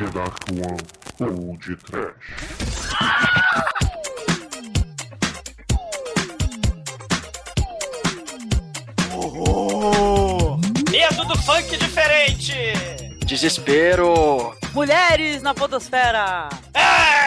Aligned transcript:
The 0.00 0.06
Dark 0.06 0.44
One 0.48 0.80
ou 1.20 1.58
de 1.58 1.76
Trash. 1.76 2.14
Oh! 9.14 10.56
Medo 10.90 11.24
do 11.26 11.38
funk 11.42 11.76
diferente! 11.76 12.54
Desespero! 13.26 14.56
Mulheres 14.72 15.42
na 15.42 15.52
podosfera! 15.52 16.48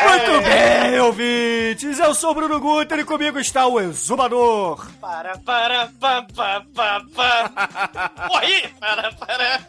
Muito 0.08 0.42
bem, 0.42 1.00
ouvintes! 1.00 2.00
Eu 2.00 2.16
sou 2.16 2.32
o 2.32 2.34
Bruno 2.34 2.60
Guter 2.60 2.98
e 2.98 3.05
comigo 3.05 3.40
está 3.40 3.68
o 3.68 3.80
Exumador! 3.80 4.90
Para, 5.00 5.38
para, 5.38 5.92
pa, 6.00 6.26
pa, 6.36 6.66
pa, 6.74 7.05
pa. 7.16 7.52
Morri! 8.28 8.68
Para, 8.80 9.12
para. 9.12 9.60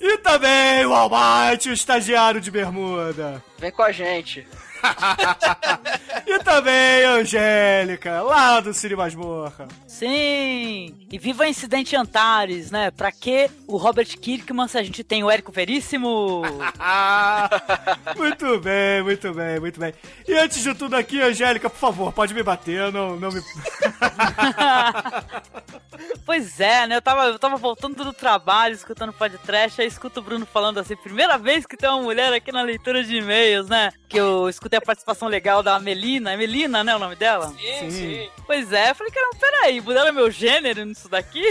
E 0.00 0.16
também 0.18 0.86
o 0.86 0.94
Almighty, 0.94 1.68
o 1.68 1.72
estagiário 1.74 2.40
de 2.40 2.50
bermuda! 2.50 3.42
Vem 3.58 3.70
com 3.70 3.82
a 3.82 3.92
gente. 3.92 4.46
E 6.30 6.38
também 6.44 7.04
Angélica, 7.04 8.22
lá 8.22 8.60
do 8.60 8.72
Cine 8.72 8.94
Masmorra! 8.94 9.66
Sim! 9.88 10.94
E 11.10 11.18
viva 11.18 11.42
o 11.42 11.46
incidente 11.46 11.96
Antares, 11.96 12.70
né? 12.70 12.92
Pra 12.92 13.10
que 13.10 13.50
o 13.66 13.76
Robert 13.76 14.06
Kirkman 14.06 14.68
se 14.68 14.78
a 14.78 14.82
gente 14.82 15.02
tem 15.02 15.24
o 15.24 15.30
Érico 15.30 15.50
Veríssimo? 15.50 16.42
Muito 18.16 18.60
bem, 18.60 19.02
muito 19.02 19.32
bem, 19.32 19.60
muito 19.60 19.80
bem. 19.80 19.94
E 20.26 20.34
antes 20.34 20.62
de 20.62 20.74
tudo 20.74 20.94
aqui, 20.94 21.20
Angélica, 21.20 21.68
por 21.68 21.78
favor, 21.78 22.12
pode 22.12 22.34
me 22.34 22.42
bater, 22.42 22.92
não, 22.92 23.16
não 23.16 23.30
me... 23.30 23.40
pois 26.24 26.60
é, 26.60 26.86
né? 26.86 26.96
Eu 26.96 27.02
tava, 27.02 27.24
eu 27.24 27.38
tava 27.38 27.56
voltando 27.56 28.04
do 28.04 28.12
trabalho, 28.12 28.74
escutando 28.74 29.12
podcast, 29.12 29.80
aí 29.80 29.86
escuto 29.86 30.20
o 30.20 30.22
Bruno 30.22 30.46
falando 30.46 30.78
assim, 30.78 30.96
primeira 30.96 31.38
vez 31.38 31.66
que 31.66 31.76
tem 31.76 31.88
uma 31.88 32.02
mulher 32.02 32.32
aqui 32.32 32.52
na 32.52 32.62
leitura 32.62 33.02
de 33.02 33.16
e-mails, 33.16 33.68
né? 33.68 33.92
Que 34.08 34.18
eu 34.18 34.48
escutei 34.70 34.78
a 34.78 34.82
participação 34.82 35.26
legal 35.26 35.62
da 35.62 35.78
Melina, 35.80 36.32
é 36.32 36.36
Melina, 36.36 36.84
né, 36.84 36.94
o 36.94 36.98
nome 36.98 37.16
dela? 37.16 37.52
Sim, 37.58 37.90
sim. 37.90 38.30
Pois 38.46 38.72
é, 38.72 38.90
eu 38.90 38.94
falei, 38.94 39.12
caramba, 39.12 39.36
peraí, 39.38 39.80
mudaram 39.80 40.12
meu 40.12 40.30
gênero 40.30 40.84
nisso 40.84 41.08
daqui? 41.08 41.42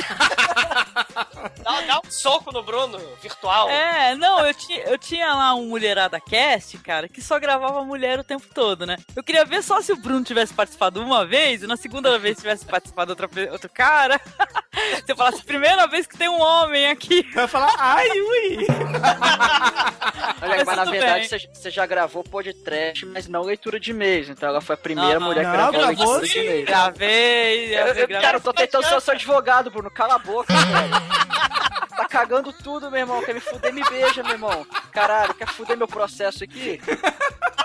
Dá, 1.63 1.81
dá 1.81 2.01
um 2.05 2.11
soco 2.11 2.51
no 2.51 2.63
Bruno, 2.63 2.99
virtual. 3.21 3.69
É, 3.69 4.15
não, 4.15 4.45
eu 4.45 4.53
tinha, 4.53 4.79
eu 4.83 4.97
tinha 4.97 5.33
lá 5.33 5.53
um 5.55 5.67
Mulherada 5.67 6.19
Cast, 6.19 6.77
cara, 6.79 7.07
que 7.07 7.21
só 7.21 7.39
gravava 7.39 7.83
mulher 7.83 8.19
o 8.19 8.23
tempo 8.23 8.45
todo, 8.53 8.85
né? 8.85 8.97
Eu 9.15 9.23
queria 9.23 9.45
ver 9.45 9.61
só 9.61 9.81
se 9.81 9.91
o 9.91 9.97
Bruno 9.97 10.23
tivesse 10.23 10.53
participado 10.53 11.01
uma 11.01 11.25
vez 11.25 11.63
e 11.63 11.67
na 11.67 11.77
segunda 11.77 12.17
vez 12.17 12.37
tivesse 12.37 12.65
participado 12.65 13.11
outra, 13.11 13.29
outro 13.51 13.69
cara. 13.69 14.19
Se 15.05 15.11
eu 15.11 15.15
falasse, 15.15 15.43
primeira 15.43 15.87
vez 15.87 16.05
que 16.07 16.17
tem 16.17 16.27
um 16.29 16.39
homem 16.41 16.87
aqui. 16.89 17.23
Vai 17.33 17.47
falar, 17.47 17.73
ai, 17.77 18.07
ui! 18.09 18.67
Olha, 20.41 20.55
Mas 20.57 20.63
mas 20.65 20.75
na 20.77 20.85
verdade 20.85 21.27
você 21.27 21.49
você 21.51 21.69
já 21.69 21.85
gravou 21.85 22.23
podcast, 22.23 23.05
mas 23.05 23.27
não 23.27 23.41
leitura 23.43 23.79
de 23.79 23.91
e-mails. 23.91 24.29
Então 24.29 24.47
ela 24.49 24.61
foi 24.61 24.75
a 24.75 24.77
primeira 24.77 25.19
Não, 25.19 25.27
mulher 25.27 25.41
que 25.41 25.47
não, 25.47 25.53
gravou 25.53 25.79
gravou 25.79 26.05
leitura 26.13 26.27
de 26.27 26.39
e-mails. 26.39 26.65
Gravei, 26.65 27.75
Eu, 27.75 27.87
eu, 27.87 27.93
gravei. 27.95 28.21
cara, 28.21 28.37
eu 28.37 28.41
tô 28.41 28.53
tentando 28.53 28.85
ser 28.85 29.01
seu 29.01 29.13
advogado, 29.13 29.69
Bruno. 29.69 29.91
Cala 29.91 30.15
a 30.15 30.19
boca, 30.19 30.53
velho. 30.53 30.93
Tá 31.99 32.05
cagando 32.07 32.53
tudo, 32.53 32.89
meu 32.89 33.01
irmão. 33.01 33.21
Quer 33.25 33.33
me 33.33 33.41
fuder, 33.41 33.73
me 33.73 33.83
beija, 33.83 34.23
meu 34.23 34.31
irmão. 34.31 34.65
Caralho, 34.93 35.33
quer 35.33 35.49
fuder 35.49 35.75
meu 35.75 35.87
processo 35.87 36.45
aqui? 36.45 36.79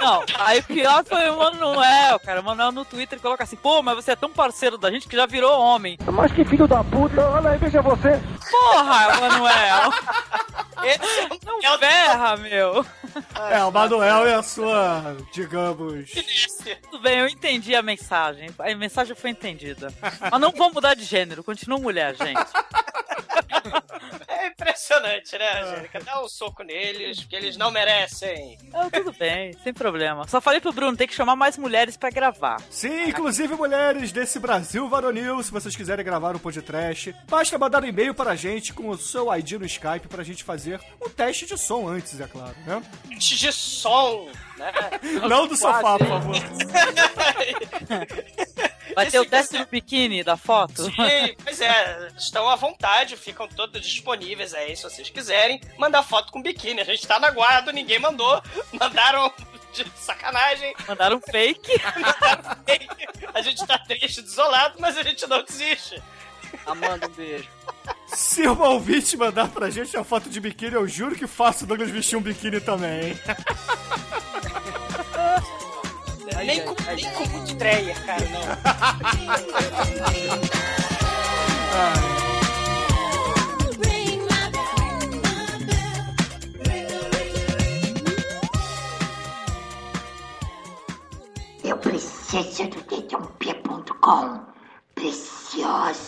Não, 0.01 0.25
aí 0.39 0.61
o 0.61 0.65
pior 0.65 1.05
foi 1.05 1.31
o 1.31 1.39
Manuel, 1.39 2.19
cara. 2.21 2.41
O 2.41 2.45
Manuel 2.45 2.73
no 2.73 2.85
Twitter 2.85 3.21
coloca 3.21 3.45
assim, 3.45 3.57
pô, 3.57 3.83
mas 3.83 3.97
você 3.97 4.13
é 4.13 4.17
tão 4.17 4.31
parceiro 4.31 4.77
da 4.77 4.91
gente 4.91 5.09
que 5.09 5.17
já 5.17 5.27
virou 5.27 5.59
homem. 5.61 5.99
Mas 6.13 6.33
que 6.33 6.45
filho 6.45 6.67
da 6.67 6.83
puta, 6.85 7.27
olha 7.29 7.51
aí, 7.51 7.59
veja 7.59 7.81
você. 7.81 8.21
Porra, 8.51 9.21
Manuel! 9.21 9.93
Esse 10.85 11.47
Não 11.47 11.61
é 11.63 11.75
o 11.75 11.79
ferra, 11.79 12.37
meu! 12.37 12.87
É, 13.51 13.65
o 13.65 13.71
Manuel 13.71 14.29
e 14.29 14.33
a 14.33 14.43
sua, 14.43 15.17
digamos... 15.33 16.11
Tudo 16.83 17.01
bem, 17.01 17.19
eu 17.19 17.29
entendi 17.29 17.75
a 17.75 17.83
mensagem. 17.83 18.51
A 18.59 18.75
mensagem 18.75 19.15
foi 19.15 19.31
entendida. 19.31 19.93
Mas 20.31 20.41
não 20.41 20.51
vou 20.51 20.73
mudar 20.73 20.95
de 20.95 21.05
gênero, 21.05 21.45
continua 21.45 21.79
mulher, 21.79 22.15
gente. 22.17 22.51
É 24.29 24.49
impressionante, 24.49 25.39
né, 25.39 25.63
Angélica? 25.63 26.01
Dá 26.01 26.23
um 26.23 26.29
soco 26.29 26.63
neles, 26.63 27.21
porque 27.21 27.37
eles 27.37 27.57
não 27.57 27.71
merecem. 27.71 28.59
Ah, 28.73 28.89
tudo 28.91 29.13
bem, 29.13 29.53
sem 29.63 29.73
problema. 29.73 30.27
Só 30.29 30.41
falei 30.41 30.61
pro 30.61 30.73
Bruno, 30.73 30.97
tem 30.97 31.07
que 31.07 31.15
chamar 31.15 31.37
mais 31.37 31.57
mulheres 31.57 31.97
pra 31.97 32.11
gravar. 32.11 32.61
Sim, 32.71 33.09
inclusive 33.09 33.55
mulheres 33.55 34.13
desse 34.13 34.39
Brasil 34.39 34.89
varonil, 34.89 35.43
se 35.43 35.51
vocês 35.51 35.75
quiserem 35.75 36.05
gravar 36.05 36.37
um 36.37 36.39
podcast, 36.39 37.15
basta 37.29 37.59
mandar 37.59 37.83
um 37.83 37.87
e-mail 37.87 38.15
para 38.15 38.33
a 38.33 38.37
gente 38.37 38.73
com 38.73 38.89
o 38.89 38.99
seu 38.99 39.35
ID 39.35 39.53
no 39.53 39.67
Skype 39.67 40.09
pra 40.09 40.23
gente 40.23 40.45
fazer 40.45 40.81
um 41.05 41.09
teste 41.09 41.47
de 41.47 41.57
som 41.57 41.89
antes, 41.89 42.21
é 42.21 42.27
claro, 42.27 42.55
né? 42.67 42.83
De 43.19 43.53
som, 43.53 44.29
né? 44.57 44.73
Não 45.29 45.47
do 45.47 45.57
sofá, 45.57 45.99
por 45.99 46.07
favor. 46.07 46.37
Vai 48.95 49.11
ter 49.11 49.19
o 49.19 49.25
teste 49.27 49.59
do 49.59 49.67
biquíni 49.67 50.23
da 50.23 50.37
foto? 50.37 50.85
Sim, 50.85 51.35
pois 51.43 51.61
é, 51.61 52.09
estão 52.17 52.49
à 52.49 52.55
vontade, 52.55 53.17
ficam 53.17 53.49
todos 53.49 53.83
disponíveis 53.83 54.55
aí, 54.55 54.77
se 54.77 54.85
vocês 54.85 55.11
quiserem 55.11 55.61
mandar 55.77 56.03
foto 56.05 56.31
com 56.33 56.41
biquíni. 56.41 56.81
A 56.81 56.85
gente 56.85 57.07
tá 57.07 57.19
na 57.19 57.31
guarda, 57.31 57.73
ninguém 57.73 57.99
mandou, 57.99 58.41
mandaram 58.73 59.33
de 59.73 59.85
sacanagem, 59.97 60.73
Mandaram 60.87 61.21
fake. 61.21 61.73
mandaram 61.83 62.57
fake. 62.65 63.09
A 63.35 63.43
gente 63.43 63.67
tá 63.67 63.79
triste, 63.79 64.23
desolado, 64.23 64.77
mas 64.79 64.97
a 64.97 65.03
gente 65.03 65.27
não 65.27 65.43
desiste. 65.43 66.01
Amanda, 66.65 67.09
um 67.09 67.11
beijo. 67.11 67.49
Se 68.15 68.47
uma 68.47 68.69
ouvinte 68.69 69.17
mandar 69.17 69.49
pra 69.49 69.71
gente 69.71 69.97
a 69.97 70.05
foto 70.05 70.29
de 70.29 70.41
biquíni, 70.41 70.75
eu 70.75 70.87
juro 70.87 71.17
que 71.17 71.27
faço 71.27 71.65
o 71.65 71.67
Douglas 71.67 71.91
vestir 71.91 72.17
um 72.17 72.23
biquíni 72.23 72.61
também, 72.61 73.09
hein? 73.09 73.19
Nem 76.37 76.61
ai, 76.61 76.67
com, 76.67 76.77
ai, 76.87 76.97
nem 76.97 77.11
com 77.13 77.27
multiplayer, 77.29 78.05
cara, 78.05 78.25
não. 78.29 78.45
Eu 91.65 91.79
preciso 91.79 92.69
do 92.69 92.83
dedãopia.com. 92.83 94.41
Preciosa. 94.95 96.05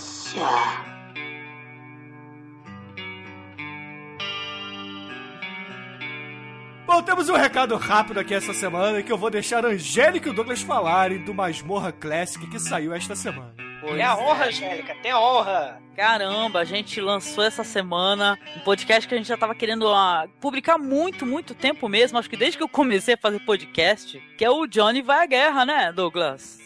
Bom, 6.87 7.03
temos 7.03 7.29
um 7.29 7.35
recado 7.35 7.77
rápido 7.77 8.21
aqui 8.21 8.33
essa 8.33 8.55
semana 8.55 9.03
que 9.03 9.11
eu 9.11 9.19
vou 9.19 9.29
deixar 9.29 9.65
a 9.67 9.71
Angélica 9.71 10.29
e 10.29 10.31
o 10.31 10.35
Douglas 10.35 10.63
falarem 10.63 11.19
do 11.25 11.35
Masmorra 11.35 11.91
Classic 11.91 12.47
que 12.49 12.61
saiu 12.61 12.95
esta 12.95 13.17
semana. 13.17 13.53
Tem 13.81 14.03
a 14.03 14.17
honra, 14.17 14.47
Angélica, 14.47 14.95
tem 15.03 15.11
a 15.11 15.21
honra. 15.21 15.83
Caramba, 15.97 16.61
a 16.61 16.65
gente 16.65 17.01
lançou 17.01 17.43
essa 17.43 17.65
semana 17.65 18.39
um 18.57 18.61
podcast 18.61 19.09
que 19.09 19.15
a 19.15 19.19
gente 19.19 19.27
já 19.27 19.37
tava 19.37 19.55
querendo 19.55 19.89
ah, 19.89 20.29
publicar 20.41 20.79
muito, 20.79 21.27
muito 21.27 21.57
tempo 21.57 21.89
mesmo. 21.89 22.19
Acho 22.19 22.31
que 22.31 22.37
desde 22.37 22.57
que 22.57 22.63
eu 22.63 22.69
comecei 22.69 23.15
a 23.15 23.19
fazer 23.19 23.41
podcast, 23.41 24.21
que 24.39 24.45
é 24.45 24.51
o 24.51 24.67
Johnny 24.67 25.03
Vai 25.03 25.25
à 25.25 25.27
Guerra, 25.27 25.67
né, 25.67 25.93
Douglas? 25.93 26.61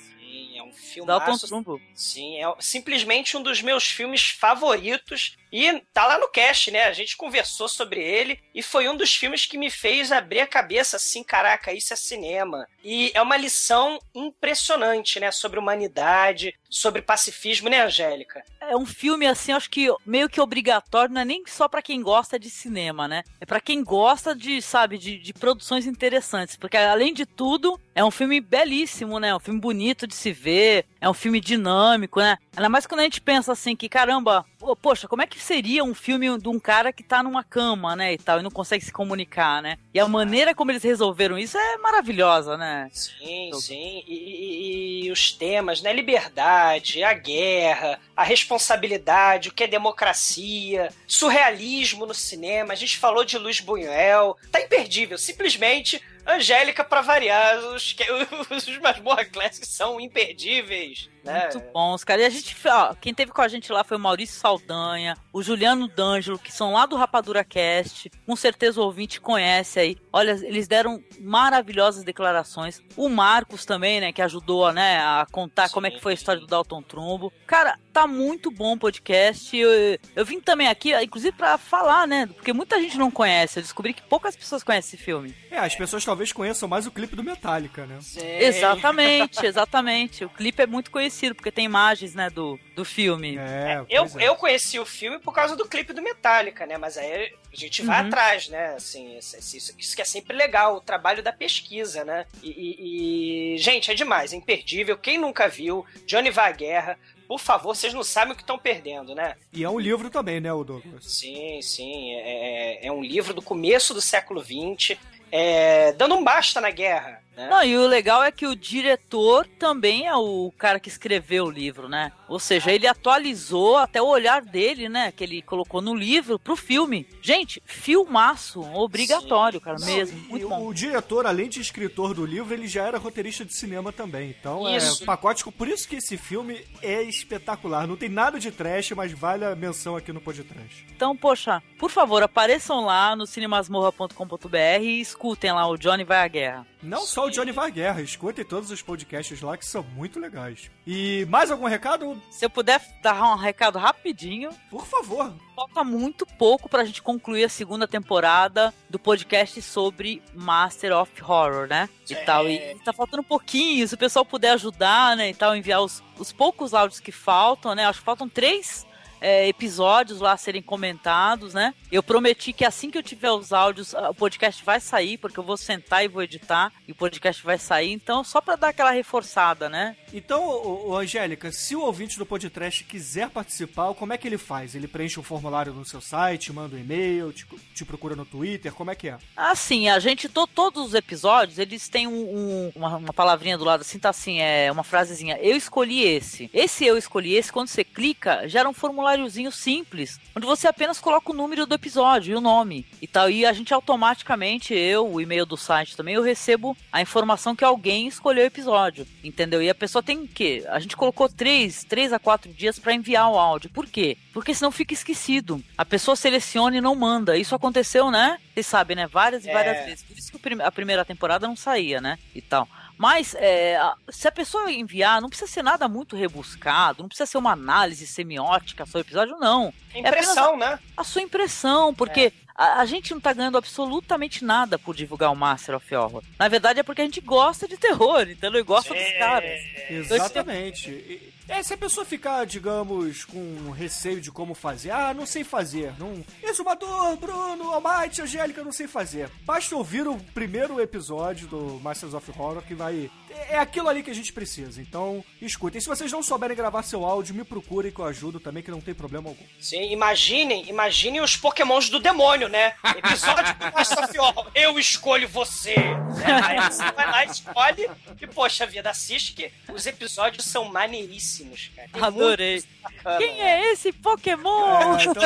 Um 0.98 1.06
Dalton 1.06 1.24
filmaço. 1.24 1.46
Trumbo. 1.48 1.80
Sim, 1.94 2.42
é 2.42 2.54
simplesmente 2.58 3.36
um 3.36 3.42
dos 3.42 3.62
meus 3.62 3.84
filmes 3.84 4.30
favoritos. 4.30 5.36
E 5.52 5.80
tá 5.92 6.06
lá 6.06 6.16
no 6.18 6.28
cast, 6.28 6.70
né? 6.70 6.84
A 6.84 6.92
gente 6.92 7.16
conversou 7.16 7.68
sobre 7.68 8.00
ele 8.00 8.38
e 8.54 8.62
foi 8.62 8.88
um 8.88 8.96
dos 8.96 9.14
filmes 9.14 9.46
que 9.46 9.58
me 9.58 9.68
fez 9.68 10.12
abrir 10.12 10.40
a 10.40 10.46
cabeça 10.46 10.96
assim, 10.96 11.24
caraca, 11.24 11.72
isso 11.72 11.92
é 11.92 11.96
cinema. 11.96 12.68
E 12.84 13.10
é 13.14 13.20
uma 13.20 13.36
lição 13.36 13.98
impressionante, 14.14 15.18
né? 15.18 15.32
Sobre 15.32 15.58
humanidade, 15.58 16.54
sobre 16.68 17.02
pacifismo, 17.02 17.68
né, 17.68 17.82
Angélica? 17.82 18.44
É 18.60 18.76
um 18.76 18.86
filme, 18.86 19.26
assim, 19.26 19.52
acho 19.52 19.68
que 19.68 19.88
meio 20.06 20.28
que 20.28 20.40
obrigatório, 20.40 21.12
não 21.12 21.22
é 21.22 21.24
nem 21.24 21.42
só 21.46 21.66
pra 21.68 21.82
quem 21.82 22.00
gosta 22.00 22.38
de 22.38 22.48
cinema, 22.48 23.08
né? 23.08 23.24
É 23.40 23.44
pra 23.44 23.60
quem 23.60 23.82
gosta 23.82 24.34
de, 24.34 24.62
sabe, 24.62 24.98
de, 24.98 25.18
de 25.18 25.32
produções 25.32 25.84
interessantes. 25.84 26.56
Porque, 26.56 26.76
além 26.76 27.12
de 27.12 27.26
tudo, 27.26 27.80
é 27.94 28.04
um 28.04 28.10
filme 28.10 28.40
belíssimo, 28.40 29.18
né? 29.18 29.34
Um 29.34 29.40
filme 29.40 29.60
bonito 29.60 30.06
de 30.06 30.14
se 30.14 30.32
ver, 30.32 30.59
é 31.00 31.08
um 31.08 31.14
filme 31.14 31.40
dinâmico, 31.40 32.20
né? 32.20 32.36
Ainda 32.56 32.68
mais 32.68 32.86
quando 32.86 33.00
a 33.00 33.04
gente 33.04 33.20
pensa 33.20 33.52
assim, 33.52 33.74
que 33.74 33.88
caramba, 33.88 34.44
poxa, 34.82 35.08
como 35.08 35.22
é 35.22 35.26
que 35.26 35.40
seria 35.40 35.82
um 35.82 35.94
filme 35.94 36.38
de 36.38 36.48
um 36.48 36.58
cara 36.60 36.92
que 36.92 37.02
tá 37.02 37.22
numa 37.22 37.42
cama, 37.42 37.96
né, 37.96 38.12
e 38.12 38.18
tal, 38.18 38.38
e 38.40 38.42
não 38.42 38.50
consegue 38.50 38.84
se 38.84 38.92
comunicar, 38.92 39.62
né? 39.62 39.78
E 39.94 39.98
a 40.00 40.06
maneira 40.08 40.54
como 40.54 40.70
eles 40.70 40.82
resolveram 40.82 41.38
isso 41.38 41.56
é 41.56 41.76
maravilhosa, 41.78 42.56
né? 42.56 42.88
Sim, 42.92 43.48
Então- 43.48 43.60
sim. 43.60 44.02
E, 44.06 44.14
e- 44.14 45.06
e 45.06 45.10
os 45.12 45.32
temas, 45.32 45.80
né? 45.80 45.92
Liberdade, 45.92 47.02
a 47.02 47.12
guerra, 47.14 47.98
a 48.16 48.22
responsabilidade, 48.22 49.48
o 49.48 49.52
que 49.52 49.64
é 49.64 49.66
democracia, 49.66 50.90
surrealismo 51.06 52.06
no 52.06 52.14
cinema. 52.14 52.72
A 52.72 52.76
gente 52.76 52.98
falou 52.98 53.24
de 53.24 53.38
Luiz 53.38 53.60
Buñuel. 53.60 54.36
Tá 54.52 54.60
imperdível. 54.60 55.16
Simplesmente, 55.18 56.00
Angélica, 56.30 56.84
pra 56.84 57.00
variar, 57.02 57.58
os, 57.74 57.92
que- 57.92 58.06
os 58.50 58.78
Masmorra 58.78 59.24
Classics 59.24 59.68
são 59.68 60.00
imperdíveis. 60.00 61.09
Né? 61.24 61.50
Muito 61.52 61.72
bons, 61.72 62.04
cara. 62.04 62.22
E 62.22 62.24
a 62.24 62.30
gente 62.30 62.56
ó, 62.68 62.94
quem 62.94 63.12
teve 63.12 63.32
com 63.32 63.42
a 63.42 63.48
gente 63.48 63.70
lá 63.72 63.84
foi 63.84 63.96
o 63.96 64.00
Maurício 64.00 64.38
Saldanha, 64.38 65.16
o 65.32 65.42
Juliano 65.42 65.88
D'Angelo, 65.88 66.38
que 66.38 66.52
são 66.52 66.72
lá 66.72 66.86
do 66.86 66.96
Rapadura 66.96 67.44
Cast. 67.44 68.10
Com 68.26 68.36
certeza 68.36 68.80
o 68.80 68.84
ouvinte 68.84 69.20
conhece 69.20 69.78
aí. 69.78 69.96
Olha, 70.12 70.32
eles 70.42 70.66
deram 70.66 71.02
maravilhosas 71.20 72.04
declarações. 72.04 72.80
O 72.96 73.08
Marcos 73.08 73.64
também, 73.64 74.00
né, 74.00 74.12
que 74.12 74.22
ajudou, 74.22 74.72
né, 74.72 74.98
a 74.98 75.26
contar 75.30 75.68
Sim. 75.68 75.74
como 75.74 75.86
é 75.86 75.90
que 75.90 76.00
foi 76.00 76.12
a 76.12 76.14
história 76.14 76.40
do 76.40 76.46
Dalton 76.46 76.82
Trumbo. 76.82 77.32
Cara, 77.46 77.78
tá 77.92 78.06
muito 78.06 78.50
bom 78.50 78.74
o 78.74 78.78
podcast. 78.78 79.56
Eu, 79.56 79.98
eu 80.16 80.24
vim 80.24 80.40
também 80.40 80.68
aqui, 80.68 80.94
inclusive, 81.02 81.36
pra 81.36 81.58
falar, 81.58 82.06
né, 82.06 82.26
porque 82.26 82.52
muita 82.52 82.80
gente 82.80 82.96
não 82.96 83.10
conhece. 83.10 83.58
Eu 83.58 83.62
descobri 83.62 83.92
que 83.92 84.02
poucas 84.02 84.36
pessoas 84.36 84.62
conhecem 84.62 84.96
esse 84.96 85.04
filme. 85.04 85.34
É, 85.50 85.58
as 85.58 85.74
pessoas 85.74 86.04
talvez 86.04 86.32
conheçam 86.32 86.68
mais 86.68 86.86
o 86.86 86.90
clipe 86.90 87.16
do 87.16 87.22
Metallica, 87.22 87.86
né? 87.86 87.98
Sim. 88.00 88.20
Exatamente, 88.24 89.44
exatamente. 89.44 90.24
O 90.24 90.28
clipe 90.28 90.62
é 90.62 90.66
muito 90.66 90.90
conhecido, 90.90 91.09
porque 91.34 91.50
tem 91.50 91.64
imagens, 91.64 92.14
né, 92.14 92.30
do, 92.30 92.58
do 92.74 92.84
filme. 92.84 93.36
É, 93.38 93.84
Eu, 93.88 94.02
pois 94.04 94.16
é. 94.16 94.28
eu 94.28 94.36
conheci 94.36 94.78
o 94.78 94.86
filme 94.86 95.18
por 95.18 95.32
causa 95.32 95.54
do 95.56 95.66
clipe 95.68 95.92
do 95.92 96.02
Metallica, 96.02 96.66
né? 96.66 96.76
Mas 96.78 96.96
aí 96.96 97.32
a 97.52 97.56
gente 97.56 97.82
vai 97.82 98.00
Uhum. 98.00 98.06
atrás, 98.08 98.48
né? 98.48 98.74
Assim, 98.74 99.16
isso, 99.18 99.36
isso- 99.38 99.74
isso 99.78 99.96
que 99.96 100.02
é 100.02 100.04
sempre 100.04 100.36
legal, 100.36 100.76
o 100.76 100.80
trabalho 100.80 101.22
da 101.22 101.32
pesquisa, 101.32 102.04
né? 102.04 102.26
E, 102.42 102.48
e- 102.50 103.54
e, 103.54 103.58
gente, 103.58 103.90
é 103.90 103.94
demais, 103.94 104.32
é 104.32 104.36
imperdível. 104.36 104.96
Quem 104.96 105.18
nunca 105.18 105.48
viu, 105.48 105.84
Johnny 106.06 106.30
vai 106.30 106.48
à 106.50 106.52
guerra. 106.52 106.98
Por 107.26 107.38
favor, 107.38 107.76
vocês 107.76 107.94
não 107.94 108.02
sabem 108.02 108.32
o 108.32 108.36
que 108.36 108.42
estão 108.42 108.58
perdendo, 108.58 109.14
né? 109.14 109.36
E 109.52 109.62
é 109.62 109.70
um 109.70 109.78
livro 109.78 110.10
também, 110.10 110.40
né, 110.40 110.52
o 110.52 110.64
Douglas? 110.64 111.04
Sim, 111.04 111.60
sim. 111.62 112.14
É, 112.16 112.86
é 112.86 112.90
um 112.92 113.02
livro 113.02 113.32
do 113.32 113.40
começo 113.40 113.94
do 113.94 114.00
século 114.00 114.42
XX, 114.42 114.98
é, 115.30 115.92
dando 115.92 116.16
um 116.16 116.24
basta 116.24 116.60
na 116.60 116.70
guerra. 116.72 117.22
Né? 117.36 117.48
Não, 117.48 117.62
e 117.64 117.76
o 117.76 117.86
legal 117.86 118.22
é 118.22 118.30
que 118.30 118.46
o 118.46 118.56
diretor 118.56 119.46
também 119.58 120.06
é 120.06 120.14
o 120.14 120.52
cara 120.58 120.80
que 120.80 120.88
escreveu 120.88 121.46
o 121.46 121.50
livro, 121.50 121.88
né? 121.88 122.12
Ou 122.28 122.38
seja, 122.38 122.70
ele 122.70 122.86
atualizou 122.86 123.76
até 123.76 124.00
o 124.00 124.06
olhar 124.06 124.42
dele, 124.42 124.88
né? 124.88 125.12
Que 125.12 125.24
ele 125.24 125.42
colocou 125.42 125.80
no 125.80 125.94
livro 125.94 126.38
pro 126.38 126.56
filme. 126.56 127.06
Gente, 127.22 127.62
filmaço, 127.64 128.60
obrigatório, 128.74 129.60
cara, 129.60 129.78
mesmo. 129.78 130.18
E 130.18 130.28
Muito 130.28 130.46
o, 130.46 130.48
bom. 130.48 130.66
o 130.66 130.74
diretor, 130.74 131.26
além 131.26 131.48
de 131.48 131.60
escritor 131.60 132.14
do 132.14 132.26
livro, 132.26 132.52
ele 132.52 132.66
já 132.66 132.86
era 132.86 132.98
roteirista 132.98 133.44
de 133.44 133.54
cinema 133.54 133.92
também. 133.92 134.34
Então 134.38 134.68
Isso. 134.68 135.02
é 135.02 135.06
pacote. 135.06 135.44
Por 135.50 135.68
isso 135.68 135.88
que 135.88 135.96
esse 135.96 136.16
filme 136.16 136.64
é 136.82 137.02
espetacular. 137.02 137.86
Não 137.86 137.96
tem 137.96 138.08
nada 138.08 138.38
de 138.38 138.50
trash, 138.50 138.90
mas 138.92 139.12
vale 139.12 139.44
a 139.44 139.56
menção 139.56 139.96
aqui 139.96 140.12
no 140.12 140.20
podcast. 140.20 140.86
Então, 140.94 141.16
poxa, 141.16 141.62
por 141.78 141.90
favor, 141.90 142.22
apareçam 142.22 142.84
lá 142.84 143.16
no 143.16 143.26
cinemasmorra.com.br 143.26 144.82
e 144.82 145.00
escutem 145.00 145.52
lá 145.52 145.66
o 145.66 145.76
Johnny 145.76 146.04
Vai 146.04 146.24
à 146.24 146.28
Guerra. 146.28 146.66
Não 146.82 147.04
só 147.04 147.26
o 147.26 147.30
Johnny 147.30 147.52
vai 147.52 147.66
à 147.66 147.70
guerra, 147.70 148.00
escutem 148.02 148.44
todos 148.44 148.70
os 148.70 148.80
podcasts 148.80 149.40
lá 149.42 149.56
que 149.56 149.66
são 149.66 149.82
muito 149.82 150.18
legais. 150.18 150.70
E 150.86 151.26
mais 151.28 151.50
algum 151.50 151.66
recado? 151.66 152.20
Se 152.30 152.44
eu 152.44 152.50
puder 152.50 152.80
dar 153.02 153.22
um 153.32 153.36
recado 153.36 153.78
rapidinho, 153.78 154.50
Por 154.70 154.86
favor. 154.86 155.32
falta 155.54 155.84
muito 155.84 156.24
pouco 156.24 156.68
pra 156.68 156.84
gente 156.84 157.02
concluir 157.02 157.44
a 157.44 157.48
segunda 157.48 157.86
temporada 157.86 158.72
do 158.88 158.98
podcast 158.98 159.60
sobre 159.62 160.22
Master 160.34 160.96
of 160.96 161.12
Horror, 161.22 161.66
né? 161.68 161.88
E 162.08 162.14
É. 162.14 162.24
tal. 162.24 162.48
E 162.48 162.74
tá 162.84 162.92
faltando 162.92 163.20
um 163.20 163.24
pouquinho, 163.24 163.86
se 163.86 163.94
o 163.94 163.98
pessoal 163.98 164.24
puder 164.24 164.52
ajudar, 164.52 165.16
né? 165.16 165.30
E 165.30 165.34
tal, 165.34 165.54
enviar 165.54 165.82
os, 165.82 166.02
os 166.18 166.32
poucos 166.32 166.72
áudios 166.74 166.98
que 167.00 167.12
faltam, 167.12 167.74
né? 167.74 167.84
Acho 167.86 167.98
que 168.00 168.04
faltam 168.04 168.28
três. 168.28 168.86
É, 169.20 169.48
episódios 169.48 170.20
lá 170.20 170.36
serem 170.36 170.62
comentados, 170.62 171.54
né? 171.54 171.74
Eu 171.90 172.02
prometi 172.02 172.52
que 172.52 172.64
assim 172.64 172.90
que 172.90 172.98
eu 172.98 173.02
tiver 173.02 173.30
os 173.30 173.52
áudios, 173.52 173.94
ah, 173.94 174.10
o 174.10 174.14
podcast 174.14 174.64
vai 174.64 174.80
sair, 174.80 175.18
porque 175.18 175.38
eu 175.38 175.44
vou 175.44 175.56
sentar 175.56 176.04
e 176.04 176.08
vou 176.08 176.22
editar, 176.22 176.72
e 176.86 176.92
o 176.92 176.94
podcast 176.94 177.42
vai 177.42 177.58
sair. 177.58 177.92
Então, 177.92 178.22
só 178.24 178.40
pra 178.40 178.56
dar 178.56 178.68
aquela 178.68 178.90
reforçada, 178.90 179.68
né? 179.68 179.96
Então, 180.12 180.44
ô, 180.44 180.90
ô, 180.90 180.96
Angélica, 180.96 181.52
se 181.52 181.74
o 181.76 181.80
ouvinte 181.82 182.18
do 182.18 182.26
podcast 182.26 182.84
quiser 182.84 183.30
participar, 183.30 183.92
como 183.94 184.12
é 184.12 184.18
que 184.18 184.26
ele 184.26 184.38
faz? 184.38 184.74
Ele 184.74 184.88
preenche 184.88 185.18
um 185.18 185.22
formulário 185.22 185.72
no 185.72 185.84
seu 185.84 186.00
site, 186.00 186.52
manda 186.52 186.76
um 186.76 186.78
e-mail, 186.78 187.32
te, 187.32 187.46
te 187.74 187.84
procura 187.84 188.16
no 188.16 188.24
Twitter, 188.24 188.72
como 188.72 188.90
é 188.90 188.94
que 188.94 189.08
é? 189.08 189.18
Assim, 189.36 189.88
a 189.88 189.98
gente, 189.98 190.28
to- 190.28 190.46
todos 190.46 190.86
os 190.88 190.94
episódios, 190.94 191.58
eles 191.58 191.88
têm 191.88 192.06
um- 192.06 192.12
um- 192.36 192.72
uma, 192.74 192.96
uma 192.96 193.12
palavrinha 193.12 193.56
do 193.58 193.64
lado, 193.64 193.80
assim, 193.82 193.98
tá 193.98 194.10
assim, 194.10 194.40
é 194.40 194.70
uma 194.70 194.82
frasezinha, 194.84 195.38
eu 195.40 195.56
escolhi 195.56 196.02
esse. 196.02 196.50
Esse 196.52 196.84
eu 196.84 196.96
escolhi 196.96 197.34
esse, 197.34 197.52
quando 197.52 197.68
você 197.68 197.84
clica, 197.84 198.48
gera 198.48 198.68
um 198.68 198.72
formuláriozinho 199.10 199.50
simples, 199.50 200.20
onde 200.36 200.46
você 200.46 200.68
apenas 200.68 201.00
coloca 201.00 201.32
o 201.32 201.34
número 201.34 201.66
do 201.66 201.74
episódio 201.74 202.32
e 202.32 202.36
o 202.36 202.40
nome 202.40 202.86
e 203.02 203.06
tal. 203.06 203.28
E 203.28 203.44
a 203.44 203.52
gente 203.52 203.74
automaticamente, 203.74 204.72
eu, 204.74 205.10
o 205.10 205.20
e-mail 205.20 205.44
do 205.44 205.56
site 205.56 205.96
também, 205.96 206.14
eu 206.14 206.22
recebo 206.22 206.76
a 206.92 207.00
informação 207.02 207.56
que 207.56 207.64
alguém 207.64 208.06
escolheu 208.06 208.44
o 208.44 208.46
episódio, 208.46 209.06
entendeu? 209.24 209.62
E 209.62 209.68
a 209.68 209.74
pessoa 209.74 210.02
tem 210.02 210.18
o 210.18 210.28
quê? 210.28 210.64
A 210.68 210.78
gente 210.78 210.96
colocou 210.96 211.28
três, 211.28 211.82
três 211.84 212.12
a 212.12 212.18
quatro 212.18 212.52
dias 212.52 212.78
pra 212.78 212.94
enviar 212.94 213.30
o 213.30 213.38
áudio. 213.38 213.70
Por 213.70 213.86
quê? 213.86 214.16
Porque 214.32 214.54
senão 214.54 214.70
fica 214.70 214.94
esquecido. 214.94 215.62
A 215.76 215.84
pessoa 215.84 216.14
seleciona 216.16 216.76
e 216.76 216.80
não 216.80 216.94
manda. 216.94 217.36
Isso 217.36 217.54
aconteceu, 217.54 218.10
né? 218.10 218.38
Vocês 218.54 218.66
sabem, 218.66 218.96
né? 218.96 219.06
Várias 219.06 219.44
e 219.44 219.50
É. 219.50 219.52
várias 219.52 219.84
vezes. 219.84 220.04
Por 220.04 220.16
isso 220.16 220.32
que 220.32 220.38
a 220.62 220.70
primeira 220.72 221.04
temporada 221.04 221.46
não 221.48 221.56
saía, 221.56 222.00
né? 222.00 222.18
E 222.34 222.40
tal. 222.40 222.68
Mas 223.00 223.34
é, 223.38 223.80
se 224.10 224.28
a 224.28 224.32
pessoa 224.32 224.70
enviar, 224.70 225.22
não 225.22 225.30
precisa 225.30 225.50
ser 225.50 225.62
nada 225.62 225.88
muito 225.88 226.14
rebuscado, 226.14 227.02
não 227.02 227.08
precisa 227.08 227.24
ser 227.24 227.38
uma 227.38 227.52
análise 227.52 228.06
semiótica 228.06 228.84
sobre 228.84 228.98
o 228.98 229.06
episódio, 229.08 229.38
não. 229.38 229.72
É 229.94 230.00
Impressão, 230.00 230.54
né? 230.58 230.78
a 230.94 231.02
sua 231.02 231.22
impressão, 231.22 231.94
porque 231.94 232.30
a, 232.54 232.80
a 232.80 232.84
gente 232.84 233.12
não 233.12 233.20
tá 233.20 233.32
ganhando 233.32 233.58
absolutamente 233.58 234.44
nada 234.44 234.78
por 234.78 234.94
divulgar 234.94 235.32
o 235.32 235.36
Master 235.36 235.76
of 235.76 235.94
Horror. 235.94 236.22
Na 236.38 236.48
verdade 236.48 236.80
é 236.80 236.82
porque 236.82 237.00
a 237.02 237.04
gente 237.04 237.20
gosta 237.20 237.66
de 237.68 237.76
terror, 237.76 238.22
entendeu? 238.28 238.60
E 238.60 238.64
gosta 238.64 238.92
dos 238.94 239.12
caras. 239.18 239.60
Exatamente. 239.90 240.90
E- 240.90 241.32
É, 241.48 241.62
se 241.64 241.74
a 241.74 241.76
pessoa 241.76 242.06
ficar, 242.06 242.46
digamos, 242.46 243.24
com 243.24 243.70
receio 243.72 244.20
de 244.20 244.30
como 244.30 244.54
fazer, 244.54 244.92
ah, 244.92 245.12
não 245.12 245.26
sei 245.26 245.42
fazer, 245.42 245.92
não. 245.98 246.24
Exumador, 246.44 247.16
Bruno, 247.16 247.72
Almighty, 247.72 248.22
Angélica, 248.22 248.62
não 248.62 248.70
sei 248.70 248.86
fazer. 248.86 249.28
Basta 249.44 249.74
ouvir 249.74 250.06
o 250.06 250.16
primeiro 250.32 250.80
episódio 250.80 251.48
do 251.48 251.80
Masters 251.82 252.14
of 252.14 252.30
Horror 252.38 252.62
que 252.62 252.74
vai. 252.74 253.10
É 253.48 253.58
aquilo 253.58 253.88
ali 253.88 254.02
que 254.02 254.10
a 254.10 254.14
gente 254.14 254.32
precisa. 254.32 254.80
Então, 254.80 255.24
escutem. 255.40 255.80
Se 255.80 255.88
vocês 255.88 256.10
não 256.12 256.22
souberem 256.22 256.56
gravar 256.56 256.82
seu 256.82 257.04
áudio, 257.04 257.34
me 257.34 257.44
procurem 257.44 257.90
que 257.92 257.98
eu 258.00 258.04
ajudo 258.04 258.38
também, 258.40 258.62
que 258.62 258.70
não 258.70 258.80
tem 258.80 258.94
problema 258.94 259.28
algum. 259.28 259.44
Sim, 259.58 259.90
imaginem, 259.92 260.68
imaginem 260.68 261.20
os 261.20 261.36
pokémons 261.36 261.88
do 261.88 261.98
demônio, 261.98 262.48
né? 262.48 262.74
Episódio 262.96 263.54
do 263.54 263.72
Master 263.72 264.04
of 264.04 264.18
Horror, 264.18 264.50
eu 264.54 264.78
escolho 264.78 265.28
você. 265.28 265.74
Né? 265.74 266.40
Aí 266.44 266.60
você 266.70 266.92
vai 266.92 267.06
lá, 267.10 267.24
escolhe 267.24 267.88
e, 268.20 268.26
poxa 268.26 268.66
vida, 268.66 268.90
assiste 268.90 269.32
que 269.32 269.50
os 269.72 269.86
episódios 269.86 270.44
são 270.44 270.64
maneiríssimos, 270.64 271.70
cara. 271.74 271.88
Tem 271.92 272.02
Adorei. 272.02 272.62
bacana, 272.82 273.18
Quem 273.18 273.34
né? 273.36 273.40
é 273.62 273.72
esse 273.72 273.92
Pokémon? 273.92 274.96
É, 274.98 275.04
então- 275.04 275.22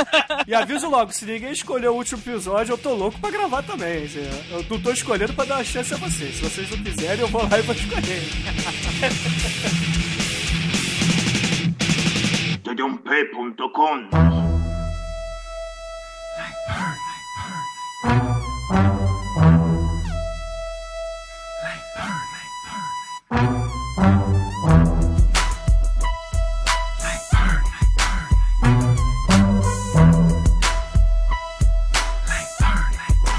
e 0.47 0.55
aviso 0.55 0.89
logo, 0.89 1.13
se 1.13 1.25
ninguém 1.25 1.53
escolher 1.53 1.89
o 1.89 1.95
último 1.95 2.21
episódio, 2.21 2.73
eu 2.73 2.79
tô 2.79 2.95
louco 2.95 3.19
pra 3.21 3.31
gravar 3.31 3.63
também. 3.63 4.05
assim, 4.05 4.29
Eu 4.51 4.63
não 4.69 4.81
tô 4.81 4.91
escolhendo 4.93 5.33
pra 5.35 5.45
dar 5.45 5.57
uma 5.57 5.65
chance 5.65 5.93
a 5.93 5.97
vocês. 5.97 6.37
Se 6.37 6.43
vocês 6.43 6.71
não 6.71 6.83
quiserem, 6.83 7.21
eu 7.21 7.29
vou 7.29 7.43
lá 7.49 7.59
e 7.59 7.63
vou 7.63 7.75
escolher. 7.75 7.94
Tudumpe.com 12.65 14.11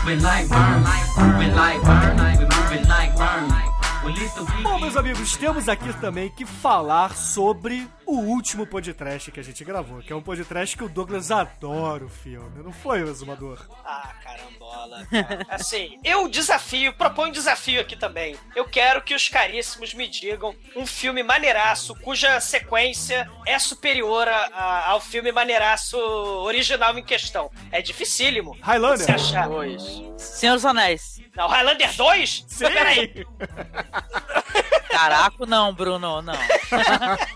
moving 0.05 0.23
like 0.23 0.47
burn, 0.49 0.83
moving 0.83 0.83
like 0.85 1.15
burn, 1.15 1.27
we 1.27 1.27
moving 1.31 1.55
like 1.55 1.81
burn. 1.83 2.17
We 2.17 2.45
little 2.45 2.54
Bom, 4.61 4.79
meus 4.79 4.95
amigos, 4.95 5.35
temos 5.35 5.67
aqui 5.67 5.91
também 5.99 6.29
que 6.29 6.45
falar 6.45 7.15
sobre 7.15 7.87
o 8.05 8.17
último 8.19 8.65
podcast 8.67 9.31
que 9.31 9.39
a 9.39 9.43
gente 9.43 9.63
gravou, 9.63 9.99
que 10.01 10.13
é 10.13 10.15
um 10.15 10.21
podcast 10.21 10.75
que 10.77 10.83
o 10.83 10.89
Douglas 10.89 11.31
adora 11.31 12.05
o 12.05 12.09
filme, 12.09 12.63
não 12.63 12.71
foi, 12.71 13.01
Exumador? 13.01 13.65
Ah, 13.83 14.13
carambola. 14.23 15.05
cara. 15.09 15.45
Assim, 15.49 15.99
eu 16.03 16.27
desafio, 16.27 16.93
proponho 16.93 17.29
um 17.29 17.31
desafio 17.31 17.81
aqui 17.81 17.95
também. 17.95 18.37
Eu 18.55 18.65
quero 18.65 19.01
que 19.01 19.13
os 19.15 19.27
caríssimos 19.29 19.93
me 19.93 20.07
digam 20.07 20.55
um 20.75 20.85
filme 20.85 21.23
maneiraço, 21.23 21.95
cuja 22.01 22.39
sequência 22.39 23.29
é 23.45 23.57
superior 23.59 24.27
a- 24.27 24.49
a- 24.53 24.89
ao 24.89 25.01
filme 25.01 25.31
maneiraço 25.31 25.97
original 25.97 26.97
em 26.97 27.03
questão. 27.03 27.49
É 27.71 27.81
dificílimo. 27.81 28.57
Highlander? 28.61 29.05
Você 29.05 29.11
achar? 29.11 29.47
Dois. 29.49 29.83
Senhor 30.17 30.53
dos 30.55 30.65
Anéis. 30.65 31.15
Não, 31.35 31.47
Highlander 31.47 31.93
2? 31.95 32.45
Sim! 32.47 32.65
Peraí. 32.65 33.25
Caraca, 34.89 35.45
não, 35.45 35.73
Bruno, 35.73 36.21
não. 36.21 36.33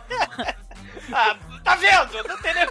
Ah, 1.22 1.36
tá 1.66 1.76
vendo? 1.76 2.24
Não 2.30 2.38
tem 2.38 2.54
nem. 2.54 2.69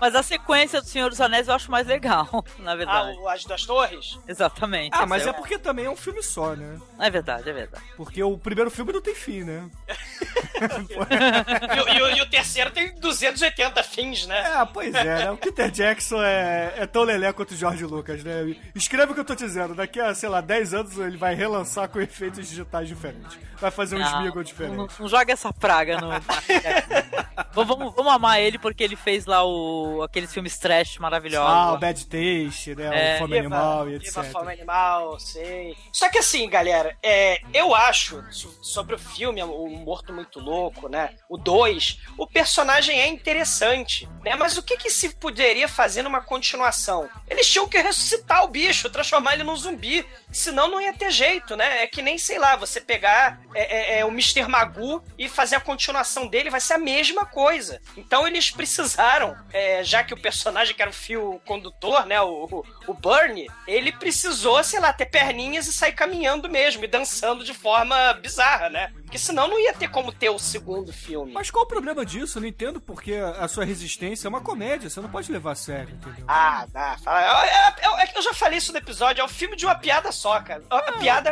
Mas 0.00 0.14
a 0.14 0.22
sequência 0.22 0.80
do 0.80 0.86
Senhor 0.86 1.08
dos 1.10 1.20
Anéis 1.20 1.48
eu 1.48 1.54
acho 1.54 1.70
mais 1.70 1.86
legal, 1.86 2.28
na 2.58 2.72
Ah, 2.72 2.76
verdade. 2.76 3.18
o 3.18 3.28
As 3.28 3.44
Duas 3.44 3.64
Torres? 3.64 4.18
Exatamente. 4.26 4.90
Ah, 4.94 5.06
mas 5.06 5.22
Esse 5.22 5.30
é 5.30 5.32
porque 5.32 5.58
também 5.58 5.84
é 5.86 5.90
um 5.90 5.96
filme 5.96 6.22
só, 6.22 6.54
né? 6.54 6.78
É 6.98 7.10
verdade, 7.10 7.48
é 7.48 7.52
verdade. 7.52 7.84
Porque 7.96 8.22
o 8.22 8.36
primeiro 8.38 8.70
filme 8.70 8.92
não 8.92 9.00
tem 9.00 9.14
fim, 9.14 9.42
né? 9.44 9.68
E, 10.62 12.00
o- 12.02 12.08
e 12.08 12.18
e 12.18 12.22
o 12.22 12.26
terceiro 12.30 12.70
tem 12.70 12.94
280 12.94 13.82
fins, 13.82 14.26
né? 14.26 14.60
É, 14.60 14.64
pois 14.66 14.94
é, 14.94 15.04
né? 15.04 15.30
O 15.32 15.36
Peter 15.36 15.68
Jackson 15.70 16.22
é, 16.22 16.74
é 16.76 16.86
tão 16.86 17.02
lelé 17.02 17.32
quanto 17.32 17.52
o 17.52 17.56
George 17.56 17.84
Lucas, 17.84 18.22
né? 18.22 18.54
Escreve 18.74 19.10
o 19.10 19.14
que 19.14 19.20
eu 19.20 19.24
tô 19.24 19.34
te 19.34 19.44
dizendo. 19.44 19.74
Daqui 19.74 19.98
a, 20.00 20.14
sei 20.14 20.28
lá, 20.28 20.40
10 20.40 20.74
anos 20.74 20.98
ele 20.98 21.16
vai 21.16 21.34
relançar 21.34 21.88
com 21.88 21.98
efeitos 22.00 22.48
digitais 22.48 22.86
diferentes. 22.86 23.36
Vai 23.60 23.70
fazer 23.70 23.96
um 23.96 23.98
Não, 24.00 24.06
Smiggle 24.06 24.36
não, 24.36 24.42
diferente. 24.42 24.92
não 25.00 25.08
joga 25.08 25.32
essa 25.32 25.52
praga 25.52 26.00
no. 26.00 26.10
vamos, 27.52 27.94
vamos 27.94 28.12
amar 28.12 28.40
ele 28.40 28.58
porque 28.58 28.82
ele 28.82 28.96
fez 28.96 29.24
lá 29.26 29.44
o, 29.44 29.81
aqueles 30.02 30.32
filmes 30.32 30.58
trash 30.58 30.98
maravilhosos. 30.98 31.50
Ah, 31.50 31.72
o 31.72 31.78
Bad 31.78 32.06
Taste, 32.06 32.74
né? 32.74 33.12
É. 33.12 33.16
o 33.16 33.18
Fome 33.18 33.38
Animal 33.38 33.88
e 33.88 33.94
etc. 33.96 34.06
Viva 34.08 34.20
a 34.20 34.24
fome 34.24 34.52
animal, 34.52 35.20
sei. 35.20 35.76
Só 35.92 36.08
que 36.08 36.18
assim, 36.18 36.48
galera, 36.48 36.96
é, 37.02 37.40
eu 37.52 37.74
acho 37.74 38.22
so- 38.30 38.54
sobre 38.62 38.94
o 38.94 38.98
filme, 38.98 39.42
o 39.42 39.68
Morto 39.68 40.12
Muito 40.12 40.38
Louco, 40.40 40.88
né? 40.88 41.14
O 41.28 41.36
2, 41.36 41.98
o 42.18 42.26
personagem 42.26 43.00
é 43.00 43.06
interessante, 43.06 44.08
né? 44.24 44.34
Mas 44.36 44.56
o 44.56 44.62
que 44.62 44.76
que 44.76 44.90
se 44.90 45.10
poderia 45.16 45.68
fazer 45.68 46.02
numa 46.02 46.20
continuação? 46.20 47.08
Eles 47.28 47.48
tinham 47.50 47.68
que 47.68 47.78
ressuscitar 47.78 48.44
o 48.44 48.48
bicho, 48.48 48.90
transformar 48.90 49.34
ele 49.34 49.44
num 49.44 49.56
zumbi. 49.56 50.04
Senão 50.30 50.68
não 50.70 50.80
ia 50.80 50.92
ter 50.92 51.10
jeito, 51.10 51.56
né? 51.56 51.82
É 51.82 51.86
que 51.86 52.00
nem, 52.02 52.16
sei 52.18 52.38
lá, 52.38 52.56
você 52.56 52.80
pegar 52.80 53.40
é, 53.54 53.96
é, 53.96 53.98
é, 54.00 54.04
o 54.04 54.08
Mr. 54.08 54.46
Magoo 54.48 55.02
e 55.18 55.28
fazer 55.28 55.56
a 55.56 55.60
continuação 55.60 56.26
dele, 56.26 56.50
vai 56.50 56.60
ser 56.60 56.74
a 56.74 56.78
mesma 56.78 57.26
coisa. 57.26 57.80
Então 57.96 58.26
eles 58.26 58.50
precisaram, 58.50 59.36
é, 59.52 59.71
já 59.84 60.02
que 60.04 60.14
o 60.14 60.20
personagem 60.20 60.74
que 60.74 60.82
era 60.82 60.90
o 60.90 60.94
fio 60.94 61.40
condutor, 61.44 62.06
né? 62.06 62.20
O, 62.20 62.44
o, 62.50 62.64
o 62.88 62.94
Bernie, 62.94 63.48
ele 63.66 63.92
precisou, 63.92 64.62
sei 64.64 64.80
lá, 64.80 64.92
ter 64.92 65.06
perninhas 65.06 65.66
e 65.66 65.72
sair 65.72 65.92
caminhando 65.92 66.48
mesmo, 66.48 66.84
e 66.84 66.88
dançando 66.88 67.44
de 67.44 67.54
forma 67.54 68.14
bizarra, 68.14 68.68
né? 68.68 68.92
Porque 69.02 69.18
senão 69.18 69.48
não 69.48 69.58
ia 69.60 69.72
ter 69.74 69.88
como 69.88 70.10
ter 70.12 70.30
o 70.30 70.38
segundo 70.38 70.92
filme. 70.92 71.32
Mas 71.32 71.50
qual 71.50 71.64
o 71.64 71.68
problema 71.68 72.04
disso? 72.04 72.38
Eu 72.38 72.42
não 72.42 72.48
entendo 72.48 72.80
porque 72.80 73.14
a 73.14 73.46
sua 73.48 73.64
resistência 73.64 74.26
é 74.26 74.30
uma 74.30 74.40
comédia, 74.40 74.88
você 74.88 75.00
não 75.00 75.10
pode 75.10 75.30
levar 75.30 75.52
a 75.52 75.54
sério, 75.54 75.94
entendeu? 75.94 76.24
Ah, 76.28 76.66
dá. 76.72 76.96
Fala, 77.02 77.44
é, 77.46 77.74
é, 77.86 78.02
é 78.02 78.06
que 78.06 78.18
eu 78.18 78.22
já 78.22 78.34
falei 78.34 78.58
isso 78.58 78.72
no 78.72 78.78
episódio, 78.78 79.20
é 79.20 79.24
o 79.24 79.28
filme 79.28 79.56
de 79.56 79.64
uma 79.66 79.74
piada 79.74 80.10
só, 80.12 80.40
cara. 80.40 80.62
A 80.70 80.78
Ah, 80.78 80.92
piada. 80.92 81.30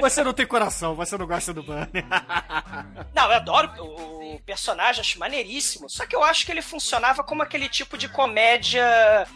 Você 0.00 0.22
não 0.22 0.32
tem 0.32 0.46
coração, 0.46 0.94
você 0.94 1.16
não 1.16 1.26
gosta 1.26 1.52
do 1.52 1.62
Bunny. 1.62 1.86
Não, 3.14 3.24
eu 3.24 3.32
adoro 3.32 3.70
o, 3.78 4.40
personagem, 4.44 5.00
acho 5.00 5.18
maneiríssimo. 5.18 5.88
Só 5.88 6.06
que 6.06 6.14
eu 6.14 6.22
acho 6.22 6.44
que 6.44 6.52
ele 6.52 6.62
funcionava 6.62 7.22
como 7.22 7.42
aquele 7.42 7.68
tipo 7.68 7.96
de 7.96 8.08
comédia 8.08 8.82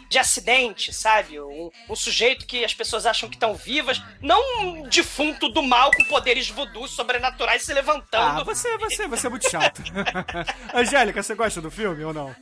de 0.09 0.17
acidente, 0.17 0.93
sabe? 0.93 1.39
Um, 1.39 1.69
um 1.89 1.95
sujeito 1.95 2.45
que 2.45 2.63
as 2.63 2.73
pessoas 2.73 3.05
acham 3.05 3.29
que 3.29 3.35
estão 3.35 3.55
vivas, 3.55 4.01
não 4.21 4.41
um 4.61 4.89
defunto 4.89 5.49
do 5.49 5.61
mal 5.61 5.91
com 5.91 6.03
poderes 6.05 6.49
voodoo 6.49 6.87
sobrenaturais 6.87 7.63
se 7.63 7.73
levantando. 7.73 8.41
Ah, 8.41 8.43
você, 8.43 8.77
você, 8.77 9.07
você 9.07 9.27
é 9.27 9.29
muito 9.29 9.49
chato. 9.49 9.81
Angélica, 10.73 11.21
você 11.21 11.35
gosta 11.35 11.61
do 11.61 11.71
filme 11.71 12.03
ou 12.03 12.13
não? 12.13 12.35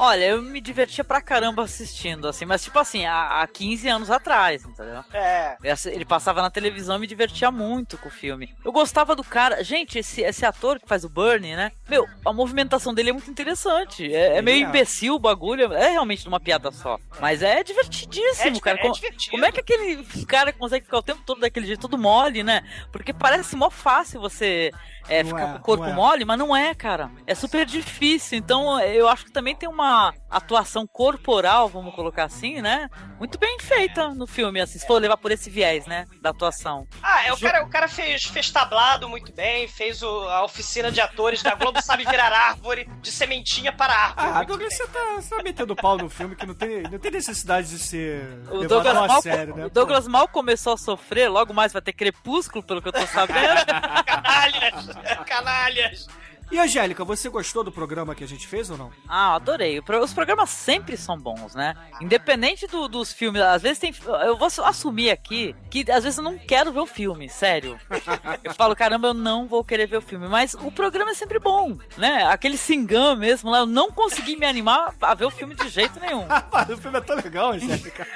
Olha, 0.00 0.26
eu 0.26 0.42
me 0.42 0.60
divertia 0.60 1.02
pra 1.02 1.20
caramba 1.20 1.64
assistindo, 1.64 2.28
assim, 2.28 2.44
mas 2.44 2.62
tipo 2.62 2.78
assim, 2.78 3.04
há, 3.04 3.42
há 3.42 3.46
15 3.46 3.88
anos 3.88 4.10
atrás, 4.10 4.64
entendeu? 4.64 5.04
É. 5.12 5.56
Ele 5.86 6.04
passava 6.04 6.42
na 6.42 6.47
televisão 6.50 6.96
e 6.96 7.00
me 7.00 7.06
divertia 7.06 7.50
muito 7.50 7.96
com 7.98 8.08
o 8.08 8.12
filme. 8.12 8.54
Eu 8.64 8.72
gostava 8.72 9.14
do 9.14 9.24
cara. 9.24 9.62
Gente, 9.62 9.98
esse, 9.98 10.22
esse 10.22 10.44
ator 10.44 10.78
que 10.78 10.88
faz 10.88 11.04
o 11.04 11.08
Bernie, 11.08 11.56
né? 11.56 11.72
Meu, 11.88 12.06
a 12.24 12.32
movimentação 12.32 12.92
dele 12.94 13.10
é 13.10 13.12
muito 13.12 13.30
interessante. 13.30 14.12
É, 14.12 14.38
é 14.38 14.42
meio 14.42 14.66
imbecil 14.68 15.14
o 15.14 15.18
bagulho. 15.18 15.72
É 15.72 15.90
realmente 15.90 16.26
uma 16.26 16.40
piada 16.40 16.70
só. 16.70 16.98
Mas 17.20 17.42
é 17.42 17.62
divertidíssimo, 17.62 18.56
É, 18.56 18.60
cara. 18.60 18.78
é 18.78 18.82
Como, 18.82 18.94
como 19.30 19.44
é 19.44 19.52
que 19.52 19.60
aquele 19.60 20.04
cara 20.26 20.52
consegue 20.52 20.84
ficar 20.84 20.98
o 20.98 21.02
tempo 21.02 21.22
todo 21.24 21.40
daquele 21.40 21.66
jeito, 21.66 21.80
todo 21.80 21.98
mole, 21.98 22.42
né? 22.42 22.62
Porque 22.92 23.12
parece 23.12 23.56
mó 23.56 23.70
fácil 23.70 24.20
você 24.20 24.70
é, 25.08 25.22
Não 25.22 25.30
ficar 25.30 25.42
é, 25.48 25.52
com 25.52 25.58
o 25.58 25.62
corpo 25.62 25.84
é. 25.84 25.92
mole, 25.92 26.24
mas 26.24 26.38
não 26.38 26.56
é, 26.56 26.74
cara. 26.74 27.10
É 27.26 27.34
super 27.34 27.64
difícil. 27.66 28.38
Então 28.38 28.78
eu 28.80 29.08
acho 29.08 29.24
que 29.24 29.32
também 29.32 29.54
tem 29.54 29.68
uma 29.68 30.12
atuação 30.30 30.86
corporal, 30.86 31.68
vamos 31.68 31.94
colocar 31.94 32.24
assim, 32.24 32.60
né? 32.60 32.88
Muito 33.18 33.38
bem 33.38 33.58
feita 33.60 34.14
no 34.14 34.26
filme, 34.26 34.60
assim, 34.60 34.78
se 34.78 34.86
for 34.86 35.00
levar 35.00 35.16
por 35.16 35.30
esse 35.32 35.50
viés, 35.50 35.86
né? 35.86 36.04
Da 36.20 36.30
atuação. 36.30 36.86
Ah, 37.02 37.24
é, 37.26 37.32
o 37.32 37.38
cara, 37.40 37.64
o 37.64 37.68
cara 37.70 37.88
fez, 37.88 38.24
fez 38.24 38.50
tablado 38.50 39.08
muito 39.08 39.32
bem, 39.32 39.66
fez 39.66 40.02
o- 40.02 40.28
a 40.28 40.44
oficina 40.44 40.92
de 40.92 41.00
atores 41.00 41.42
da 41.42 41.54
Globo 41.54 41.82
Sabe 41.82 42.04
Virar 42.04 42.32
Árvore, 42.32 42.88
de 43.00 43.10
sementinha 43.10 43.72
para 43.72 43.92
árvore. 43.94 44.28
Ah, 44.34 44.42
Douglas, 44.44 44.74
você 44.76 44.86
tá, 44.86 45.00
você 45.16 45.36
tá 45.36 45.42
metendo 45.42 45.74
pau 45.74 45.96
no 45.96 46.08
filme 46.08 46.36
que 46.36 46.46
não 46.46 46.54
tem, 46.54 46.82
não 46.82 46.98
tem 46.98 47.10
necessidade 47.10 47.68
de 47.70 47.78
ser 47.78 48.22
O 48.50 48.64
Douglas, 48.66 48.96
a 48.96 49.06
mal, 49.08 49.22
sério, 49.22 49.54
né? 49.56 49.66
o 49.66 49.70
Douglas 49.70 50.06
mal 50.06 50.28
começou 50.28 50.74
a 50.74 50.76
sofrer, 50.78 51.28
logo 51.28 51.52
mais 51.52 51.72
vai 51.72 51.82
ter 51.82 51.92
crepúsculo, 51.92 52.62
pelo 52.62 52.80
que 52.80 52.88
eu 52.88 52.92
tô 52.92 53.06
sabendo. 53.06 53.64
Canalhas! 54.06 54.97
Canalhas! 55.26 56.08
E 56.50 56.58
Angélica, 56.58 57.04
você 57.04 57.28
gostou 57.28 57.62
do 57.62 57.70
programa 57.70 58.14
que 58.14 58.24
a 58.24 58.26
gente 58.28 58.46
fez 58.46 58.70
ou 58.70 58.76
não? 58.78 58.90
ah, 59.06 59.34
adorei. 59.34 59.80
Os 60.02 60.12
programas 60.14 60.48
sempre 60.50 60.96
são 60.96 61.18
bons, 61.18 61.54
né? 61.54 61.74
Independente 62.00 62.66
do- 62.66 62.88
dos 62.88 63.12
filmes, 63.12 63.42
às 63.42 63.60
vezes 63.62 63.78
tem. 63.78 63.94
Eu 64.24 64.36
vou 64.36 64.48
assumir 64.64 65.10
aqui 65.10 65.54
que 65.70 65.84
às 65.90 66.04
vezes 66.04 66.16
eu 66.18 66.24
não 66.24 66.38
quero 66.38 66.72
ver 66.72 66.80
o 66.80 66.86
filme, 66.86 67.28
sério. 67.28 67.78
Eu 68.42 68.54
falo, 68.54 68.74
caramba, 68.74 69.08
eu 69.08 69.14
não 69.14 69.46
vou 69.46 69.62
querer 69.64 69.86
ver 69.86 69.96
o 69.98 70.02
filme. 70.02 70.26
Mas 70.28 70.54
o 70.54 70.70
programa 70.70 71.10
é 71.10 71.14
sempre 71.14 71.38
bom, 71.38 71.76
né? 71.96 72.24
Aquele 72.26 72.56
singam 72.56 73.14
mesmo 73.16 73.50
lá, 73.50 73.58
eu 73.58 73.66
não 73.66 73.90
consegui 73.90 74.36
me 74.36 74.46
animar 74.46 74.94
a 75.00 75.14
ver 75.14 75.24
o 75.26 75.30
filme 75.30 75.54
de 75.54 75.68
jeito 75.68 75.98
nenhum. 76.00 76.26
O 76.72 76.76
filme 76.76 76.98
é 76.98 77.00
tão 77.00 77.16
legal, 77.16 77.52
Angélica. 77.52 78.06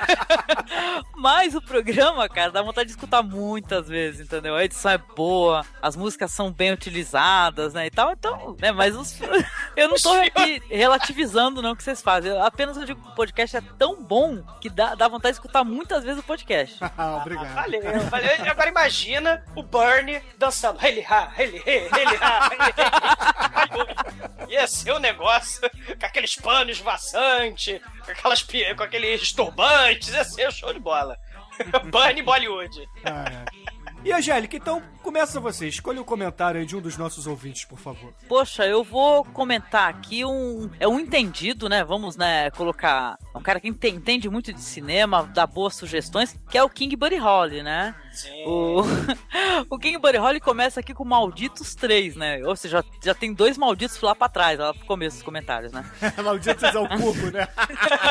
Mas 1.17 1.55
o 1.55 1.63
programa, 1.63 2.29
cara, 2.29 2.51
dá 2.51 2.63
vontade 2.63 2.87
de 2.87 2.93
escutar 2.93 3.23
muitas 3.23 3.89
vezes, 3.89 4.21
entendeu? 4.21 4.55
A 4.55 4.65
edição 4.65 4.91
é 4.91 4.99
boa, 4.99 5.65
as 5.81 5.97
músicas 5.97 6.31
são 6.33 6.51
bem 6.53 6.73
utilizadas, 6.73 7.75
né? 7.75 7.87
E 7.87 7.91
tal, 7.91 8.11
então, 8.23 8.57
né? 8.61 8.71
Mas 8.71 8.95
os... 8.95 9.19
eu 9.77 9.89
não 9.89 9.97
tô 9.97 10.13
aqui 10.13 10.63
relativizando, 10.69 11.61
não, 11.61 11.73
o 11.73 11.77
que 11.77 11.83
vocês 11.83 12.01
fazem. 12.01 12.31
Eu, 12.31 12.41
apenas 12.45 12.77
eu 12.77 12.85
digo 12.85 13.03
que 13.03 13.09
o 13.09 13.15
podcast 13.15 13.57
é 13.57 13.61
tão 13.77 14.01
bom 14.01 14.43
que 14.61 14.71
dá, 14.71 14.95
dá 14.95 15.09
vontade 15.09 15.33
de 15.35 15.41
escutar 15.41 15.65
muitas 15.65 16.05
vezes 16.05 16.21
o 16.21 16.27
podcast. 16.27 16.79
Ah, 16.97 17.17
obrigado. 17.17 17.53
Valeu, 17.55 18.01
valeu. 18.11 18.51
Agora 18.51 18.69
imagina 18.69 19.43
o 19.57 19.63
Bernie 19.63 20.23
dançando. 20.39 20.79
Ele 20.85 21.05
ha, 21.09 21.33
ele 21.39 21.57
he, 21.67 21.89
ele 21.89 22.17
ha, 22.21 22.51
ele 22.53 24.47
he. 24.47 24.55
Ia 24.55 24.67
ser 24.69 24.93
um 24.93 24.99
negócio 24.99 25.61
com 25.99 26.07
aqueles 26.07 26.35
panos 26.37 26.79
vaçantes, 26.79 27.81
com, 28.05 28.13
aquelas, 28.13 28.43
pi- 28.43 28.75
com 28.77 28.83
aqueles 28.85 29.33
turbantes, 29.33 30.11
ia 30.11 30.23
ser 30.25 30.49
um 30.49 30.53
show 30.53 30.73
de 30.73 30.79
bola. 30.79 31.17
Bernie 31.91 32.23
Bollywood. 32.23 32.89
Ah, 33.05 33.25
é. 33.31 33.82
E 34.05 34.13
Angélica, 34.13 34.57
então 34.57 34.83
começa 35.01 35.39
você. 35.39 35.69
Escolha 35.69 36.01
um 36.01 36.05
comentário 36.05 36.59
aí 36.61 36.67
de 36.67 36.77
um 36.77 36.81
dos 36.81 36.97
nossos 36.97 37.27
ouvintes, 37.29 37.65
por 37.65 37.79
favor. 37.79 38.13
Poxa, 38.29 38.67
eu 38.67 38.83
vou 38.83 39.25
comentar 39.25 39.89
aqui 39.89 40.25
um. 40.25 40.69
É 40.81 40.89
um 40.89 40.99
entendido, 40.99 41.69
né? 41.69 41.85
Vamos, 41.85 42.17
né, 42.17 42.51
colocar. 42.51 43.17
Um 43.35 43.41
cara 43.41 43.61
que 43.61 43.69
ente- 43.69 43.89
entende 43.89 44.29
muito 44.29 44.53
de 44.53 44.61
cinema, 44.61 45.23
dá 45.33 45.47
boas 45.47 45.77
sugestões, 45.77 46.37
que 46.51 46.59
é 46.59 46.63
o 46.65 46.69
King 46.69 46.97
Buddy 46.97 47.17
Holly, 47.17 47.63
né? 47.63 47.95
Sim. 48.13 48.45
O, 48.47 48.83
o 49.71 49.79
King 49.79 49.99
Buddy 49.99 50.19
Holly 50.19 50.41
começa 50.41 50.81
aqui 50.81 50.93
com 50.93 51.05
Malditos 51.05 51.75
3, 51.75 52.17
né? 52.17 52.47
Ou 52.47 52.55
seja, 52.55 52.85
já 53.03 53.15
tem 53.15 53.33
dois 53.33 53.57
malditos 53.57 54.01
lá 54.01 54.15
pra 54.15 54.29
trás, 54.29 54.59
lá 54.59 54.75
pro 54.75 54.87
começo 54.87 55.17
dos 55.17 55.25
comentários, 55.25 55.73
né? 55.73 55.85
Malditos 56.23 56.77
ao 56.77 56.89
cubo, 56.89 57.31
né? 57.31 57.49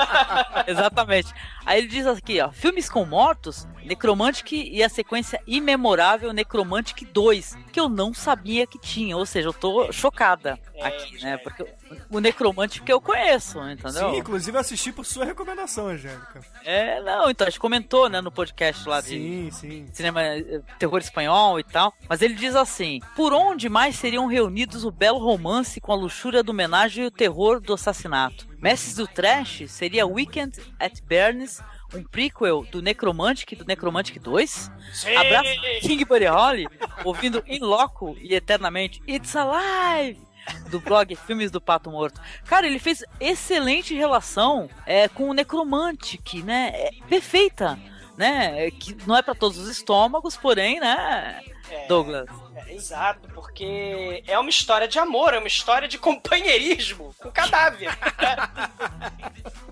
Exatamente. 0.67 1.34
Aí 1.65 1.79
ele 1.79 1.88
diz 1.88 2.08
aqui, 2.08 2.41
ó, 2.41 2.51
filmes 2.51 2.89
com 2.89 3.05
mortos, 3.05 3.67
Necromantic 3.86 4.51
e 4.51 4.81
a 4.84 4.89
sequência 4.89 5.39
imemorável 5.46 6.34
Necromantic 6.34 7.08
2, 7.12 7.58
que 7.72 7.79
eu 7.79 7.88
não 7.88 8.13
sabia 8.13 8.65
que 8.65 8.79
tinha, 8.79 9.15
ou 9.15 9.25
seja, 9.25 9.50
eu 9.50 9.53
tô 9.53 9.91
chocada 9.91 10.60
aqui, 10.81 11.22
né? 11.22 11.38
Porque 11.38 11.65
o 12.10 12.19
Necromantic 12.19 12.83
que 12.83 12.91
eu 12.91 13.01
conheço, 13.01 13.60
entendeu? 13.69 14.12
Sim, 14.12 14.17
inclusive 14.17 14.57
eu 14.57 14.62
assisti 14.62 14.91
por 14.91 15.05
sua 15.05 15.25
recomendação, 15.25 15.88
Angélica. 15.88 16.41
É, 16.63 17.01
não, 17.01 17.29
então 17.29 17.48
a 17.48 17.50
gente 17.50 17.60
comentou, 17.60 18.10
né, 18.10 18.21
no 18.21 18.31
podcast 18.31 18.88
lá 18.88 19.01
de 19.01 19.07
Sim, 19.10 19.50
sim. 19.51 19.88
cinema 19.91 20.21
eh, 20.24 20.62
terror 20.79 21.00
espanhol 21.00 21.60
e 21.60 21.63
tal, 21.63 21.93
mas 22.07 22.21
ele 22.21 22.33
diz 22.33 22.55
assim: 22.55 23.00
por 23.15 23.33
onde 23.33 23.69
mais 23.69 23.95
seriam 23.95 24.27
reunidos 24.27 24.83
o 24.83 24.91
belo 24.91 25.19
romance 25.19 25.79
com 25.81 25.91
a 25.91 25.95
luxúria 25.95 26.43
do 26.43 26.51
homenagem 26.51 27.03
e 27.03 27.07
o 27.07 27.12
terror 27.12 27.60
do 27.60 27.74
assassinato? 27.74 28.48
Mestres 28.60 28.95
do 28.95 29.07
Trash 29.07 29.63
seria 29.67 30.05
Weekend 30.05 30.60
at 30.79 31.01
Bernie's, 31.01 31.62
um 31.93 32.03
prequel 32.03 32.63
do 32.71 32.81
Necromantic, 32.81 33.57
do 33.57 33.65
Necromantic 33.65 34.19
2? 34.21 34.71
Sim. 34.93 35.15
Abraço 35.15 35.50
King 35.81 36.05
Buddy 36.05 36.25
Holly, 36.25 36.67
ouvindo 37.03 37.43
In 37.48 37.60
Loco 37.60 38.15
e 38.21 38.36
eternamente 38.36 39.01
It's 39.07 39.36
Alive! 39.36 40.30
Do 40.69 40.79
blog 40.79 41.15
Filmes 41.15 41.51
do 41.51 41.62
Pato 41.62 41.91
Morto. 41.91 42.19
Cara, 42.45 42.65
ele 42.65 42.79
fez 42.79 43.03
excelente 43.19 43.93
relação 43.93 44.69
é, 44.86 45.07
com 45.07 45.29
o 45.29 45.33
Necromantic, 45.33 46.43
né? 46.43 46.71
É 46.74 46.91
perfeita, 47.07 47.77
né? 48.17 48.67
É, 48.67 48.71
que 48.71 48.95
não 49.05 49.15
é 49.15 49.21
pra 49.21 49.36
todos 49.36 49.57
os 49.57 49.69
estômagos, 49.69 50.38
porém, 50.38 50.79
né, 50.79 51.41
É. 51.72 51.88
Douglas? 51.88 52.28
É, 52.56 52.74
exato, 52.74 53.30
porque 53.34 54.24
é 54.28 54.38
uma 54.38 54.50
história 54.50 54.88
de 54.88 55.00
amor, 55.00 55.34
é 55.34 55.38
uma 55.40 55.48
história 55.48 55.88
de 55.88 55.98
companheirismo 56.00 57.16
com 57.20 57.32
cadáver. 57.32 57.90
né? 57.90 58.70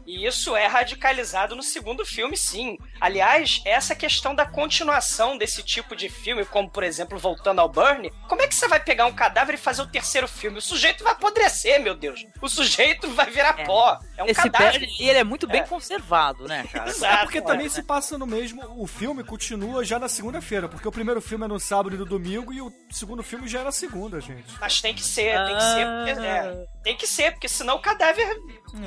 E 0.06 0.26
isso 0.26 0.56
é 0.56 0.66
radicalizado 0.66 1.56
no 1.56 1.62
segundo 1.62 2.04
filme, 2.04 2.36
sim. 2.36 2.80
Aliás, 3.00 3.62
essa 3.64 3.94
questão 3.94 4.34
da 4.34 4.44
continuação 4.44 5.38
desse 5.38 5.62
tipo 5.62 5.96
de 5.96 6.10
filme, 6.10 6.44
como 6.46 6.68
por 6.68 6.84
exemplo, 6.84 7.20
voltando 7.20 7.60
ao 7.60 7.70
Burn, 7.70 8.10
como 8.28 8.42
é 8.42 8.48
que 8.48 8.56
você 8.56 8.68
vai 8.68 8.80
pegar 8.80 9.06
um 9.06 9.14
cadáver 9.14 9.54
e 9.54 9.58
fazer 9.58 9.84
o 9.84 9.88
terceiro 9.88 10.28
filme? 10.28 10.58
O 10.58 10.62
sujeito 10.62 11.04
vai 11.04 11.14
apodrecer, 11.14 11.80
meu 11.80 11.94
Deus. 11.94 12.26
O 12.42 12.50
sujeito 12.50 13.08
vai 13.12 13.30
virar 13.30 13.60
É. 13.60 13.66
pó. 13.66 14.00
É 14.18 14.24
um 14.24 14.28
Esse 14.28 14.42
cadáver. 14.42 14.80
Burn, 14.80 14.96
ele 15.00 15.18
é 15.20 15.24
muito 15.24 15.46
bem 15.46 15.62
É. 15.62 15.66
conservado, 15.66 16.48
né, 16.48 16.66
cara? 16.74 16.90
Exato. 16.90 17.14
É 17.14 17.24
porque 17.26 17.42
também 17.42 17.70
se 17.70 17.84
passa 17.84 18.18
no 18.18 18.26
mesmo. 18.26 18.64
O 18.82 18.88
filme 18.88 19.24
continua 19.24 19.86
já 19.86 20.00
na 20.00 20.10
segunda-feira, 20.10 20.68
porque 20.68 20.88
o 20.88 20.92
primeiro 20.92 21.22
filme 21.22 21.46
é 21.46 21.48
no 21.48 21.60
sábado 21.60 21.89
e 21.96 21.98
no 21.98 22.06
domingo 22.06 22.52
e 22.54 22.62
o 22.62 22.72
segundo 22.90 23.22
filme 23.24 23.48
já 23.48 23.62
é 23.62 23.64
na 23.64 23.72
segunda, 23.72 24.20
gente. 24.20 24.46
Mas 24.60 24.82
tem 24.82 24.94
que 24.94 25.04
ser, 25.04 25.36
tem 25.46 25.56
que 25.56 25.64
ser, 25.64 25.86
porque, 25.86 26.26
é, 26.28 26.66
tem 26.84 26.98
que 26.98 27.08
ser, 27.08 27.32
porque 27.32 27.48
senão 27.50 27.76
o 27.76 27.80
cadáver 27.82 28.36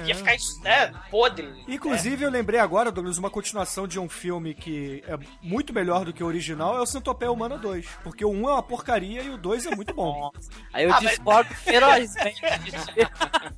ia 0.06 0.14
ficar 0.14 0.37
né, 0.62 0.92
podre. 1.11 1.49
Inclusive, 1.68 2.25
eu 2.25 2.30
lembrei 2.30 2.61
agora, 2.61 2.90
Douglas, 2.92 3.18
uma 3.18 3.30
continuação 3.30 3.87
de 3.87 3.99
um 3.99 4.09
filme 4.09 4.54
que 4.54 5.02
é 5.06 5.16
muito 5.42 5.73
melhor 5.73 6.04
do 6.04 6.12
que 6.12 6.23
o 6.23 6.26
original, 6.26 6.76
é 6.76 6.80
o 6.80 6.87
Centopeia 6.87 7.30
Humana 7.32 7.56
2. 7.59 7.87
Porque 8.04 8.25
o 8.25 8.30
1 8.30 8.49
é 8.49 8.52
uma 8.52 8.62
porcaria 8.62 9.23
e 9.23 9.30
o 9.30 9.37
2 9.37 9.66
é 9.66 9.75
muito 9.75 9.94
bom. 9.94 10.30
Aí 10.73 10.85
eu 10.85 10.90
Ah, 10.92 11.00
mas- 11.00 11.11
discordo 11.11 11.52
ferozmente 11.54 12.40
de 12.64 12.71
ti. 12.92 13.09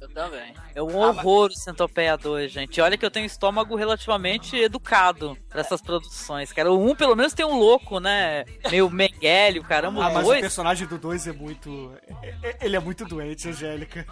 Eu 0.01 0.09
também. 0.11 0.55
É 0.75 0.83
um 0.83 0.97
horror 0.97 1.51
o 1.51 1.55
Centopeia 1.55 2.17
2, 2.17 2.51
gente. 2.51 2.79
E 2.79 2.81
olha 2.81 2.97
que 2.97 3.05
eu 3.05 3.11
tenho 3.11 3.27
estômago 3.27 3.77
relativamente 3.77 4.57
educado 4.57 5.37
pra 5.49 5.61
essas 5.61 5.81
produções, 5.83 6.53
cara. 6.53 6.73
O 6.73 6.91
1 6.91 6.95
pelo 6.97 7.15
menos 7.15 7.33
tem 7.35 7.45
um 7.47 7.59
louco, 7.59 8.01
né? 8.01 8.45
Meio 8.71 8.91
Mengele, 9.25 9.59
o 9.61 9.65
caramba. 9.65 10.05
Ah, 10.07 10.11
mas 10.11 10.23
o 10.25 10.29
2... 10.29 10.41
personagem 10.43 10.87
do 10.87 10.99
2 10.99 11.27
é 11.29 11.33
muito. 11.33 11.93
é- 12.23 12.35
é- 12.43 12.57
Ele 12.61 12.77
é 12.77 12.81
muito 12.81 13.05
doente, 13.07 13.49
Angélica. 13.49 14.07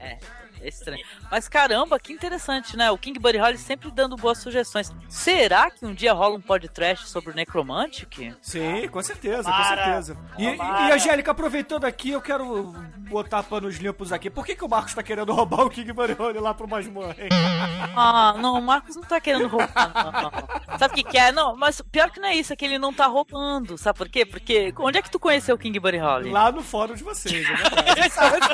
É, 0.00 0.18
é 0.60 0.68
estranho. 0.68 1.04
Mas 1.30 1.48
caramba, 1.48 1.98
que 1.98 2.12
interessante, 2.12 2.76
né? 2.76 2.90
O 2.90 2.98
King 2.98 3.18
Buddy 3.18 3.38
Holly 3.38 3.58
sempre 3.58 3.90
dando 3.90 4.16
boas 4.16 4.38
sugestões. 4.38 4.92
Será 5.08 5.70
que 5.70 5.84
um 5.84 5.94
dia 5.94 6.12
rola 6.12 6.36
um 6.36 6.40
podcast 6.40 7.08
sobre 7.08 7.30
o 7.30 7.34
Necromantic? 7.34 8.34
Sim, 8.40 8.88
com 8.88 9.02
certeza, 9.02 9.44
com 9.44 9.50
Tomara. 9.50 9.84
certeza. 9.84 10.16
E, 10.38 10.50
Tomara. 10.52 10.88
e, 10.88 10.92
Angélica, 10.92 11.30
aproveitando 11.30 11.84
aqui, 11.84 12.10
eu 12.10 12.20
quero 12.20 12.74
botar 13.08 13.42
panos 13.42 13.76
limpos 13.76 14.12
aqui. 14.12 14.28
Por 14.30 14.44
que, 14.44 14.54
que 14.56 14.64
o 14.64 14.68
Marcos 14.68 14.94
tá 14.94 15.02
querendo 15.02 15.32
roubar 15.32 15.62
o 15.62 15.70
King 15.70 15.92
Barone 15.92 16.38
lá 16.38 16.52
pro 16.54 16.68
Masmorra, 16.68 17.14
hein? 17.18 17.28
Ah, 17.98 18.34
não, 18.38 18.58
o 18.58 18.62
Marcos 18.62 18.94
não 18.94 19.02
tá 19.02 19.18
querendo 19.20 19.48
roubar, 19.48 19.90
não. 20.12 20.78
Sabe 20.78 20.92
o 20.92 20.96
que, 20.96 21.04
que 21.04 21.16
é? 21.16 21.32
Não, 21.32 21.56
mas 21.56 21.80
pior 21.80 22.10
que 22.10 22.20
não 22.20 22.28
é 22.28 22.34
isso, 22.34 22.52
é 22.52 22.56
que 22.56 22.64
ele 22.64 22.78
não 22.78 22.92
tá 22.92 23.06
roubando. 23.06 23.78
Sabe 23.78 23.96
por 23.96 24.08
quê? 24.08 24.26
Porque 24.26 24.72
onde 24.78 24.98
é 24.98 25.02
que 25.02 25.10
tu 25.10 25.18
conheceu 25.18 25.54
o 25.54 25.58
King 25.58 25.78
Buddy 25.80 25.96
Holly? 25.98 26.30
Lá 26.30 26.52
no 26.52 26.62
fórum 26.62 26.94
de 26.94 27.02
vocês, 27.02 27.46
é 27.48 27.54
verdade. 27.94 28.46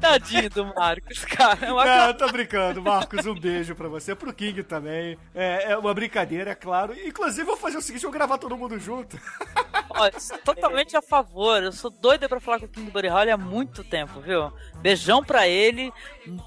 Tadinho 0.00 0.50
do 0.50 0.66
Marcos, 0.74 1.24
cara. 1.24 1.66
É 1.66 1.72
uma 1.72 1.84
Não, 1.84 2.06
eu 2.08 2.14
tô 2.14 2.28
brincando, 2.28 2.82
Marcos. 2.82 3.26
Um 3.26 3.34
beijo 3.34 3.74
pra 3.74 3.88
você, 3.88 4.14
pro 4.14 4.32
King 4.32 4.62
também. 4.62 5.18
É, 5.34 5.72
é 5.72 5.76
uma 5.76 5.92
brincadeira, 5.92 6.50
é 6.50 6.54
claro. 6.54 6.94
Inclusive, 7.04 7.42
eu 7.42 7.46
vou 7.46 7.56
fazer 7.56 7.76
o 7.76 7.82
seguinte: 7.82 8.04
eu 8.04 8.10
vou 8.10 8.18
gravar 8.18 8.38
todo 8.38 8.56
mundo 8.56 8.78
junto. 8.78 9.18
Sou 10.18 10.38
totalmente 10.38 10.96
a 10.96 11.02
favor. 11.02 11.62
Eu 11.62 11.72
sou 11.72 11.90
doida 11.90 12.28
pra 12.28 12.40
falar 12.40 12.58
com 12.58 12.64
o 12.64 12.68
King 12.68 12.90
Buddy 12.90 13.08
Holly 13.08 13.30
há 13.30 13.36
muito 13.36 13.84
tempo, 13.84 14.20
viu? 14.20 14.52
Beijão 14.76 15.22
pra 15.22 15.46
ele, 15.46 15.92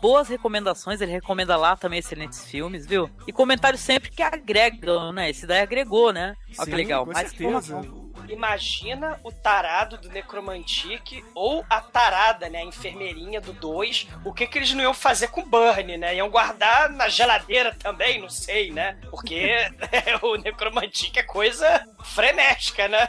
boas 0.01 0.27
recomendações. 0.27 1.01
Ele 1.01 1.11
recomenda 1.11 1.55
lá 1.55 1.75
também 1.75 1.99
excelentes 1.99 2.43
filmes, 2.45 2.85
viu? 2.87 3.09
E 3.27 3.31
comentários 3.31 3.81
sempre 3.81 4.09
que 4.09 4.23
agregam, 4.23 5.11
né? 5.11 5.29
Esse 5.29 5.45
daí 5.45 5.61
agregou, 5.61 6.11
né? 6.11 6.35
Ó, 6.57 6.65
que 6.65 6.71
legal. 6.71 7.05
Com 7.05 7.13
Mais 7.13 7.29
certeza. 7.29 7.43
informação. 7.43 8.02
Imagina 8.33 9.19
o 9.23 9.31
tarado 9.31 9.97
do 9.97 10.09
Necromantic 10.09 11.23
ou 11.35 11.63
a 11.69 11.79
tarada, 11.79 12.49
né, 12.49 12.59
a 12.59 12.65
enfermeirinha 12.65 13.39
do 13.39 13.53
2, 13.53 14.07
o 14.25 14.33
que 14.33 14.47
que 14.47 14.57
eles 14.57 14.73
não 14.73 14.81
iam 14.83 14.93
fazer 14.93 15.27
com 15.27 15.41
o 15.41 15.45
Burn, 15.45 15.97
né? 15.97 16.15
Iam 16.15 16.29
guardar 16.29 16.89
na 16.89 17.07
geladeira 17.07 17.75
também, 17.75 18.19
não 18.19 18.29
sei, 18.29 18.71
né? 18.71 18.97
Porque 19.09 19.51
o 20.21 20.35
Necromantic 20.35 21.15
é 21.17 21.23
coisa 21.23 21.87
frenética, 22.03 22.87
né? 22.87 23.07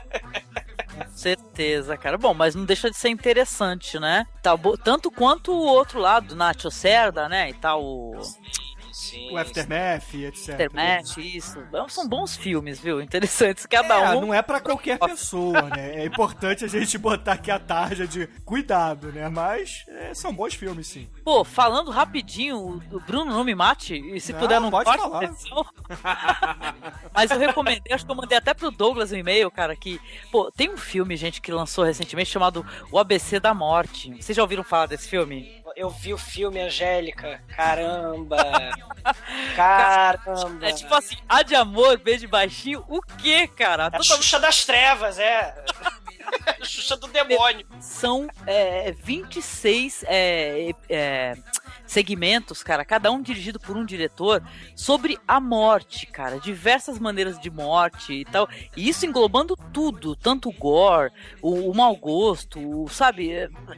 Certeza, 1.15 1.97
cara. 1.97 2.19
Bom, 2.19 2.35
mas 2.35 2.55
não 2.55 2.65
deixa 2.65 2.91
de 2.91 2.97
ser 2.97 3.09
interessante, 3.09 3.99
né? 3.99 4.27
Tá, 4.43 4.53
tanto 4.83 5.11
quanto 5.11 5.53
o 5.53 5.67
outro 5.67 5.99
lado, 5.99 6.37
Nacho 6.37 6.71
Cerda, 6.71 7.29
né? 7.29 7.49
E 7.49 7.55
tal, 7.55 7.83
o 7.83 8.21
Sim. 8.95 9.33
O 9.33 9.37
Aftermath, 9.37 10.15
etc. 10.15 10.51
Aftermath, 10.51 11.17
isso. 11.19 11.59
São 11.89 12.09
bons 12.09 12.37
filmes, 12.37 12.79
viu? 12.79 13.01
Interessantes. 13.03 13.67
Cada 13.67 13.95
É, 13.95 14.15
um. 14.17 14.21
não 14.21 14.35
é 14.35 14.41
pra 14.41 14.61
qualquer 14.61 14.99
pessoa, 15.01 15.63
né? 15.63 15.97
É 16.03 16.05
importante 16.07 16.65
a 16.65 16.69
gente 16.69 16.97
botar 16.97 17.33
aqui 17.33 17.51
a 17.51 17.59
tarja 17.59 18.07
de 18.07 18.27
cuidado, 18.45 19.11
né? 19.11 19.29
Mas 19.29 19.85
é, 19.89 20.15
são 20.15 20.33
bons 20.33 20.55
filmes, 20.55 20.87
sim. 20.87 21.09
Pô, 21.25 21.43
falando 21.45 21.91
rapidinho, 21.91 22.81
o 22.93 23.01
Bruno 23.01 23.33
não 23.33 23.43
me 23.43 23.55
mate, 23.55 23.95
e 23.97 24.21
se 24.21 24.33
Não, 24.33 24.39
puder 24.41 24.61
não 24.61 24.71
pode 24.71 24.97
falar. 24.97 25.21
Mas 27.13 27.31
eu 27.31 27.39
recomendei, 27.39 27.93
acho 27.93 28.05
que 28.07 28.11
eu 28.13 28.17
mandei 28.17 28.39
até 28.39 28.55
pro 28.55 28.71
Douglas 28.71 29.11
um 29.13 29.17
e-mail, 29.17 29.51
cara, 29.51 29.75
que, 29.75 30.01
pô, 30.31 30.51
tem 30.53 30.71
um 30.71 30.77
filme, 30.77 31.17
gente, 31.17 31.41
que 31.41 31.51
lançou 31.53 31.85
recentemente 31.85 32.31
chamado 32.31 32.65
O 32.93 32.99
ABC 32.99 33.41
da 33.41 33.53
Morte. 33.53 34.11
Vocês 34.23 34.37
já 34.37 34.43
ouviram 34.43 34.63
falar 34.65 34.87
desse 34.87 35.09
filme? 35.09 35.64
Eu 35.77 35.91
vi 35.91 36.15
o 36.15 36.19
filme, 36.19 36.61
Angélica. 36.61 37.43
Caramba. 37.49 38.37
Caramba. 39.57 40.67
É 40.67 40.73
tipo 40.73 40.95
assim, 40.95 41.17
A 41.29 41.43
de 41.43 41.55
Amor, 41.55 41.99
B 41.99 42.17
de 42.17 42.27
Baixinho, 42.27 42.85
o 42.89 43.01
quê, 43.01 43.49
cara? 43.49 43.85
É 43.85 43.87
a 43.87 43.91
Totalmente 43.91 44.23
Xuxa 44.23 44.41
das 44.41 44.65
Trevas, 44.65 45.19
é. 45.19 45.55
Xuxa 46.63 46.97
do 46.97 47.09
demônio. 47.09 47.67
são 47.81 48.29
é, 48.47 48.93
26 48.93 50.05
é, 50.07 50.71
é, 50.89 51.37
segmentos, 51.87 52.63
cara, 52.63 52.85
cada 52.85 53.11
um 53.11 53.21
dirigido 53.21 53.61
por 53.61 53.77
um 53.77 53.85
diretor, 53.85 54.43
sobre 54.75 55.19
a 55.27 55.39
morte, 55.41 56.07
cara, 56.07 56.39
diversas 56.41 56.99
maneiras 56.99 57.39
de 57.39 57.51
morte 57.51 58.13
e 58.13 58.25
tal. 58.25 58.49
E 58.77 58.89
isso 58.89 59.07
englobando 59.07 59.57
tudo, 59.73 60.17
tanto 60.17 60.49
o 60.49 60.53
gore, 60.53 61.13
o, 61.43 61.71
o 61.71 61.75
mau 61.75 61.95
gosto, 61.97 62.59
o- 62.59 62.89
sabe? 62.89 63.31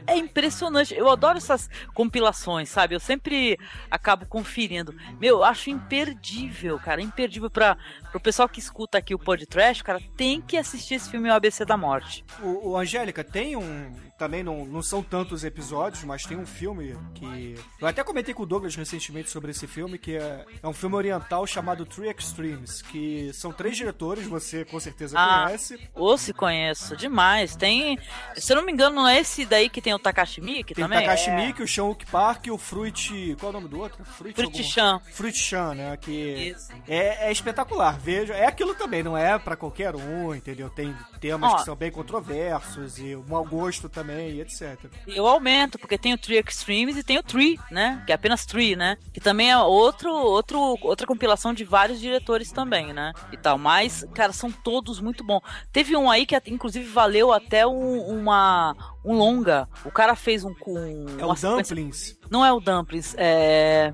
É, 0.05 0.17
impressionante. 0.17 0.93
Eu 0.95 1.09
adoro 1.09 1.37
essas 1.37 1.69
compilações, 1.93 2.69
sabe? 2.69 2.95
Eu 2.95 2.99
sempre 2.99 3.57
acabo 3.91 4.25
conferindo. 4.25 4.95
Meu, 5.19 5.37
eu 5.37 5.43
acho 5.43 5.69
imperdível, 5.69 6.79
cara, 6.79 7.01
imperdível 7.01 7.49
para 7.49 7.77
pro 8.11 8.19
pessoal 8.19 8.47
que 8.47 8.59
escuta 8.59 8.97
aqui 8.97 9.13
o 9.13 9.19
podcast, 9.19 9.83
cara, 9.83 10.01
tem 10.15 10.41
que 10.41 10.57
assistir 10.57 10.95
esse 10.95 11.09
filme 11.09 11.29
O 11.29 11.33
ABC 11.33 11.65
da 11.65 11.75
Morte. 11.77 12.23
O, 12.41 12.69
o 12.69 12.77
Angélica, 12.77 13.23
tem 13.23 13.55
um. 13.55 13.91
Também 14.17 14.43
não, 14.43 14.65
não 14.65 14.81
são 14.81 15.03
tantos 15.03 15.43
episódios, 15.43 16.03
mas 16.03 16.25
tem 16.25 16.37
um 16.37 16.45
filme 16.45 16.97
que. 17.13 17.55
Eu 17.79 17.87
até 17.87 18.03
comentei 18.03 18.33
com 18.33 18.43
o 18.43 18.45
Douglas 18.45 18.75
recentemente 18.75 19.29
sobre 19.29 19.51
esse 19.51 19.67
filme, 19.67 19.97
que 19.97 20.15
é, 20.15 20.43
é 20.63 20.67
um 20.67 20.73
filme 20.73 20.95
oriental 20.95 21.45
chamado 21.45 21.85
Three 21.85 22.09
Extremes, 22.09 22.81
que 22.81 23.31
são 23.33 23.51
três 23.51 23.77
diretores, 23.77 24.25
você 24.25 24.65
com 24.65 24.79
certeza 24.79 25.15
Ah. 25.19 25.45
conhece. 25.45 25.79
Ô, 25.93 26.17
se 26.17 26.33
conheço 26.33 26.97
demais. 26.97 27.55
Tem. 27.55 27.99
Se 28.35 28.51
eu 28.53 28.57
não 28.57 28.65
me 28.65 28.71
engano, 28.71 28.95
não 28.95 29.07
é 29.07 29.19
esse 29.19 29.45
daí 29.45 29.69
que 29.69 29.81
tem 29.81 29.93
o 29.93 29.99
Takashi 29.99 30.41
Miike 30.41 30.73
Tem 30.73 30.83
o 30.83 30.87
também? 30.87 31.05
Takashi 31.05 31.29
Miike, 31.31 31.61
o 31.61 31.67
Sean 31.67 31.93
Park 32.11 32.47
e 32.47 32.51
o 32.51 32.57
Fruit. 32.57 33.35
Qual 33.39 33.51
é 33.51 33.55
o 33.55 33.59
nome 33.59 33.67
do 33.69 33.79
outro? 33.79 34.03
Fruit, 34.03 34.35
Fruit 34.35 34.63
Chan. 34.63 34.99
Fruit 35.11 35.37
Chan, 35.37 35.75
né? 35.75 35.97
Que 35.97 36.55
é, 36.87 37.27
é 37.27 37.31
espetacular. 37.31 37.99
Veja, 37.99 38.33
é 38.33 38.45
aquilo 38.47 38.73
também, 38.73 39.03
não 39.03 39.15
é 39.17 39.37
pra 39.37 39.55
qualquer 39.55 39.95
um, 39.95 40.33
entendeu? 40.33 40.69
Tem 40.69 40.95
temas 41.19 41.53
Ó. 41.53 41.55
que 41.57 41.65
são 41.65 41.75
bem 41.75 41.91
controversos 41.91 42.97
e 42.99 43.15
o 43.15 43.23
mau 43.27 43.43
gosto 43.45 43.89
também, 43.89 44.06
e 44.13 44.41
etc. 44.41 44.77
Eu 45.07 45.27
aumento, 45.27 45.77
porque 45.79 45.97
tem 45.97 46.13
o 46.13 46.17
Tree 46.17 46.37
Extremes 46.39 46.97
e 46.97 47.03
tem 47.03 47.17
o 47.17 47.23
Tree, 47.23 47.59
né? 47.71 48.03
Que 48.05 48.11
é 48.11 48.15
apenas 48.15 48.45
Tree, 48.45 48.75
né? 48.75 48.97
Que 49.13 49.19
também 49.19 49.51
é 49.51 49.57
outro, 49.57 50.11
outro, 50.11 50.59
outra 50.81 51.05
compilação 51.07 51.53
de 51.53 51.63
vários 51.63 51.99
diretores 51.99 52.51
também, 52.51 52.93
né? 52.93 53.13
E 53.31 53.37
tal. 53.37 53.57
Mas, 53.57 54.05
cara, 54.13 54.31
são 54.33 54.51
todos 54.51 54.99
muito 54.99 55.23
bons. 55.23 55.41
Teve 55.71 55.95
um 55.95 56.09
aí 56.09 56.25
que, 56.25 56.35
inclusive, 56.47 56.85
valeu 56.87 57.31
até 57.31 57.65
um, 57.67 57.99
uma, 58.01 58.75
um 59.05 59.13
longa. 59.13 59.67
O 59.85 59.91
cara 59.91 60.15
fez 60.15 60.43
um. 60.43 60.53
um 60.67 61.05
É 61.19 61.25
o 61.25 61.35
sequência- 61.35 61.49
Dumplings. 61.75 62.17
Não 62.29 62.45
é 62.45 62.51
o 62.51 62.59
Dumplings, 62.59 63.15
é. 63.17 63.93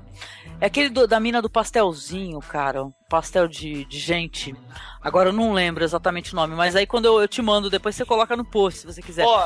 É 0.64 0.66
aquele 0.66 0.88
do- 0.88 1.06
da 1.06 1.20
mina 1.20 1.42
do 1.42 1.50
pastelzinho, 1.50 2.40
cara. 2.40 2.86
Pastel 3.10 3.46
de, 3.46 3.84
de 3.84 3.98
gente. 3.98 4.56
Agora 5.02 5.28
eu 5.28 5.32
não 5.34 5.52
lembro 5.52 5.84
exatamente 5.84 6.32
o 6.32 6.36
nome, 6.36 6.54
mas 6.56 6.74
aí 6.74 6.86
quando 6.86 7.04
eu, 7.04 7.20
eu 7.20 7.28
te 7.28 7.42
mando, 7.42 7.68
depois 7.68 7.94
você 7.94 8.02
coloca 8.02 8.34
no 8.34 8.46
post, 8.46 8.80
se 8.80 8.86
você 8.86 9.02
quiser. 9.02 9.24
Pô, 9.26 9.36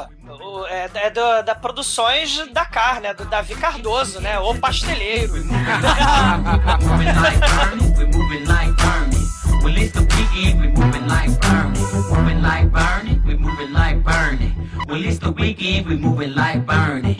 o- 0.60 0.66
é, 0.68 0.88
é 0.94 1.10
do- 1.10 1.42
da 1.42 1.56
Produções 1.56 2.46
da 2.52 2.64
Car, 2.64 3.00
né? 3.00 3.12
Do 3.14 3.24
Davi 3.24 3.56
Cardoso, 3.56 4.20
né? 4.20 4.38
O 4.38 4.54
pasteleiro. 4.60 5.32
Well, 9.64 9.76
it's 9.76 9.90
the 9.92 10.02
weekend, 10.02 10.60
we 10.60 10.68
moving 10.68 11.06
like 11.08 11.30
Bernie. 11.40 11.80
Moving 12.14 12.42
like 12.42 12.70
Bernie, 12.70 13.20
we 13.26 13.34
moving 13.34 13.72
like 13.72 14.04
Bernie. 14.04 14.54
Well, 14.88 15.04
it's 15.04 15.18
the 15.18 15.32
weekend, 15.32 15.88
we 15.88 15.96
moving 15.96 16.32
like 16.36 16.64
Bernie. 16.64 17.16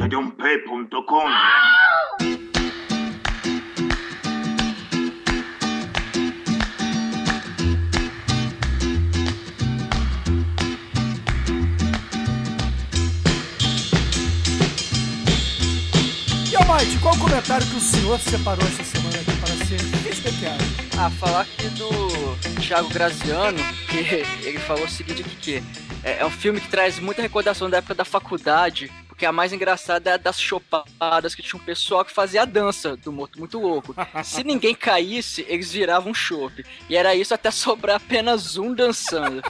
Estudiump.com 16.78 17.02
qual 17.02 17.14
o 17.14 17.18
comentário 17.18 17.66
que 17.66 17.76
o 17.76 17.80
senhor 17.80 18.20
separou 18.20 18.64
esta 18.66 18.84
semana 18.84 19.16
aqui 19.18 19.36
para 19.40 19.66
ser 19.66 19.80
respeitado? 20.08 20.64
Ah, 20.96 21.10
falar 21.10 21.40
aqui 21.40 21.68
do 21.70 22.60
Thiago 22.60 22.88
Graziano, 22.88 23.58
que 23.88 23.98
ele 24.46 24.58
falou 24.60 24.84
o 24.84 24.88
seguinte 24.88 25.22
aqui, 25.22 25.36
que 25.36 25.62
é, 26.04 26.20
é 26.20 26.26
um 26.26 26.30
filme 26.30 26.60
que 26.60 26.68
traz 26.68 27.00
muita 27.00 27.20
recordação 27.20 27.68
da 27.68 27.78
época 27.78 27.94
da 27.94 28.04
faculdade, 28.04 28.92
porque 29.18 29.26
a 29.26 29.32
mais 29.32 29.52
engraçada 29.52 30.10
é 30.10 30.12
a 30.12 30.16
das 30.16 30.40
chopadas, 30.40 31.34
que 31.34 31.42
tinha 31.42 31.60
um 31.60 31.64
pessoal 31.64 32.04
que 32.04 32.12
fazia 32.12 32.42
a 32.42 32.44
dança 32.44 32.96
do 32.96 33.10
Morto 33.10 33.36
Muito 33.36 33.58
Louco. 33.58 33.92
Se 34.22 34.44
ninguém 34.44 34.76
caísse, 34.76 35.44
eles 35.48 35.72
viravam 35.72 36.12
um 36.12 36.14
chope. 36.14 36.64
E 36.88 36.94
era 36.94 37.16
isso 37.16 37.34
até 37.34 37.50
sobrar 37.50 37.96
apenas 37.96 38.56
um 38.56 38.72
dançando. 38.72 39.42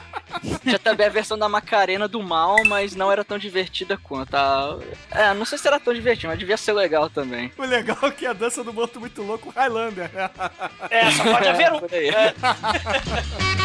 Já 0.65 0.79
também 0.79 1.05
a 1.05 1.11
versão 1.11 1.37
da 1.37 1.47
Macarena 1.47 2.07
do 2.07 2.23
Mal, 2.23 2.55
mas 2.65 2.95
não 2.95 3.11
era 3.11 3.23
tão 3.23 3.37
divertida 3.37 3.95
quanto. 3.95 4.33
A... 4.33 4.79
É, 5.11 5.35
não 5.35 5.45
sei 5.45 5.59
se 5.59 5.67
era 5.67 5.79
tão 5.79 5.93
divertido, 5.93 6.29
mas 6.29 6.39
devia 6.39 6.57
ser 6.57 6.73
legal 6.73 7.07
também. 7.07 7.51
O 7.55 7.61
legal 7.61 7.99
é 8.01 8.09
que 8.09 8.25
a 8.25 8.33
dança 8.33 8.63
do 8.63 8.73
morto 8.73 8.99
muito 8.99 9.21
louco 9.21 9.53
Highlander. 9.55 10.09
É, 10.89 11.11
só 11.11 11.25
pode 11.25 11.47
haver 11.53 11.73
um. 11.73 11.79
Por 11.79 11.93
aí. 11.93 12.09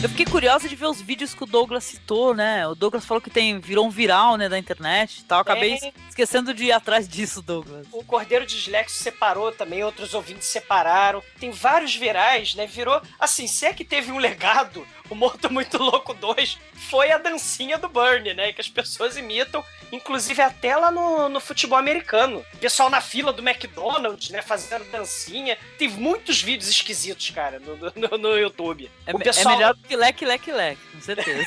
É, 0.00 0.04
Eu 0.04 0.08
fiquei 0.08 0.24
curiosa 0.24 0.68
de 0.68 0.74
ver 0.76 0.86
os 0.86 1.00
vídeos 1.00 1.34
que 1.34 1.42
o 1.42 1.46
Douglas 1.46 1.84
citou, 1.84 2.34
né? 2.34 2.66
O 2.66 2.74
Douglas 2.74 3.04
falou 3.04 3.20
que 3.20 3.30
tem, 3.30 3.60
virou 3.60 3.86
um 3.86 3.90
viral, 3.90 4.36
né, 4.36 4.48
da 4.48 4.58
internet 4.58 5.18
e 5.18 5.24
tal. 5.24 5.40
Acabei 5.40 5.78
Tem. 5.78 5.92
esquecendo 6.08 6.54
de 6.54 6.64
ir 6.64 6.72
atrás 6.72 7.08
disso, 7.08 7.42
Douglas. 7.42 7.86
O 7.92 8.02
Cordeiro 8.04 8.46
Dislexo 8.46 9.02
separou 9.02 9.52
também, 9.52 9.84
outros 9.84 10.14
ouvintes 10.14 10.48
separaram. 10.48 11.22
Tem 11.38 11.50
vários 11.50 11.94
virais, 11.94 12.54
né? 12.54 12.66
Virou. 12.66 13.00
Assim, 13.18 13.46
se 13.46 13.66
é 13.66 13.72
que 13.72 13.84
teve 13.84 14.10
um 14.10 14.18
legado, 14.18 14.86
o 15.10 15.14
Morto 15.14 15.52
Muito 15.52 15.76
Louco 15.78 16.14
2 16.14 16.58
foi 16.74 17.10
a 17.10 17.18
dancinha 17.18 17.76
do 17.76 17.88
Burnie, 17.88 18.32
né? 18.32 18.52
Que 18.52 18.60
as 18.60 18.68
pessoas 18.68 19.16
imitam, 19.16 19.62
inclusive 19.92 20.40
até 20.40 20.76
lá 20.76 20.90
no, 20.90 21.28
no 21.28 21.40
futebol 21.40 21.78
americano. 21.78 22.44
Pessoal 22.58 22.88
na 22.88 23.00
fila 23.00 23.32
do 23.32 23.46
McDonald's, 23.46 24.30
né? 24.30 24.40
Fazendo 24.40 24.84
dancinha. 24.90 25.58
Tem 25.78 25.88
muitos 25.88 26.40
vídeos 26.40 26.70
esquisitos, 26.70 27.30
cara, 27.30 27.58
no, 27.60 27.76
no, 27.76 28.18
no 28.18 28.38
YouTube. 28.38 28.90
É, 29.06 29.12
o 29.14 29.18
me- 29.18 29.24
pessoal... 29.24 29.54
é 29.54 29.58
melhor 29.58 29.76
do 29.90 29.96
que 29.96 29.96
leque, 29.96 30.24
leque, 30.24 30.52
leque, 30.52 30.80
com 30.92 31.00
certeza. 31.00 31.42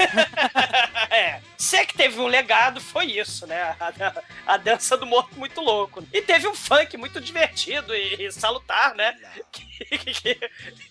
é. 1.10 1.40
Se 1.58 1.78
é 1.78 1.86
que 1.86 1.94
teve 1.96 2.20
um 2.20 2.28
legado, 2.28 2.82
foi 2.82 3.06
isso, 3.06 3.48
né? 3.48 3.76
A, 3.80 3.94
a- 4.46 4.58
dança 4.58 4.98
do 4.98 5.06
morto 5.06 5.38
muito 5.40 5.62
louco. 5.62 6.06
E 6.12 6.22
teve 6.22 6.48
um 6.48 6.54
funk 6.54 6.98
muito 6.98 7.22
divertido 7.22 7.96
e, 7.96 8.26
e 8.26 8.32
salutar, 8.32 8.94
né? 8.96 9.16
Que, 9.52 9.98
que- 9.98 10.40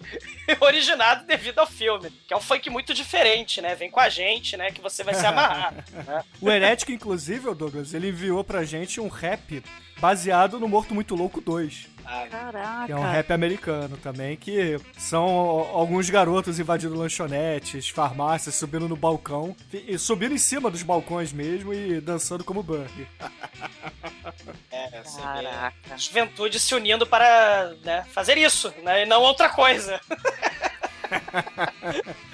originado 0.60 1.24
devido 1.26 1.58
ao 1.58 1.66
filme. 1.66 2.10
Que 2.26 2.32
é 2.32 2.36
um 2.36 2.40
funk 2.40 2.70
muito 2.70 2.94
diferente, 2.94 3.60
né? 3.60 3.74
Vem 3.74 3.90
com 3.90 4.00
a 4.00 4.08
gente, 4.08 4.56
né? 4.56 4.70
Que 4.70 4.80
você 4.80 5.04
vai 5.04 5.14
se 5.14 5.26
amarrar. 5.26 5.74
né? 5.92 6.24
O 6.40 6.50
Herético, 6.50 6.92
inclusive, 6.92 7.48
o 7.48 7.54
Douglas, 7.54 7.92
ele 7.92 8.08
enviou 8.08 8.42
pra 8.42 8.64
gente 8.64 9.00
um 9.00 9.08
rap 9.08 9.62
baseado 9.98 10.58
no 10.58 10.68
Morto 10.68 10.94
Muito 10.94 11.14
Louco 11.14 11.40
2. 11.40 11.91
Caraca. 12.30 12.86
Que 12.86 12.92
é 12.92 12.96
um 12.96 13.02
rap 13.02 13.32
americano 13.32 13.96
também, 13.96 14.36
que 14.36 14.78
são 14.98 15.24
alguns 15.24 16.10
garotos 16.10 16.58
invadindo 16.58 16.96
lanchonetes, 16.96 17.88
farmácias, 17.88 18.54
subindo 18.54 18.88
no 18.88 18.96
balcão, 18.96 19.56
e 19.72 19.98
subindo 19.98 20.34
em 20.34 20.38
cima 20.38 20.70
dos 20.70 20.82
balcões 20.82 21.32
mesmo 21.32 21.72
e 21.72 22.00
dançando 22.00 22.44
como 22.44 22.62
Burger. 22.62 23.06
é, 24.70 25.02
você 25.02 25.16
vê. 25.16 25.22
Caraca. 25.22 25.98
Juventude 25.98 26.60
se 26.60 26.74
unindo 26.74 27.06
para 27.06 27.74
né, 27.82 28.04
fazer 28.10 28.38
isso, 28.38 28.72
né? 28.82 29.02
E 29.02 29.06
não 29.06 29.22
outra 29.22 29.48
coisa. 29.48 30.00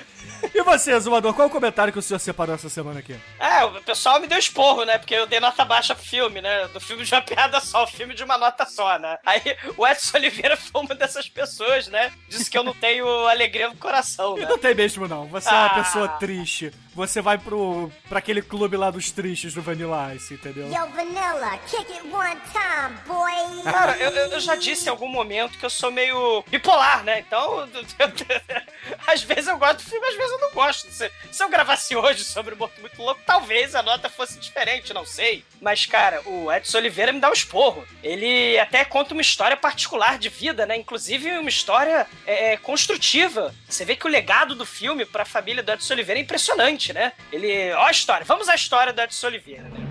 E 0.55 0.62
você, 0.62 0.98
Zumador, 1.01 1.35
qual 1.35 1.48
o 1.48 1.51
comentário 1.51 1.92
que 1.92 1.98
o 1.98 2.03
senhor 2.03 2.18
separou 2.18 2.55
essa 2.55 2.68
semana 2.68 3.01
aqui? 3.01 3.18
É, 3.38 3.64
o 3.64 3.81
pessoal 3.83 4.20
me 4.20 4.27
deu 4.27 4.38
esporro, 4.38 4.85
né? 4.85 4.98
Porque 4.98 5.14
eu 5.14 5.27
dei 5.27 5.40
nota 5.40 5.64
baixa 5.64 5.94
pro 5.94 6.05
filme, 6.05 6.40
né? 6.40 6.66
Do 6.68 6.81
filme 6.81 7.05
de 7.05 7.14
uma 7.14 7.20
piada 7.22 7.61
só, 7.61 7.85
o 7.85 7.87
filme 7.87 8.14
de 8.14 8.24
uma 8.24 8.37
nota 8.38 8.64
só, 8.66 8.98
né? 8.98 9.18
Aí 9.24 9.40
o 9.77 9.87
Edson 9.87 10.16
Oliveira 10.18 10.57
foi 10.57 10.81
uma 10.83 10.94
dessas 10.94 11.29
pessoas, 11.29 11.88
né? 11.88 12.12
Disse 12.29 12.51
que 12.51 12.57
eu 12.59 12.62
não 12.64 12.74
tenho 12.74 13.07
alegria 13.29 13.68
no 13.68 13.77
coração, 13.77 14.37
E 14.37 14.40
né? 14.42 14.46
não 14.48 14.59
tem 14.59 14.74
mesmo, 14.74 15.07
não. 15.09 15.27
Você 15.29 15.48
é 15.48 15.53
uma 15.53 15.66
Ah. 15.66 15.70
pessoa 15.70 16.09
triste. 16.09 16.72
Você 16.94 17.20
vai 17.22 17.38
pro, 17.38 17.92
pra 18.09 18.18
aquele 18.18 18.42
clube 18.42 18.77
lá 18.77 18.90
dos 18.90 19.12
tristes 19.12 19.55
do 19.55 19.62
Vanilla 19.62 20.12
Ice, 20.16 20.35
entendeu? 20.35 20.66
Yo, 20.66 20.87
Vanilla, 20.88 21.57
kick 21.68 21.92
it 21.92 22.03
one 22.12 22.37
time, 22.51 22.98
boy. 23.07 23.62
Cara, 23.62 23.96
eu, 23.98 24.11
eu- 24.11 24.33
eu 24.33 24.40
já 24.40 24.57
disse 24.57 24.87
em 24.87 24.88
algum 24.90 25.07
momento 25.09 25.57
que 25.59 25.64
eu 25.64 25.70
sou 25.70 25.92
meio 25.92 26.42
bipolar, 26.48 27.05
né? 27.05 27.20
Então, 27.20 27.68
às 29.07 29.22
vezes 29.22 29.46
eu 29.46 29.57
gosto 29.59 29.77
do 29.77 29.83
filme, 29.90 30.07
às 30.09 30.16
vezes 30.16 30.27
eu 30.30 30.38
não 30.38 30.52
gosto. 30.52 30.90
Se, 30.90 31.10
se 31.30 31.42
eu 31.42 31.48
gravasse 31.48 31.94
hoje 31.94 32.24
sobre 32.24 32.54
o 32.54 32.56
Morto 32.56 32.80
Muito 32.80 33.00
Louco, 33.02 33.20
talvez 33.24 33.74
a 33.74 33.82
nota 33.82 34.08
fosse 34.08 34.38
diferente, 34.38 34.92
não 34.92 35.04
sei. 35.04 35.44
Mas, 35.60 35.86
cara, 35.86 36.20
o 36.26 36.52
Edson 36.52 36.78
Oliveira 36.78 37.12
me 37.12 37.20
dá 37.20 37.30
um 37.30 37.32
esporro. 37.32 37.86
Ele 38.02 38.58
até 38.58 38.84
conta 38.84 39.14
uma 39.14 39.22
história 39.22 39.56
particular 39.56 40.18
de 40.18 40.28
vida, 40.28 40.66
né? 40.66 40.76
Inclusive 40.76 41.38
uma 41.38 41.48
história 41.48 42.06
é, 42.26 42.52
é, 42.52 42.56
construtiva. 42.56 43.54
Você 43.68 43.84
vê 43.84 43.96
que 43.96 44.06
o 44.06 44.10
legado 44.10 44.54
do 44.54 44.66
filme 44.66 45.04
pra 45.04 45.24
família 45.24 45.62
do 45.62 45.72
Edson 45.72 45.94
Oliveira 45.94 46.20
é 46.20 46.22
impressionante, 46.22 46.92
né? 46.92 47.12
Ele. 47.32 47.72
Ó 47.72 47.86
a 47.86 47.90
história, 47.90 48.24
vamos 48.24 48.48
à 48.48 48.54
história 48.54 48.92
do 48.92 49.00
Edson 49.00 49.26
Oliveira, 49.26 49.64
né? 49.64 49.88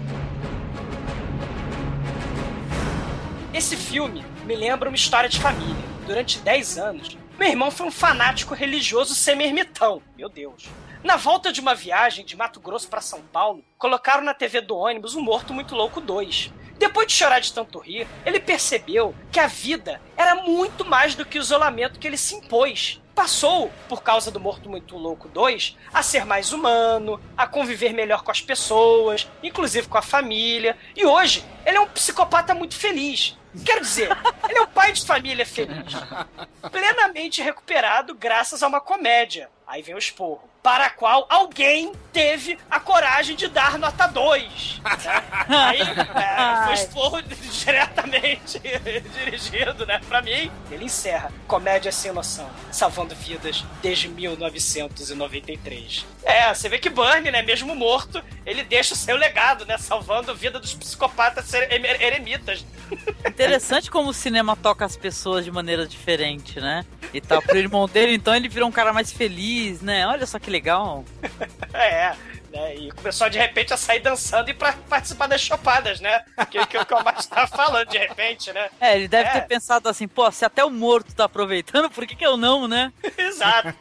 Esse 3.53 3.75
filme 3.75 4.23
me 4.45 4.55
lembra 4.55 4.89
uma 4.89 4.95
história 4.95 5.29
de 5.29 5.39
família. 5.39 5.87
Durante 6.05 6.39
10 6.39 6.77
anos, 6.77 7.17
meu 7.37 7.49
irmão 7.49 7.69
foi 7.69 7.85
um 7.85 7.91
fanático 7.91 8.55
religioso 8.55 9.13
semi-ermitão. 9.13 10.01
Meu 10.17 10.27
Deus. 10.27 10.67
Na 11.03 11.15
volta 11.15 11.53
de 11.53 11.61
uma 11.61 11.75
viagem 11.75 12.25
de 12.25 12.35
Mato 12.35 12.59
Grosso 12.59 12.89
para 12.89 12.99
São 12.99 13.21
Paulo, 13.21 13.63
colocaram 13.77 14.23
na 14.23 14.33
TV 14.33 14.59
do 14.61 14.75
ônibus 14.75 15.13
um 15.13 15.21
Morto 15.21 15.53
Muito 15.53 15.75
Louco 15.75 16.01
2. 16.01 16.51
Depois 16.79 17.07
de 17.07 17.13
chorar 17.13 17.39
de 17.39 17.53
tanto 17.53 17.79
rir, 17.79 18.07
ele 18.25 18.39
percebeu 18.39 19.13
que 19.31 19.39
a 19.39 19.47
vida 19.47 20.01
era 20.15 20.35
muito 20.35 20.83
mais 20.83 21.13
do 21.13 21.25
que 21.25 21.37
o 21.37 21.41
isolamento 21.41 21.99
que 21.99 22.07
ele 22.07 22.17
se 22.17 22.35
impôs. 22.35 22.99
Passou, 23.17 23.71
por 23.89 24.03
causa 24.03 24.29
do 24.29 24.39
Morto 24.39 24.69
Muito 24.69 24.95
Louco 24.95 25.27
2, 25.27 25.75
a 25.91 26.03
ser 26.03 26.23
mais 26.23 26.53
humano, 26.53 27.19
a 27.35 27.47
conviver 27.47 27.91
melhor 27.91 28.21
com 28.21 28.29
as 28.29 28.41
pessoas, 28.41 29.27
inclusive 29.41 29.87
com 29.87 29.97
a 29.97 30.03
família. 30.03 30.77
E 30.95 31.03
hoje, 31.03 31.43
ele 31.65 31.77
é 31.77 31.79
um 31.79 31.87
psicopata 31.87 32.53
muito 32.53 32.75
feliz. 32.75 33.35
Quero 33.65 33.81
dizer, 33.81 34.15
ele 34.47 34.59
é 34.59 34.61
um 34.61 34.67
pai 34.67 34.91
de 34.91 35.03
família 35.03 35.47
feliz. 35.47 35.95
Plenamente 36.71 37.41
recuperado 37.41 38.13
graças 38.13 38.61
a 38.61 38.67
uma 38.67 38.79
comédia. 38.79 39.49
Aí 39.65 39.81
vem 39.81 39.95
o 39.95 39.97
esporro. 39.97 40.47
Para 40.63 40.87
a 40.87 40.89
qual 40.89 41.25
alguém 41.29 41.93
teve 42.11 42.57
a 42.69 42.79
coragem 42.79 43.35
de 43.35 43.47
dar 43.47 43.77
nota 43.79 44.07
2. 44.07 44.81
Aí 45.47 45.81
é, 45.81 46.65
foi 46.65 46.73
esporro 46.73 47.21
diretamente 47.21 48.59
dirigido, 49.13 49.85
né, 49.85 50.01
pra 50.07 50.21
mim. 50.21 50.51
Ele 50.71 50.85
encerra. 50.85 51.31
Comédia 51.47 51.91
sem 51.91 52.11
noção, 52.11 52.49
salvando 52.71 53.15
vidas 53.15 53.63
desde 53.81 54.09
1993. 54.09 56.05
É, 56.23 56.53
você 56.53 56.67
vê 56.69 56.77
que 56.79 56.89
Burnie, 56.89 57.31
né, 57.31 57.41
mesmo 57.41 57.73
morto, 57.75 58.21
ele 58.45 58.63
deixa 58.63 58.93
o 58.93 58.97
seu 58.97 59.15
legado, 59.15 59.65
né, 59.65 59.77
salvando 59.77 60.31
a 60.31 60.33
vida 60.33 60.59
dos 60.59 60.73
psicopatas 60.73 61.53
ere- 61.53 61.73
ere- 61.73 62.03
eremitas. 62.03 62.65
Interessante 63.25 63.89
como 63.91 64.09
o 64.09 64.13
cinema 64.13 64.55
toca 64.55 64.85
as 64.85 64.95
pessoas 64.97 65.45
de 65.45 65.51
maneira 65.51 65.85
diferente, 65.85 66.59
né? 66.59 66.85
E 67.13 67.21
tal. 67.21 67.41
Pro 67.41 67.57
irmão 67.57 67.87
dele, 67.87 68.13
então, 68.13 68.35
ele 68.35 68.47
virou 68.49 68.67
um 68.67 68.71
cara 68.71 68.91
mais 68.93 69.11
feliz, 69.11 69.81
né? 69.81 70.05
Olha 70.07 70.25
só 70.25 70.39
que 70.39 70.46
legal. 70.49 71.03
É, 71.73 72.15
né? 72.57 72.75
E 72.75 72.91
começou 72.91 73.29
de 73.29 73.37
repente 73.37 73.73
a 73.73 73.77
sair 73.77 73.99
dançando 73.99 74.49
e 74.49 74.53
pra 74.53 74.73
participar 74.89 75.27
das 75.27 75.41
chopadas, 75.41 75.99
né? 75.99 76.23
Que, 76.49 76.65
que, 76.65 76.85
que 76.85 76.93
o 76.93 77.03
Márcio 77.03 77.29
tava 77.29 77.47
falando 77.47 77.87
de 77.89 77.97
repente, 77.97 78.51
né? 78.51 78.69
É, 78.81 78.95
ele 78.95 79.07
deve 79.07 79.29
É. 79.29 79.33
ter 79.33 79.41
pensado 79.47 79.87
assim, 79.89 80.07
pô, 80.07 80.29
se 80.31 80.43
até 80.45 80.63
o 80.65 80.69
morto 80.69 81.13
tá 81.15 81.25
aproveitando, 81.25 81.89
por 81.89 82.05
que, 82.07 82.15
que 82.15 82.25
eu 82.25 82.35
não, 82.37 82.67
né? 82.67 82.91
Exato. 83.17 83.73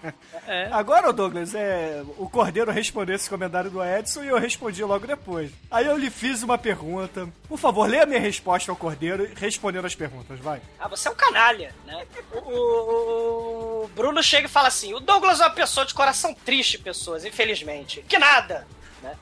Agora, 0.71 1.09
ô 1.09 1.13
Douglas, 1.13 1.55
é, 1.55 2.03
o 2.19 2.29
Cordeiro 2.29 2.71
respondeu 2.71 3.15
esse 3.17 3.29
comentário 3.29 3.71
do 3.71 3.83
Edson 3.83 4.23
e 4.23 4.29
eu 4.29 4.39
respondi 4.39 4.83
logo 4.85 5.07
depois. 5.07 5.51
Aí 5.71 5.87
eu 5.87 5.97
lhe 5.97 6.11
fiz 6.11 6.43
uma 6.43 6.59
pergunta. 6.59 7.29
Por 7.49 7.59
favor, 7.59 7.89
leia 7.89 8.03
a 8.03 8.07
minha 8.07 8.21
resposta 8.21 8.71
ao 8.71 8.77
Cordeiro 8.77 9.29
respondendo 9.37 9.85
as 9.87 9.95
perguntas, 9.95 10.39
vai. 10.41 10.61
Ah, 10.79 10.89
você 10.89 11.09
é 11.09 11.11
um 11.11 11.15
canalha, 11.15 11.73
né? 11.87 12.05
O- 12.33 13.85
o 13.85 13.89
Bruno 13.95 14.23
chega 14.23 14.47
e 14.47 14.51
fala 14.51 14.69
assim: 14.69 14.93
o 14.95 15.01
Douglas 15.01 15.41
é 15.41 15.45
uma 15.45 15.51
pessoa 15.51 15.87
de 15.87 15.95
coração 15.95 16.35
triste, 16.35 16.79
pessoas, 16.79 17.25
infelizmente. 17.25 18.03
Que 18.09 18.19
nada! 18.19 18.66
Né? 19.07 19.17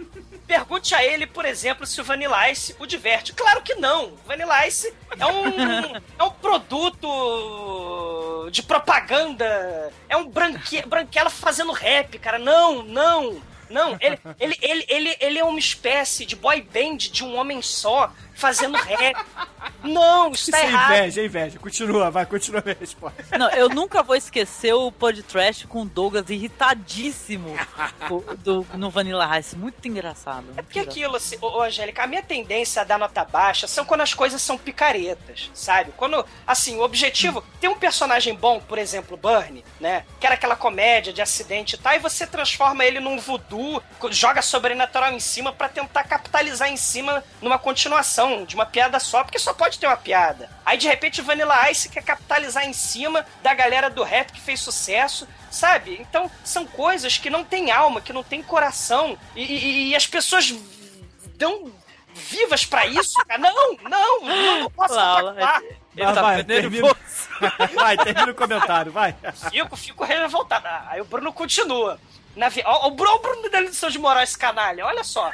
Pergunte 0.46 0.94
a 0.94 1.04
ele, 1.04 1.26
por 1.26 1.44
exemplo, 1.44 1.86
se 1.86 2.00
o 2.00 2.04
Vanilla 2.04 2.50
Ice 2.50 2.74
o 2.78 2.86
diverte. 2.86 3.32
Claro 3.32 3.62
que 3.62 3.74
não. 3.74 4.06
O 4.06 4.16
Vanilla 4.26 4.66
Ice 4.66 4.94
é 5.18 5.26
um, 5.26 5.96
é 6.18 6.22
um 6.22 6.30
produto 6.30 7.08
de 8.50 8.62
propaganda. 8.62 9.92
É 10.08 10.16
um 10.16 10.28
branque, 10.28 10.82
branquela 10.86 11.30
fazendo 11.30 11.72
rap, 11.72 12.18
cara. 12.18 12.38
Não, 12.38 12.82
não. 12.82 13.42
Não, 13.70 13.96
ele, 14.00 14.20
ele, 14.38 14.58
ele, 14.60 14.84
ele, 14.88 15.16
ele 15.20 15.38
é 15.38 15.44
uma 15.44 15.58
espécie 15.58 16.26
de 16.26 16.36
boy 16.36 16.60
band 16.60 16.98
de 16.98 17.24
um 17.24 17.34
homem 17.36 17.62
só, 17.62 18.12
fazendo 18.34 18.76
rap. 18.76 19.16
Não, 19.82 20.30
isso 20.30 20.42
Isso 20.44 20.50
tá 20.50 20.60
é 20.60 20.64
errado. 20.66 20.90
inveja, 20.94 21.20
é 21.20 21.24
inveja. 21.24 21.58
Continua, 21.58 22.10
vai, 22.10 22.26
continua 22.26 22.60
a 22.60 22.64
minha 22.64 22.76
resposta. 22.78 23.38
Não, 23.38 23.50
eu 23.50 23.68
nunca 23.68 24.02
vou 24.02 24.16
esquecer 24.16 24.72
o 24.74 24.90
podcast 24.92 25.66
com 25.66 25.82
o 25.82 25.84
Douglas 25.84 26.28
irritadíssimo 26.28 27.54
do, 28.08 28.36
do- 28.36 28.66
no 28.74 28.90
Vanilla 28.90 29.38
Ice. 29.38 29.56
Muito 29.56 29.86
engraçado. 29.86 30.46
É 30.56 30.62
porque 30.62 30.78
aquilo, 30.78 31.16
assim, 31.16 31.36
ô, 31.40 31.46
ô, 31.58 31.62
Angélica, 31.62 32.02
a 32.02 32.06
minha 32.06 32.22
tendência 32.22 32.82
a 32.82 32.84
dar 32.84 32.98
nota 32.98 33.24
baixa 33.24 33.66
são 33.66 33.84
quando 33.84 34.00
as 34.02 34.14
coisas 34.14 34.40
são 34.40 34.56
picaretas, 34.58 35.50
sabe? 35.54 35.92
Quando, 35.96 36.24
assim, 36.46 36.76
o 36.76 36.82
objetivo. 36.82 37.42
Tem 37.60 37.68
um 37.70 37.78
personagem 37.78 38.34
bom, 38.34 38.60
por 38.60 38.78
exemplo, 38.78 39.16
Burnie, 39.16 39.64
né? 39.80 40.04
Que 40.20 40.26
era 40.26 40.34
aquela 40.34 40.56
comédia 40.56 41.12
de 41.12 41.22
acidente 41.22 41.74
e 41.76 41.78
tal, 41.78 41.94
e 41.94 41.98
você 41.98 42.26
transforma 42.26 42.84
ele 42.84 43.00
num 43.00 43.18
voodoo, 43.18 43.82
joga 44.10 44.42
sobrenatural 44.42 45.12
em 45.12 45.20
cima 45.20 45.52
pra 45.52 45.68
tentar 45.68 46.04
capitalizar 46.04 46.68
em 46.68 46.76
cima 46.76 47.22
numa 47.40 47.58
continuação 47.58 48.23
de 48.46 48.54
uma 48.54 48.66
piada 48.66 48.98
só, 48.98 49.22
porque 49.24 49.38
só 49.38 49.52
pode 49.52 49.78
ter 49.78 49.86
uma 49.86 49.96
piada. 49.96 50.48
Aí 50.64 50.76
de 50.78 50.86
repente 50.88 51.20
Vanilla 51.22 51.70
Ice 51.70 51.88
quer 51.88 52.02
capitalizar 52.02 52.64
em 52.64 52.72
cima 52.72 53.24
da 53.42 53.52
galera 53.54 53.88
do 53.90 54.02
rap 54.02 54.32
que 54.32 54.40
fez 54.40 54.60
sucesso. 54.60 55.26
Sabe? 55.50 55.98
Então, 56.00 56.28
são 56.44 56.66
coisas 56.66 57.16
que 57.16 57.30
não 57.30 57.44
têm 57.44 57.70
alma, 57.70 58.00
que 58.00 58.12
não 58.12 58.24
têm 58.24 58.42
coração. 58.42 59.16
E, 59.36 59.42
e- 59.44 59.88
e 59.90 59.94
as 59.96 60.04
pessoas 60.04 60.52
dão 61.36 61.70
vivas 62.12 62.64
pra 62.66 62.86
isso, 62.86 63.14
cara. 63.24 63.38
Não, 63.40 63.74
não, 63.76 64.20
não, 64.20 64.60
não 64.62 64.70
posso 64.70 64.94
Lala. 64.94 65.36
Ele 65.96 66.04
Vai, 66.06 66.14
tá 66.14 66.22
vai, 66.22 66.42
nervoso. 66.42 66.96
Vai, 67.74 67.96
termina 67.96 68.32
o 68.32 68.34
comentário, 68.34 68.90
vai. 68.90 69.14
Fico, 69.50 69.76
fico 69.76 70.02
revoltado. 70.04 70.66
Ah, 70.66 70.86
Aí 70.90 71.00
o 71.00 71.04
Bruno 71.04 71.32
continua. 71.32 72.00
Na 72.34 72.48
vi... 72.48 72.62
Ó, 72.66 72.88
o 72.88 72.90
Bruno, 72.90 73.14
o 73.14 73.18
Bruno 73.20 73.48
da 73.48 73.60
lição 73.60 73.88
de 73.90 73.98
moral 73.98 74.22
esse 74.24 74.36
canalha, 74.36 74.84
olha 74.86 75.04
só. 75.04 75.30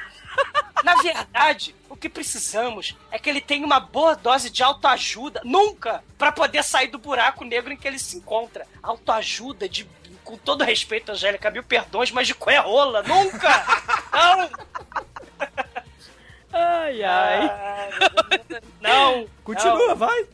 Na 0.82 0.94
verdade, 0.96 1.74
o 1.88 1.96
que 1.96 2.08
precisamos 2.08 2.96
é 3.10 3.18
que 3.18 3.28
ele 3.28 3.40
tenha 3.40 3.64
uma 3.66 3.78
boa 3.80 4.14
dose 4.16 4.48
de 4.50 4.62
autoajuda, 4.62 5.40
nunca, 5.44 6.02
pra 6.16 6.32
poder 6.32 6.64
sair 6.64 6.88
do 6.88 6.98
buraco 6.98 7.44
negro 7.44 7.72
em 7.72 7.76
que 7.76 7.86
ele 7.86 7.98
se 7.98 8.16
encontra. 8.16 8.66
Autoajuda 8.82 9.68
de 9.68 9.86
com 10.24 10.36
todo 10.38 10.62
respeito, 10.64 11.10
Angélica, 11.12 11.50
mil 11.50 11.62
perdões, 11.64 12.10
mas 12.12 12.26
de 12.26 12.34
qual 12.34 12.54
é 12.54 12.58
rola? 12.58 13.02
Nunca! 13.02 13.48
Não! 14.12 14.50
Ai, 16.52 17.02
ai. 17.02 17.44
Ah, 17.46 17.88
Não! 18.80 19.26
Continua, 19.44 19.94
vai. 19.94 20.26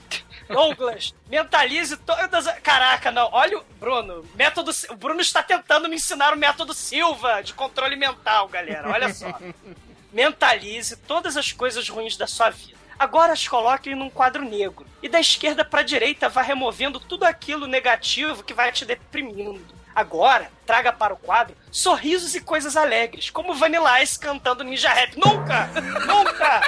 Douglas, 0.49 1.13
mentalize 1.29 1.97
todas. 1.99 2.47
as- 2.47 2.59
Caraca, 2.61 3.11
não. 3.11 3.29
Olha 3.33 3.59
o 3.59 3.65
Bruno. 3.81 4.25
Método. 4.35 4.71
O 4.91 4.95
Bruno 4.97 5.21
está 5.21 5.43
tentando 5.43 5.89
me 5.89 5.97
ensinar 5.97 6.33
o 6.33 6.37
método 6.39 6.73
Silva 6.73 7.43
de 7.43 7.53
controle 7.53 7.97
mental, 7.97 8.49
galera. 8.49 8.89
Olha 8.89 9.13
só. 9.13 9.27
Mentalize 10.17 10.97
todas 10.97 11.37
as 11.37 11.53
coisas 11.53 11.91
ruins 11.91 12.17
da 12.17 12.27
sua 12.27 12.49
vida. 12.49 12.79
Agora 12.99 13.35
as 13.35 13.47
coloque 13.47 13.95
num 13.95 14.09
quadro 14.09 14.43
negro. 14.43 14.87
E 15.03 15.11
da 15.11 15.21
esquerda 15.21 15.63
para 15.63 15.83
direita 15.83 16.27
vá 16.27 16.41
removendo 16.41 16.99
tudo 16.99 17.25
aquilo 17.25 17.67
negativo 17.67 18.43
que 18.43 18.55
vai 18.55 18.73
te 18.73 18.87
deprimindo. 18.87 19.75
Agora, 19.95 20.51
traga 20.65 20.91
para 20.91 21.13
o 21.13 21.19
quadro 21.19 21.55
sorrisos 21.71 22.35
e 22.35 22.41
coisas 22.41 22.79
alegres, 22.79 23.29
como 23.29 23.53
Vanilla 23.53 24.03
Ice 24.03 24.19
cantando 24.19 24.65
Ninja 24.65 24.89
Rap. 24.89 25.19
Nunca! 25.19 25.69
Nunca! 26.07 26.63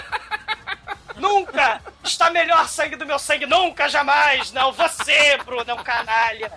Nunca! 1.17 1.83
Está 2.05 2.29
melhor 2.29 2.69
sangue 2.69 2.97
do 2.97 3.07
meu 3.07 3.19
sangue, 3.19 3.47
nunca, 3.47 3.89
jamais! 3.89 4.53
Não, 4.53 4.75
você, 4.75 5.39
Bruno, 5.39 5.71
é 5.71 5.73
um 5.73 5.83
canalha! 5.83 6.53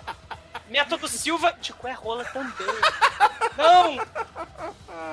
Método 0.72 1.06
Silva 1.06 1.54
de 1.60 1.74
é 1.84 1.92
rola 1.92 2.24
também. 2.24 2.66
Não! 3.58 3.98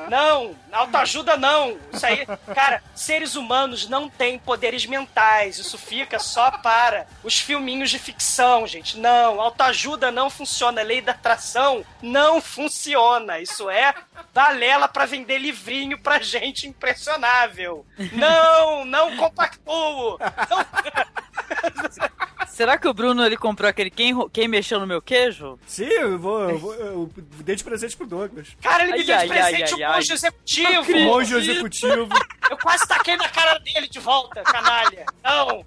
Não! 0.10 0.56
Autoajuda 0.72 1.36
não! 1.36 1.78
Isso 1.92 2.06
aí, 2.06 2.26
cara, 2.56 2.82
seres 2.96 3.36
humanos 3.36 3.90
não 3.90 4.10
têm 4.10 4.40
poderes 4.40 4.86
mentais. 4.86 5.60
Isso 5.60 5.78
fica 5.78 6.18
só 6.18 6.50
para 6.50 7.06
os 7.26 7.38
filminhos 7.38 7.90
de 7.90 8.00
ficção, 8.00 8.66
gente. 8.66 8.98
Não, 8.98 9.42
autoajuda 9.42 10.10
não 10.10 10.30
funciona. 10.30 10.82
Lei 10.82 11.02
da 11.02 11.12
atração 11.12 11.86
não 12.02 12.40
funciona. 12.40 13.40
Isso 13.42 13.70
é 13.70 13.94
balela 14.34 14.88
pra 14.88 15.06
vender 15.06 15.40
livrinho 15.40 16.00
pra 16.00 16.20
gente 16.20 16.68
impressionável. 16.68 17.86
Não, 18.14 18.86
não 18.86 19.18
compactuo. 19.18 20.18
Não. 20.50 21.20
Será 22.48 22.78
que 22.78 22.88
o 22.88 22.94
Bruno 22.94 23.26
ele 23.26 23.38
comprou 23.38 23.70
aquele 23.70 23.90
quem, 23.90 24.14
quem 24.30 24.48
mexeu 24.48 24.80
no 24.80 24.88
meu 24.88 25.02
queijo? 25.02 25.58
Sim, 25.66 25.86
eu 25.86 26.20
vou. 26.20 26.50
Eu, 26.50 26.60
vou, 26.60 26.74
eu 26.74 27.10
dei 27.16 27.56
de 27.56 27.64
presente 27.64 27.96
pro 27.96 28.06
Douglas. 28.06 28.50
Cara, 28.62 28.84
ele 28.84 28.92
me 28.92 29.00
Ai, 29.00 29.06
deu 29.06 29.18
de 29.18 29.22
ai, 29.22 29.28
presente 29.28 29.84
ai, 29.84 29.90
o 29.90 29.96
monge 29.96 30.14
executivo. 30.14 30.92
O 30.92 31.00
monge 31.06 31.36
executivo. 31.36 32.10
Eu 32.50 32.58
quase 32.58 32.86
taquei 32.88 33.16
na 33.16 33.30
cara 33.30 33.60
dele 33.60 33.88
de 33.88 34.00
volta, 34.00 34.44
canalha. 34.44 35.06
Não. 35.24 35.66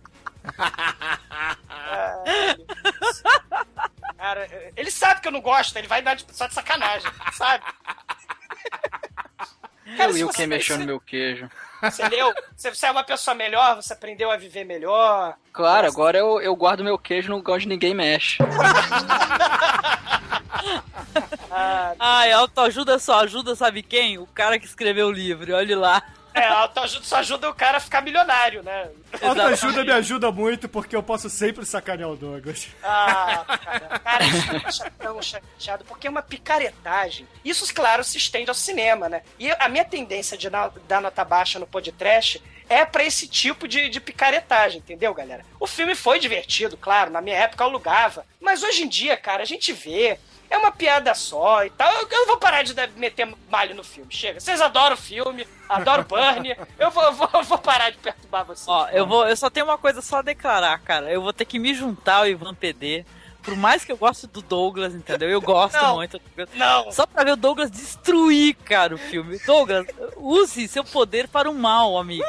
Ai. 1.68 2.56
Cara, 4.22 4.72
ele 4.76 4.90
sabe 4.90 5.20
que 5.20 5.26
eu 5.26 5.32
não 5.32 5.40
gosto, 5.40 5.76
ele 5.76 5.88
vai 5.88 6.00
dar 6.00 6.14
de, 6.14 6.24
só 6.30 6.46
de 6.46 6.54
sacanagem, 6.54 7.10
sabe? 7.32 7.64
Cara, 9.96 10.10
Eu 10.12 10.16
e 10.16 10.24
o 10.24 10.28
quem 10.28 10.46
mexeu 10.46 10.78
no 10.78 10.86
meu 10.86 11.00
queijo. 11.00 11.50
Você 11.82 12.08
leu? 12.08 12.32
Você, 12.56 12.74
você 12.74 12.86
é 12.86 12.90
uma 12.90 13.02
pessoa 13.02 13.34
melhor, 13.34 13.76
você 13.76 13.92
aprendeu 13.92 14.30
a 14.30 14.36
viver 14.36 14.64
melhor. 14.64 15.34
Claro, 15.52 15.86
agora 15.86 16.16
eu, 16.16 16.40
eu 16.40 16.54
guardo 16.54 16.84
meu 16.84 16.96
queijo 16.96 17.30
no 17.30 17.36
lugar 17.36 17.54
onde 17.54 17.68
ninguém 17.68 17.94
mexe. 17.94 18.38
Ah, 21.50 21.94
Ai, 21.98 22.32
autoajuda 22.32 22.98
só 22.98 23.20
ajuda, 23.20 23.54
sabe 23.56 23.82
quem? 23.82 24.18
O 24.18 24.26
cara 24.26 24.58
que 24.58 24.66
escreveu 24.66 25.08
o 25.08 25.12
livro, 25.12 25.54
olhe 25.54 25.74
lá. 25.74 26.02
É, 26.34 26.46
autoajuda 26.46 27.04
só 27.04 27.16
ajuda 27.16 27.50
o 27.50 27.54
cara 27.54 27.78
a 27.78 27.80
ficar 27.80 28.00
milionário, 28.02 28.62
né? 28.62 28.88
Autoajuda 29.20 29.84
me 29.84 29.92
ajuda 29.92 30.30
muito 30.32 30.68
porque 30.68 30.96
eu 30.96 31.02
posso 31.02 31.28
sempre 31.28 31.64
sacanear 31.64 32.10
o 32.10 32.16
Douglas. 32.16 32.68
Ah, 32.82 33.44
cara, 33.46 33.98
cara, 33.98 34.24
isso 34.24 34.50
deixa 34.50 34.90
tão 34.98 35.22
chateado, 35.22 35.84
porque 35.84 36.06
é 36.06 36.10
uma 36.10 36.22
picaretagem. 36.22 37.26
Isso, 37.44 37.72
claro, 37.74 38.02
se 38.02 38.16
estende 38.16 38.50
ao 38.50 38.54
cinema, 38.54 39.08
né? 39.08 39.22
E 39.38 39.50
a 39.50 39.68
minha 39.68 39.84
tendência 39.84 40.36
de 40.36 40.48
dar 40.50 41.00
nota 41.00 41.24
baixa 41.24 41.58
no 41.58 41.66
podcast 41.66 42.42
é 42.68 42.84
pra 42.84 43.04
esse 43.04 43.28
tipo 43.28 43.68
de, 43.68 43.88
de 43.88 44.00
picaretagem, 44.00 44.78
entendeu, 44.78 45.12
galera? 45.12 45.44
O 45.60 45.66
filme 45.66 45.94
foi 45.94 46.18
divertido, 46.18 46.76
claro, 46.76 47.10
na 47.10 47.20
minha 47.20 47.36
época 47.36 47.62
eu 47.62 47.68
alugava. 47.68 48.24
Mas 48.40 48.62
hoje 48.62 48.82
em 48.84 48.88
dia, 48.88 49.16
cara, 49.16 49.42
a 49.42 49.46
gente 49.46 49.72
vê. 49.72 50.18
É 50.52 50.58
uma 50.58 50.70
piada 50.70 51.14
só 51.14 51.64
e 51.64 51.70
tal. 51.70 51.90
Eu, 51.94 52.06
eu 52.10 52.26
vou 52.26 52.36
parar 52.36 52.62
de 52.62 52.74
meter 52.96 53.26
malho 53.50 53.74
no 53.74 53.82
filme. 53.82 54.12
Chega. 54.12 54.38
Vocês 54.38 54.60
adoram 54.60 54.92
o 54.92 54.98
filme, 54.98 55.48
adoram 55.66 56.04
Burnie. 56.04 56.54
Eu 56.78 56.90
vou, 56.90 57.02
eu 57.04 57.12
vou, 57.14 57.30
eu 57.32 57.42
vou 57.42 57.56
parar 57.56 57.88
de 57.88 57.96
perturbar 57.96 58.44
vocês. 58.44 58.68
Ó, 58.68 58.86
eu 58.90 59.06
vou, 59.06 59.26
eu 59.26 59.34
só 59.34 59.48
tenho 59.48 59.64
uma 59.64 59.78
coisa 59.78 60.02
só 60.02 60.18
a 60.18 60.22
declarar, 60.22 60.78
cara. 60.80 61.10
Eu 61.10 61.22
vou 61.22 61.32
ter 61.32 61.46
que 61.46 61.58
me 61.58 61.72
juntar 61.72 62.16
ao 62.16 62.28
Ivan 62.28 62.54
PD. 62.54 63.02
Por 63.42 63.56
mais 63.56 63.84
que 63.84 63.90
eu 63.90 63.96
goste 63.96 64.26
do 64.26 64.40
Douglas, 64.40 64.94
entendeu? 64.94 65.28
Eu 65.28 65.40
gosto 65.40 65.74
Não. 65.76 65.96
muito 65.96 66.18
do 66.18 66.24
Douglas. 66.36 66.48
Não. 66.58 66.92
Só 66.92 67.06
pra 67.06 67.24
ver 67.24 67.32
o 67.32 67.36
Douglas 67.36 67.70
destruir, 67.70 68.54
cara, 68.56 68.94
o 68.94 68.98
filme. 68.98 69.38
Douglas, 69.40 69.86
use 70.16 70.68
seu 70.68 70.84
poder 70.84 71.26
para 71.28 71.50
o 71.50 71.54
mal, 71.54 71.98
amigo. 71.98 72.24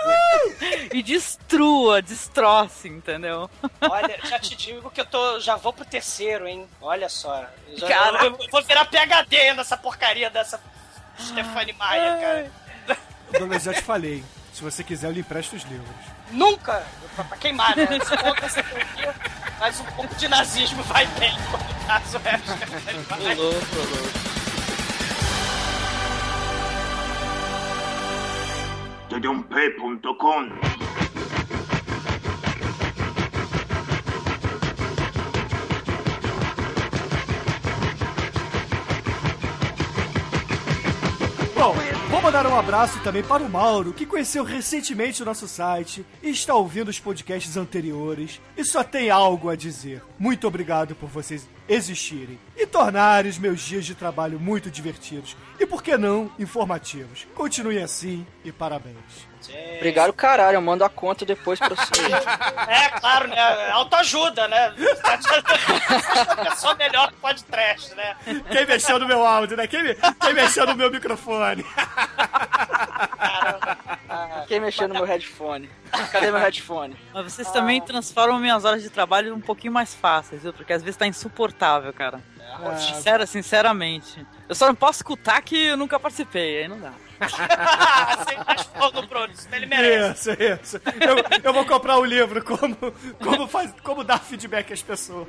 E 0.92 1.04
destrua, 1.04 2.02
destroce, 2.02 2.88
entendeu? 2.90 3.50
Olha, 3.82 4.18
já 4.26 4.40
te 4.40 4.56
digo 4.56 4.90
que 4.90 5.02
eu 5.02 5.06
tô. 5.06 5.40
Já 5.40 5.56
vou 5.56 5.72
pro 5.72 5.86
terceiro, 5.86 6.48
hein? 6.48 6.68
Olha 6.82 7.08
só. 7.10 7.46
Eu 7.68 7.78
já- 7.78 7.88
Caraca. 7.88 8.26
eu, 8.26 8.38
eu 8.40 8.50
vou 8.52 8.64
virar 8.64 8.86
PHD 8.86 9.54
nessa 9.54 9.78
porcaria 9.78 10.30
dessa 10.30 10.60
Stephanie 11.20 11.74
Maia, 11.74 12.18
cara. 12.88 12.98
Douglas, 13.38 13.64
já 13.64 13.74
te 13.74 13.82
falei. 13.82 14.24
Se 14.54 14.62
você 14.64 14.84
quiser, 14.84 15.08
eu 15.08 15.12
lhe 15.12 15.20
empresto 15.22 15.56
os 15.56 15.64
livros. 15.64 15.90
Nunca! 16.32 16.86
Pra, 17.16 17.24
pra 17.24 17.38
queimar, 17.38 17.76
né? 17.76 17.88
Mas 19.60 19.80
um 19.80 19.86
pouco 19.86 20.16
de 20.16 20.28
nazismo 20.28 20.84
vai 20.84 21.06
bem 21.20 21.38
quando 21.50 21.86
caso 21.88 22.18
é. 22.26 22.40
Tedump.com 29.10 30.50
Bom, 30.50 30.83
mandar 42.34 42.50
um 42.50 42.58
abraço 42.58 43.00
também 43.02 43.22
para 43.22 43.44
o 43.44 43.50
Mauro, 43.50 43.94
que 43.94 44.08
conheceu 44.08 44.44
recentemente 44.44 45.22
o 45.22 45.26
nosso 45.26 45.48
site 45.48 46.04
e 46.24 46.32
está 46.32 46.56
ouvindo 46.56 46.88
os 46.88 47.00
podcasts 47.00 47.56
anteriores 47.56 48.42
e 48.58 48.66
só 48.66 48.84
tem 48.84 49.12
algo 49.12 49.50
a 49.50 49.56
dizer. 49.56 50.02
Muito 50.18 50.48
obrigado 50.48 50.96
por 50.96 51.08
vocês 51.08 51.48
existirem 51.68 52.40
e 52.56 52.66
tornarem 52.66 53.30
os 53.30 53.38
meus 53.38 53.62
dias 53.62 53.86
de 53.86 53.96
trabalho 53.96 54.40
muito 54.40 54.70
divertidos 54.70 55.36
e, 55.60 55.66
por 55.66 55.82
que 55.82 55.98
não, 55.98 56.32
informativos. 56.38 57.28
Continuem 57.34 57.82
assim 57.82 58.26
e 58.44 58.52
parabéns. 58.52 59.34
Obrigado, 59.78 60.14
caralho. 60.14 60.56
Eu 60.56 60.62
mando 60.62 60.86
a 60.86 60.90
conta 60.90 61.26
depois 61.26 61.60
pra 61.60 61.70
você. 61.70 61.94
É, 62.68 62.90
claro, 63.00 63.28
né? 63.28 63.70
Autoajuda, 63.72 64.48
né? 64.48 64.74
A 65.04 66.46
pessoa 66.50 66.76
melhor 66.76 67.12
que 67.12 67.18
pode 67.18 67.44
trash, 67.44 67.90
né? 67.90 68.16
Quem 68.50 68.66
mexeu 68.66 68.98
no 68.98 69.08
meu 69.08 69.26
áudio, 69.26 69.58
né? 69.58 69.68
Quem, 69.68 69.82
quem 70.22 70.34
mexeu 70.34 70.66
no 70.66 70.76
meu 70.76 70.90
microfone? 70.90 71.64
Caramba. 73.18 73.78
Ah, 74.14 74.42
Fiquei 74.42 74.60
mexendo 74.60 74.90
no 74.90 74.96
meu 74.96 75.06
headphone. 75.06 75.70
Cadê 76.12 76.32
meu 76.32 76.40
headphone? 76.40 76.96
Mas 77.14 77.34
vocês 77.34 77.52
também 77.52 77.82
transformam 77.82 78.40
minhas 78.40 78.64
horas 78.66 78.84
de 78.84 78.90
trabalho 78.90 79.34
um 79.36 79.42
pouquinho 79.42 79.74
mais 79.74 79.94
fáceis, 79.96 80.44
viu? 80.44 80.54
Porque 80.54 80.74
às 80.74 80.84
vezes 80.84 80.98
tá 80.98 81.08
insuportável, 81.08 81.92
cara. 81.94 82.22
Ah, 82.40 82.76
Sincera, 82.78 83.26
sinceramente. 83.26 84.26
Eu 84.48 84.54
só 84.56 84.68
não 84.68 84.76
posso 84.76 85.00
escutar 85.00 85.42
que 85.42 85.56
eu 85.68 85.78
nunca 85.78 86.00
participei, 86.00 86.64
aí 86.64 86.68
não 86.68 86.80
dá. 86.80 86.94
Pau 88.78 88.92
no 88.92 89.08
Bruno, 89.08 89.32
isso 89.34 89.48
ele 89.52 89.66
merece. 89.66 90.32
Isso, 90.32 90.44
isso. 90.44 90.82
Eu, 91.00 91.42
eu 91.44 91.54
vou 91.54 91.66
comprar 91.66 91.98
o 91.98 92.06
livro 92.06 92.44
como, 92.44 92.76
como, 93.22 93.48
faz, 93.48 93.74
como 93.84 94.04
dar 94.04 94.20
feedback 94.20 94.74
às 94.74 94.82
pessoas. 94.82 95.28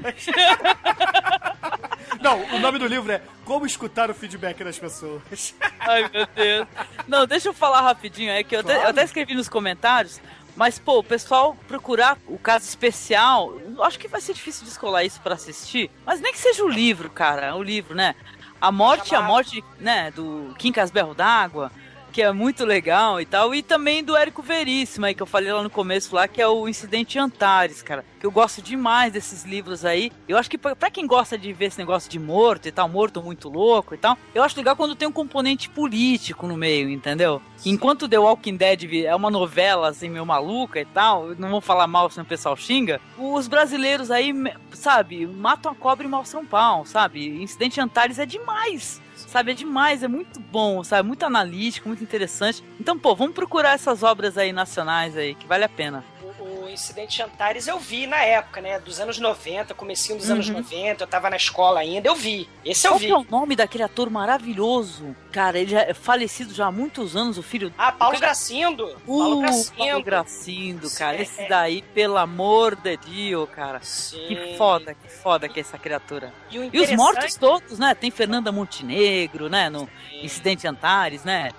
Não, 2.21 2.43
o 2.55 2.59
nome 2.59 2.79
do 2.79 2.87
livro 2.87 3.13
é 3.13 3.21
Como 3.45 3.67
Escutar 3.67 4.11
o 4.11 4.15
Feedback 4.15 4.63
das 4.65 4.79
Pessoas. 4.79 5.55
Ai, 5.81 6.09
meu 6.13 6.27
Deus. 6.35 6.67
Não, 7.07 7.27
deixa 7.27 7.49
eu 7.49 7.55
falar 7.55 7.83
rapidinho, 7.83 8.31
é 8.31 8.43
que 8.43 8.57
eu, 8.57 8.61
até, 8.61 8.85
eu 8.85 8.89
até 8.89 9.05
escrevi 9.05 9.35
nos 9.35 9.49
comentários, 9.49 10.21
mas, 10.57 10.79
pô, 10.79 10.99
o 11.01 11.05
pessoal 11.05 11.57
procurar 11.67 12.17
o 12.27 12.39
caso 12.39 12.67
especial, 12.67 13.55
acho 13.83 13.99
que 13.99 14.09
vai 14.09 14.21
ser 14.21 14.35
difícil 14.35 14.65
descolar 14.65 15.05
isso 15.05 15.21
pra 15.21 15.35
assistir, 15.35 15.91
mas 16.07 16.21
nem 16.21 16.33
que 16.33 16.39
seja 16.39 16.65
o 16.65 16.69
livro, 16.69 17.11
cara, 17.11 17.55
o 17.57 17.63
livro, 17.63 17.95
né? 17.95 18.15
A 18.61 18.71
morte, 18.71 19.15
a 19.15 19.21
morte, 19.21 19.63
né, 19.79 20.11
do 20.13 20.55
Kim 20.57 20.73
Casberro 20.73 21.15
d'Água, 21.15 21.71
que 22.15 22.23
é 22.23 22.31
muito 22.31 22.65
legal 22.65 23.21
e 23.21 23.27
tal, 23.27 23.53
e 23.53 23.61
também 23.61 24.05
do 24.05 24.17
Érico 24.17 24.41
Veríssimo 24.41 25.05
aí, 25.05 25.17
que 25.17 25.23
eu 25.23 25.27
falei 25.27 25.53
lá 25.53 25.65
no 25.65 25.69
começo 25.69 26.15
lá, 26.15 26.29
que 26.29 26.41
é 26.41 26.47
o 26.47 26.69
Incidente 26.69 27.19
Antares, 27.19 27.83
cara, 27.83 28.05
que 28.21 28.25
eu 28.25 28.31
gosto 28.31 28.63
demais 28.63 29.13
desses 29.13 29.43
livros 29.43 29.85
aí. 29.85 30.13
Eu 30.29 30.39
acho 30.39 30.49
que 30.49 30.57
pra 30.57 30.77
pra 30.77 30.93
quem 30.93 31.09
gosta 31.09 31.37
de 31.37 31.53
ver 31.53 31.67
esse 31.67 31.79
negócio 31.79 32.09
de 32.09 32.21
morto 32.21 32.69
e 32.69 32.71
tal, 32.71 32.89
morto 32.89 33.21
muito 33.21 33.49
louco 33.49 33.97
e 33.97 33.99
tal, 33.99 34.17
eu 34.33 34.45
acho 34.45 34.57
legal 34.57 34.77
quando 34.77 34.95
tem 34.95 35.09
um 35.09 35.13
componente 35.13 35.69
político 35.69 36.47
no 36.47 36.57
meio, 36.57 36.89
entendeu? 36.89 37.43
Enquanto 37.67 38.09
The 38.09 38.19
Walking 38.19 38.57
Dead 38.57 39.05
é 39.07 39.15
uma 39.17 39.29
novela 39.29 39.89
assim 39.89 40.09
meio 40.09 40.25
maluca 40.25 40.79
e 40.79 40.85
tal, 40.85 41.35
não 41.37 41.51
vou 41.51 41.61
falar 41.61 41.89
mal 41.89 42.09
senão 42.11 42.25
o 42.25 42.29
pessoal 42.29 42.57
xinga, 42.57 43.01
os 43.19 43.49
brasileiros 43.49 44.13
aí, 44.13 44.33
sabe, 44.71 45.27
matam 45.27 45.73
a 45.73 45.75
cobra 45.75 46.07
e 46.07 46.11
mostram 46.11 46.43
um 46.43 46.47
pau, 46.47 46.87
sabe? 46.87 47.43
Incidente 47.43 47.81
Antares 47.81 48.21
é 48.21 48.27
demais. 48.27 49.03
Sabe, 49.35 49.51
é 49.51 49.55
demais, 49.55 50.05
é 50.05 50.07
muito 50.07 50.39
bom, 50.39 50.85
sabe? 50.85 51.09
Muito 51.09 51.25
analítico, 51.25 51.89
muito 51.89 52.05
interessante. 52.05 52.63
Então, 52.79 52.97
pô, 52.97 53.17
vamos 53.17 53.35
procurar 53.35 53.73
essas 53.73 54.05
obras 54.05 54.39
aí 54.39 54.53
nacionais 54.53 55.17
aí, 55.17 55.35
que 55.35 55.45
vale 55.45 55.65
a 55.65 55.69
pena. 55.69 56.05
O, 56.45 56.69
Incidente 56.69 57.23
Antares 57.23 57.67
eu 57.69 57.79
vi 57.79 58.07
na 58.07 58.21
época, 58.23 58.61
né? 58.61 58.79
Dos 58.79 59.01
anos 59.01 59.19
90, 59.19 59.73
comecinho 59.75 60.19
dos 60.19 60.31
anos 60.31 60.49
Uhum. 60.49 60.57
90, 60.57 61.05
eu 61.05 61.07
tava 61.09 61.31
na 61.31 61.37
escola 61.37 61.81
ainda, 61.81 62.09
eu 62.09 62.15
vi. 62.17 62.49
Esse 62.65 62.87
eu 62.87 62.93
Qual 62.93 62.99
vi. 62.99 63.07
que 63.07 63.13
é 63.13 63.17
o 63.17 63.27
nome 63.31 63.57
daquele 63.57 63.85
ator 63.85 64.11
maravilhoso? 64.11 65.15
Cara, 65.33 65.59
ele 65.59 65.75
é 65.75 65.95
falecido 65.95 66.53
já 66.55 66.67
há 66.67 66.73
muitos 66.73 67.17
anos, 67.17 67.39
o 67.39 67.43
filho. 67.43 67.73
Ah, 67.79 67.91
Paulo 67.93 68.19
Gracindo. 68.19 68.95
Paulo 69.07 69.39
Uh, 69.39 69.41
Gracindo. 69.41 69.77
Paulo 69.77 70.03
Gracindo, 70.05 70.91
cara. 70.91 71.17
É, 71.17 71.23
Esse 71.23 71.43
é. 71.43 71.49
daí, 71.49 71.83
pelo 71.83 72.17
amor 72.19 72.77
de 72.77 72.97
Deus, 72.97 73.49
cara. 73.51 73.81
Sim. 73.83 74.25
Que 74.27 74.57
foda, 74.57 74.95
que 74.95 75.09
foda 75.09 75.49
que 75.49 75.59
é 75.59 75.63
essa 75.63 75.79
criatura. 75.79 76.33
E, 76.51 76.59
o 76.59 76.63
E 76.65 76.67
os 76.67 76.69
interessante- 76.69 76.97
mortos 76.97 77.35
todos, 77.37 77.79
né? 77.79 77.95
Tem 77.95 78.11
Fernanda 78.11 78.53
Montenegro, 78.53 79.49
né? 79.49 79.69
No 79.71 79.89
Incidente 80.23 80.67
Antares, 80.67 81.25
né? 81.25 81.51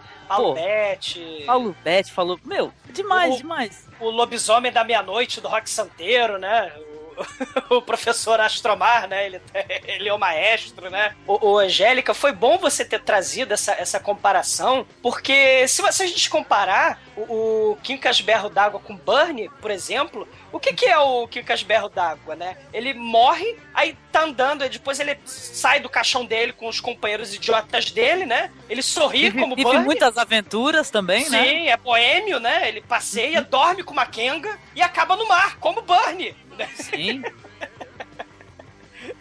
Paulo 1.46 1.76
Betti 1.84 2.12
falou, 2.12 2.40
meu, 2.44 2.72
demais, 2.90 3.36
O- 3.36 3.38
demais. 3.38 3.88
o 4.00 4.10
lobisomem 4.10 4.72
da 4.72 4.84
meia-noite 4.84 5.40
do 5.42 5.48
Rock 5.48 5.70
Santeiro, 5.70 6.38
né? 6.38 6.72
O, 7.70 7.82
professor 7.82 8.40
Astromar, 8.40 9.08
né? 9.08 9.26
Ele, 9.26 9.42
ele 9.88 10.10
é 10.10 10.14
o 10.14 10.20
maestro, 10.20 10.90
né? 10.90 11.16
O, 11.28 11.52
o 11.52 11.58
Angélica, 11.58 12.14
foi 12.14 12.32
bom 12.32 12.58
você 12.58 12.86
ter 12.86 13.00
trazido 13.02 13.54
essa, 13.54 13.72
essa 13.74 14.00
comparação, 14.00 14.86
porque 15.02 15.68
se, 15.68 15.82
você- 15.82 15.92
se 15.94 16.04
a 16.04 16.08
gente 16.08 16.30
comparar 16.30 17.02
o, 17.16 17.72
o 17.72 17.78
Quincas 17.82 18.22
Berro 18.22 18.50
d'Água 18.50 18.80
com 18.80 18.96
Burnie, 18.96 19.50
por 19.62 19.72
exemplo, 19.72 20.28
o 20.52 20.60
que, 20.60 20.74
que 20.74 20.86
é 20.86 20.98
o 20.98 21.28
Quincas 21.28 21.64
Berro 21.64 21.90
d'Água, 21.90 22.36
né? 22.36 22.58
Ele 22.74 22.94
morre, 22.94 23.58
aí 23.74 23.98
tá 24.12 24.24
andando, 24.24 24.62
aí 24.62 24.70
depois 24.70 25.00
ele 25.00 25.18
sai 25.26 25.80
do 25.80 25.90
caixão 25.90 26.26
dele 26.26 26.54
com 26.54 26.68
os 26.68 26.80
companheiros 26.80 27.34
idiotas 27.34 27.92
dele, 27.92 28.26
né? 28.26 28.52
Ele 28.70 28.82
sorri 28.82 29.32
como 29.32 29.56
vive 29.56 29.64
Burnie. 29.64 29.86
muitas 29.86 30.18
aventuras 30.18 30.90
também, 30.90 31.30
né? 31.30 31.44
Sim, 31.46 31.68
é 31.70 31.78
boêmio, 31.78 32.40
né? 32.40 32.68
Ele 32.68 32.82
passeia, 32.82 33.42
dorme 33.42 33.84
com 33.84 33.92
uma 33.94 34.06
Kenga 34.06 34.58
e 34.76 34.82
acaba 34.82 35.16
no 35.16 35.28
mar, 35.28 35.58
como 35.58 35.82
Burnie. 35.82 36.36
Sim. 36.76 37.24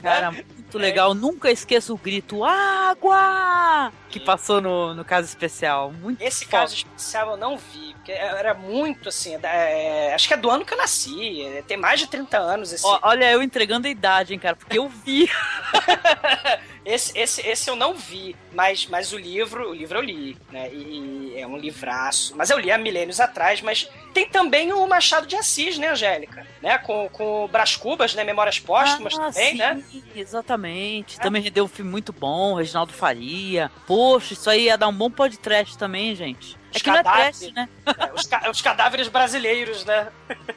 Cara, 0.02 0.30
muito 0.30 0.78
legal. 0.78 1.14
Nunca 1.14 1.50
esqueço 1.50 1.94
o 1.94 1.98
grito 1.98 2.44
água 2.44 3.92
que 4.10 4.20
passou 4.20 4.60
no, 4.60 4.94
no 4.94 5.04
caso 5.04 5.26
especial. 5.26 5.92
Muito 5.92 6.22
Esse 6.22 6.44
foda. 6.44 6.58
caso 6.58 6.74
especial 6.74 7.30
eu 7.32 7.36
não 7.36 7.56
vi, 7.56 7.94
porque 7.94 8.12
era 8.12 8.54
muito 8.54 9.08
assim. 9.08 9.38
é, 9.42 10.12
acho 10.14 10.28
que 10.28 10.34
é 10.34 10.36
do 10.36 10.50
ano 10.50 10.64
que 10.64 10.72
eu 10.72 10.78
nasci, 10.78 11.42
é, 11.42 11.62
tem 11.62 11.76
mais 11.76 12.00
de 12.00 12.06
30 12.06 12.36
anos 12.38 12.72
esse. 12.72 12.84
Ó, 12.86 12.98
olha, 13.02 13.30
eu 13.30 13.42
entregando 13.42 13.86
a 13.86 13.90
idade, 13.90 14.34
hein, 14.34 14.38
cara, 14.38 14.56
porque 14.56 14.78
eu 14.78 14.88
vi. 14.88 15.30
Esse, 16.84 17.18
esse, 17.18 17.40
esse 17.40 17.70
eu 17.70 17.76
não 17.76 17.94
vi, 17.94 18.36
mas, 18.52 18.86
mas 18.86 19.12
o 19.12 19.18
livro, 19.18 19.70
o 19.70 19.74
livro 19.74 19.98
eu 19.98 20.02
li, 20.02 20.36
né? 20.52 20.70
E, 20.72 21.32
e 21.34 21.40
é 21.40 21.46
um 21.46 21.56
livraço. 21.56 22.36
Mas 22.36 22.50
eu 22.50 22.58
li 22.58 22.70
há 22.70 22.76
milênios 22.76 23.20
atrás, 23.20 23.62
mas 23.62 23.88
tem 24.12 24.28
também 24.28 24.72
o 24.72 24.86
Machado 24.86 25.26
de 25.26 25.34
Assis, 25.34 25.78
né, 25.78 25.88
Angélica? 25.88 26.46
Né? 26.62 26.76
Com, 26.78 27.08
com 27.08 27.44
o 27.44 27.48
Brás 27.48 27.74
Cubas, 27.76 28.14
né? 28.14 28.22
Memórias 28.22 28.58
Póstumas 28.58 29.14
Ah, 29.14 29.30
também, 29.32 29.52
sim, 29.52 29.58
né? 29.58 29.84
Exatamente. 30.14 31.18
Também 31.18 31.42
rendeu 31.42 31.64
um 31.64 31.68
filme 31.68 31.90
muito 31.90 32.12
bom, 32.12 32.54
Reginaldo 32.54 32.92
Faria. 32.92 33.70
Poxa, 33.86 34.34
isso 34.34 34.50
aí 34.50 34.64
ia 34.64 34.76
dar 34.76 34.88
um 34.88 34.94
bom 34.94 35.10
podcast 35.10 35.78
também, 35.78 36.14
gente. 36.14 36.56
É 36.74 36.76
Os 36.76 36.82
que 36.82 36.90
não 36.90 36.96
é 36.96 37.02
cadáveres. 37.04 37.38
trash, 37.38 37.52
né? 37.54 37.68
É, 37.86 38.12
os, 38.12 38.26
ca- 38.26 38.50
os 38.50 38.60
cadáveres 38.60 39.08
brasileiros, 39.08 39.84
né? 39.84 40.08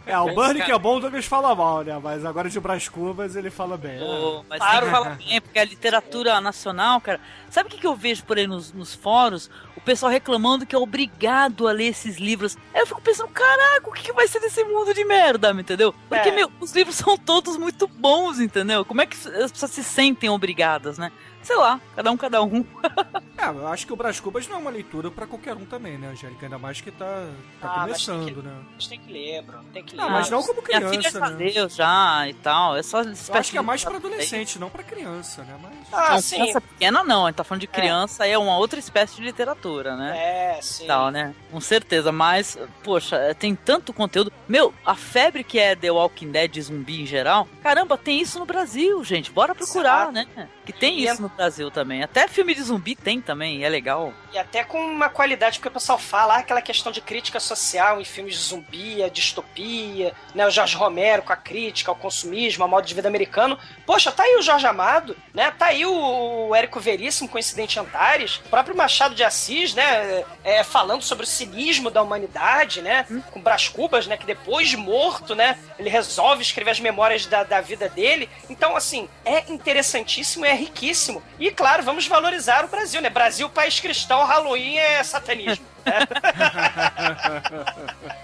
É, 0.06 0.18
o 0.18 0.34
Burnie 0.34 0.64
que 0.64 0.72
é 0.72 0.80
bom, 0.80 0.98
o 0.98 1.00
Douglas 1.00 1.26
fala 1.26 1.54
mal, 1.54 1.84
né? 1.84 2.00
Mas 2.02 2.26
agora 2.26 2.50
de 2.50 2.60
Brás 2.60 2.90
Cubas 2.90 3.36
ele 3.36 3.50
fala 3.52 3.78
bem. 3.78 4.00
né? 4.00 4.06
Pô, 4.06 4.44
mas 4.50 4.60
Claro. 4.60 4.90
falar 4.90 5.10
bem, 5.12 5.40
porque 5.40 5.60
a 5.60 5.64
literatura 5.66 6.42
nacional, 6.42 7.00
cara. 7.00 7.20
Sabe 7.52 7.70
o 7.70 7.72
que, 7.72 7.78
que 7.78 7.88
eu 7.88 7.96
vejo 7.96 8.24
por 8.26 8.38
aí 8.38 8.48
nos, 8.48 8.74
nos 8.74 8.94
fóruns? 8.96 9.50
O 9.76 9.82
pessoal 9.82 10.12
reclamando 10.12 10.66
que 10.66 10.76
é 10.76 10.80
obrigado 10.80 11.68
a 11.68 11.72
ler 11.72 11.86
esses 11.90 12.18
livros. 12.18 12.58
Aí 12.74 12.82
eu 12.82 12.88
fico 12.88 13.00
pensando, 13.02 13.30
caraca, 13.30 13.88
o 13.90 13.94
que, 13.94 14.04
que 14.04 14.12
vai 14.14 14.28
ser 14.28 14.40
desse 14.40 14.64
mundo 14.64 14.94
de 14.94 15.06
merda, 15.06 15.52
entendeu? 15.52 15.94
Porque, 16.10 16.30
É. 16.30 16.32
meu, 16.36 16.52
os 16.60 16.74
livros 16.74 16.96
são 16.98 17.18
todos 17.18 17.56
muito 17.58 17.88
bons, 17.88 18.40
entendeu? 18.40 18.84
Como 18.84 19.02
é 19.02 19.06
que 19.06 19.16
as 19.16 19.52
pessoas 19.52 19.72
se 19.72 19.84
sentem 19.84 20.30
obrigadas, 20.30 20.98
né? 20.98 21.12
Sei 21.44 21.56
lá, 21.56 21.80
cada 21.96 22.12
um, 22.12 22.18
cada 22.18 22.42
um. 22.44 22.66
É, 23.48 23.60
eu 23.60 23.68
acho 23.68 23.86
que 23.88 23.94
o 23.94 23.96
Brás 23.96 24.20
Cubas 24.20 24.48
não 24.48 24.58
é 24.58 24.60
uma 24.60 24.70
leitura 24.72 25.10
pra 25.12 25.26
qualquer 25.28 25.56
um 25.56 25.66
também, 25.66 25.98
né, 25.98 26.10
Angélica? 26.10 26.46
Ainda 26.46 26.58
mais 26.58 26.82
que 26.82 26.92
tá, 26.92 27.28
tá 27.62 27.68
Ah, 27.70 27.88
mas 27.88 28.06
começando, 28.06 28.26
que- 28.36 28.42
né? 28.48 28.54
A 28.70 28.72
gente 28.74 28.90
tem 28.90 29.00
que 29.00 29.12
ler, 29.12 29.42
Bruno. 29.44 29.64
Tem 29.74 29.84
que 29.84 29.96
ler. 29.96 30.02
Ah, 30.04 30.10
mas 30.10 30.30
não 30.30 30.42
como 30.44 30.62
Minha 30.68 30.80
filha 30.90 30.90
criança, 30.90 31.20
já 31.20 31.30
né? 31.30 31.36
leu 31.52 31.70
já 31.70 32.28
e 32.30 32.34
tal. 32.36 32.78
É 32.78 32.84
só 32.84 33.02
Eu 33.02 33.12
acho 33.36 33.52
que 33.52 33.58
é 33.58 33.62
mais 33.62 33.84
pra 33.84 33.96
adolescente, 33.98 34.60
não 34.60 34.70
pra 34.70 34.84
criança, 34.84 35.44
né? 35.44 35.58
Mas... 35.62 35.74
Ah, 35.92 36.12
não, 36.14 36.22
sim. 36.22 36.36
criança 36.42 36.62
pequena 36.62 37.04
não, 37.04 37.26
a 37.26 37.30
gente 37.30 37.38
tá 37.38 37.44
falando 37.44 37.62
de 37.62 37.68
criança, 37.68 38.26
é 38.26 38.38
uma 38.38 38.58
outra 38.58 38.80
espécie 38.80 39.16
de 39.16 39.22
literatura, 39.24 39.96
né? 39.96 40.18
É, 40.58 40.60
sim. 40.62 40.86
tal, 40.88 41.10
né? 41.12 41.34
Com 41.52 41.60
certeza, 41.62 42.12
mas, 42.12 42.58
poxa, 42.84 43.16
é, 43.18 43.34
tem 43.34 43.56
tanto 43.56 43.94
conteúdo. 43.94 44.32
Meu, 44.48 44.74
a 44.86 44.96
febre 44.96 45.44
que 45.44 45.60
é 45.60 45.76
The 45.76 45.92
Walking 45.92 46.32
Dead 46.32 46.52
de 46.52 46.62
zumbi 46.62 47.02
em 47.02 47.06
geral, 47.06 47.48
caramba, 47.62 47.98
tem 47.98 48.20
isso 48.22 48.40
no 48.40 48.46
Brasil, 48.46 49.04
gente. 49.04 49.32
Bora 49.32 49.54
procurar, 49.56 50.12
Exato. 50.12 50.12
né? 50.36 50.50
Que 50.68 50.74
tem 50.74 51.00
E 51.00 51.06
isso 51.06 51.22
no 51.22 51.30
Brasil 51.30 51.72
também. 51.72 52.04
Até 52.04 52.28
filme 52.28 52.54
de 52.54 52.62
zumbi 52.62 52.94
tem 52.94 53.22
também, 53.22 53.64
é 53.64 53.70
legal. 53.70 54.14
E 54.34 54.38
até 54.38 54.66
com 54.66 54.78
uma 54.78 55.08
qualidade, 55.08 55.60
porque 55.60 55.70
o 55.70 55.72
pessoal 55.72 55.98
fala 55.98 56.36
ah, 56.36 56.40
aquela 56.40 56.62
questão 56.62 56.92
de 56.92 57.00
crítica 57.00 57.40
social 57.40 58.02
em 58.02 58.04
filmes 58.04 58.34
de 58.34 58.42
zumbi, 58.42 59.02
a 59.02 59.08
distopia, 59.08 60.14
né? 60.36 60.46
O 60.46 60.50
Jorge 60.50 60.76
Romero 60.76 61.24
com 61.24 61.32
a 61.32 61.38
crítica 61.38 61.90
ao 61.90 61.96
consumismo, 61.96 62.64
ao 62.64 62.70
modo 62.70 62.86
de 62.86 62.94
vida 62.94 63.08
americano. 63.08 63.58
Poxa, 63.86 64.12
tá 64.12 64.24
aí 64.24 64.36
o 64.36 64.42
Jorge 64.42 64.68
Amado, 64.68 65.16
né? 65.34 65.52
Tá 65.58 65.68
aí 65.68 65.86
o, 65.86 66.50
o 66.50 66.54
Érico 66.54 66.82
Veríssimo 66.82 67.30
com 67.30 67.40
Incidente 67.40 67.80
Antares, 67.80 68.42
o 68.46 68.50
próprio 68.50 68.76
Machado 68.76 69.16
de 69.16 69.24
Assis, 69.24 69.74
né? 69.74 70.26
É, 70.44 70.66
falando 70.66 71.02
sobre 71.02 71.24
o 71.24 71.28
cinismo 71.28 71.90
da 71.90 72.02
humanidade, 72.02 72.82
né? 72.82 73.06
Com 73.32 73.40
Brás 73.40 73.70
Cubas, 73.70 74.06
né? 74.06 74.18
Que 74.18 74.26
depois 74.26 74.68
de 74.68 74.76
morto, 74.76 75.34
né? 75.34 75.58
Ele 75.80 75.90
resolve 75.90 76.42
escrever 76.42 76.72
as 76.72 76.80
memórias 76.82 77.26
da, 77.26 77.46
da 77.46 77.62
vida 77.62 77.88
dele. 77.88 78.30
Então, 78.50 78.76
assim, 78.76 79.08
é 79.24 79.50
interessantíssimo, 79.50 80.44
é 80.44 80.57
riquíssimo. 80.58 81.22
E, 81.40 81.52
claro, 81.52 81.84
vamos 81.84 82.06
valorizar 82.08 82.66
o 82.66 82.68
Brasil, 82.68 83.02
né? 83.02 83.10
Brasil, 83.10 83.50
país 83.50 83.80
cristão, 83.80 84.24
Halloween 84.26 84.78
é 84.78 85.04
satanismo. 85.04 85.66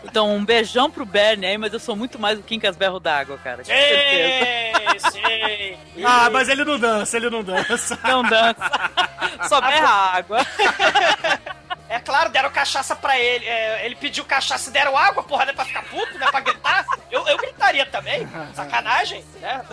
Então, 0.04 0.36
um 0.36 0.46
beijão 0.46 0.91
pro 0.91 1.06
Bernie 1.06 1.48
aí, 1.48 1.58
mas 1.58 1.74
eu 1.74 1.80
sou 1.80 1.96
muito 1.96 2.19
mais 2.19 2.38
o 2.38 2.43
Quincas 2.43 2.76
Berro 2.76 3.00
d'Água, 3.00 3.36
cara. 3.39 3.58
Com 3.58 3.63
certeza. 3.63 5.10
Sim, 5.10 5.12
sim. 5.12 5.78
Ah, 6.06 6.30
mas 6.30 6.50
ele 6.50 6.63
não 6.63 6.78
dança, 6.78 7.17
ele 7.17 7.30
não 7.32 7.41
dança. 7.43 7.98
Não 8.04 8.22
dança. 8.22 8.56
Só 9.50 9.60
berra 9.62 9.89
água. 9.89 10.45
É 11.89 11.99
claro, 11.99 12.30
deram 12.30 12.51
cachaça 12.51 12.95
pra 12.95 13.18
ele. 13.18 13.45
É, 13.45 13.86
ele 13.86 13.95
pediu 13.95 14.24
cachaça 14.26 14.70
e 14.70 14.74
deram 14.74 14.95
água, 14.97 15.24
porra, 15.24 15.45
né, 15.45 15.53
pra 15.53 15.66
ficar 15.66 15.84
puto, 15.84 16.18
né? 16.20 16.28
Pra 16.30 16.41
gritar. 16.41 16.86
Eu, 17.10 17.26
eu 17.28 17.38
gritaria 17.38 17.86
também. 17.86 18.28
Sacanagem, 18.53 19.24
né? 19.41 19.64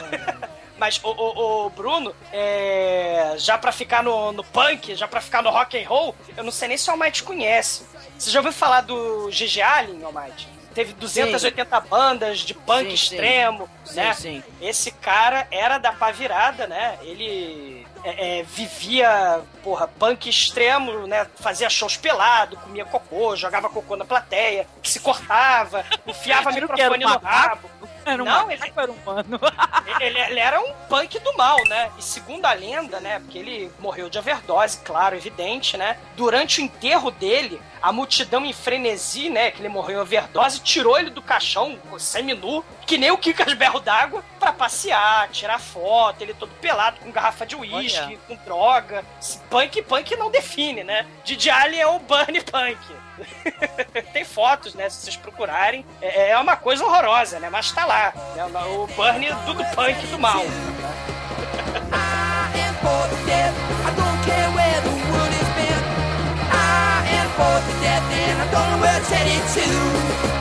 Mas 0.81 0.99
o, 1.05 1.11
o, 1.11 1.67
o 1.67 1.71
Bruno, 1.71 2.15
é, 2.33 3.35
já 3.37 3.59
pra 3.59 3.71
ficar 3.71 4.03
no, 4.03 4.33
no 4.33 4.43
punk, 4.43 4.95
já 4.95 5.07
pra 5.07 5.21
ficar 5.21 5.43
no 5.43 5.51
rock 5.51 5.79
and 5.79 5.87
roll, 5.87 6.17
eu 6.35 6.43
não 6.43 6.51
sei 6.51 6.69
nem 6.69 6.79
se 6.79 6.89
o 6.89 6.93
Almighty 6.93 7.23
conhece. 7.23 7.87
Você 8.19 8.31
já 8.31 8.39
ouviu 8.39 8.51
falar 8.51 8.81
do 8.81 9.29
GG 9.29 9.61
Allen, 9.61 10.03
Almighty? 10.03 10.49
Teve 10.75 10.95
280 10.95 11.81
bandas 11.81 12.39
de 12.39 12.55
punk 12.55 12.85
Sim, 12.85 12.89
sim. 12.89 12.95
extremo, 12.95 13.69
Sim, 13.85 13.97
né? 13.97 14.15
sim. 14.15 14.43
Esse 14.59 14.91
cara 14.91 15.47
era 15.51 15.77
da 15.77 15.93
pá 15.93 16.13
virada, 16.13 16.67
né? 16.67 16.97
Ele 17.03 17.87
é, 18.03 18.39
é, 18.39 18.43
vivia, 18.43 19.43
porra, 19.63 19.87
punk 19.87 20.31
extremo, 20.31 21.07
né? 21.07 21.27
Fazia 21.41 21.69
shows 21.69 21.99
pelado, 21.99 22.57
comia 22.57 22.87
cocô, 22.87 23.37
jogava 23.37 23.69
cocô 23.69 23.97
na 23.97 24.05
plateia, 24.07 24.67
se 24.83 25.01
cortava, 25.01 25.85
enfiava 26.07 26.51
microfone 26.53 27.05
no 27.05 27.19
rabo. 27.19 27.71
Era 28.05 28.23
um 28.23 28.27
Não, 28.27 28.47
macaco, 28.47 28.81
era 28.81 28.93
humano. 28.93 29.41
Ele, 30.01 30.19
ele 30.19 30.41
era 30.41 30.59
um 30.59 30.73
punk 30.89 31.19
do 31.19 31.37
mal, 31.37 31.59
né? 31.69 31.91
E 31.99 32.03
segundo 32.03 32.47
a 32.47 32.55
lenda, 32.55 33.01
né? 33.01 33.19
Porque 33.19 33.39
ele 33.39 33.71
morreu 33.79 34.09
de 34.09 34.19
overdose, 34.19 34.79
claro, 34.79 35.15
evidente, 35.15 35.77
né? 35.77 35.99
Durante 36.17 36.61
o 36.61 36.65
enterro 36.65 37.11
dele, 37.11 37.61
a 37.83 37.93
multidão 37.93 38.47
em 38.47 38.53
frenesi, 38.53 39.29
né? 39.29 39.51
Que 39.51 39.61
ele 39.61 39.69
morreu 39.69 39.99
em 39.99 40.01
overdose, 40.01 40.61
tirou 40.61 40.99
ele 40.99 41.11
do 41.11 41.21
caixão, 41.21 41.79
semi-nu, 41.99 42.65
que 42.87 42.97
nem 42.97 43.11
o 43.11 43.19
Kikas 43.19 43.53
Berro 43.53 43.81
d'Água, 43.81 44.25
pra 44.39 44.53
passear, 44.55 45.29
tirar 45.29 45.59
foto, 45.59 46.23
ele 46.23 46.33
todo 46.33 46.51
pelado, 46.61 46.99
com 47.01 47.11
garrafa 47.11 47.45
de 47.45 47.55
uísque, 47.57 48.19
com 48.27 48.37
droga. 48.37 49.05
Punk, 49.51 49.83
punk 49.83 50.17
não 50.17 50.31
define, 50.31 50.83
né? 50.83 51.07
Didi 51.25 51.51
Allen 51.51 51.81
é 51.81 51.87
o 51.87 51.99
Bunny 51.99 52.41
Punk. 52.41 52.79
Tem 54.13 54.25
fotos, 54.25 54.75
né? 54.75 54.89
Se 54.89 55.03
vocês 55.03 55.17
procurarem. 55.17 55.85
É, 56.01 56.31
é 56.31 56.39
uma 56.39 56.57
coisa 56.57 56.85
horrorosa, 56.85 57.39
né? 57.39 57.49
Mas 57.51 57.73
tá 57.73 57.85
lá. 57.85 58.13
Né? 58.35 58.45
O 58.45 58.87
Burnie 58.89 59.33
do, 59.47 59.55
do 59.55 59.65
punk 59.75 60.07
do 60.07 60.19
mal. 60.19 60.43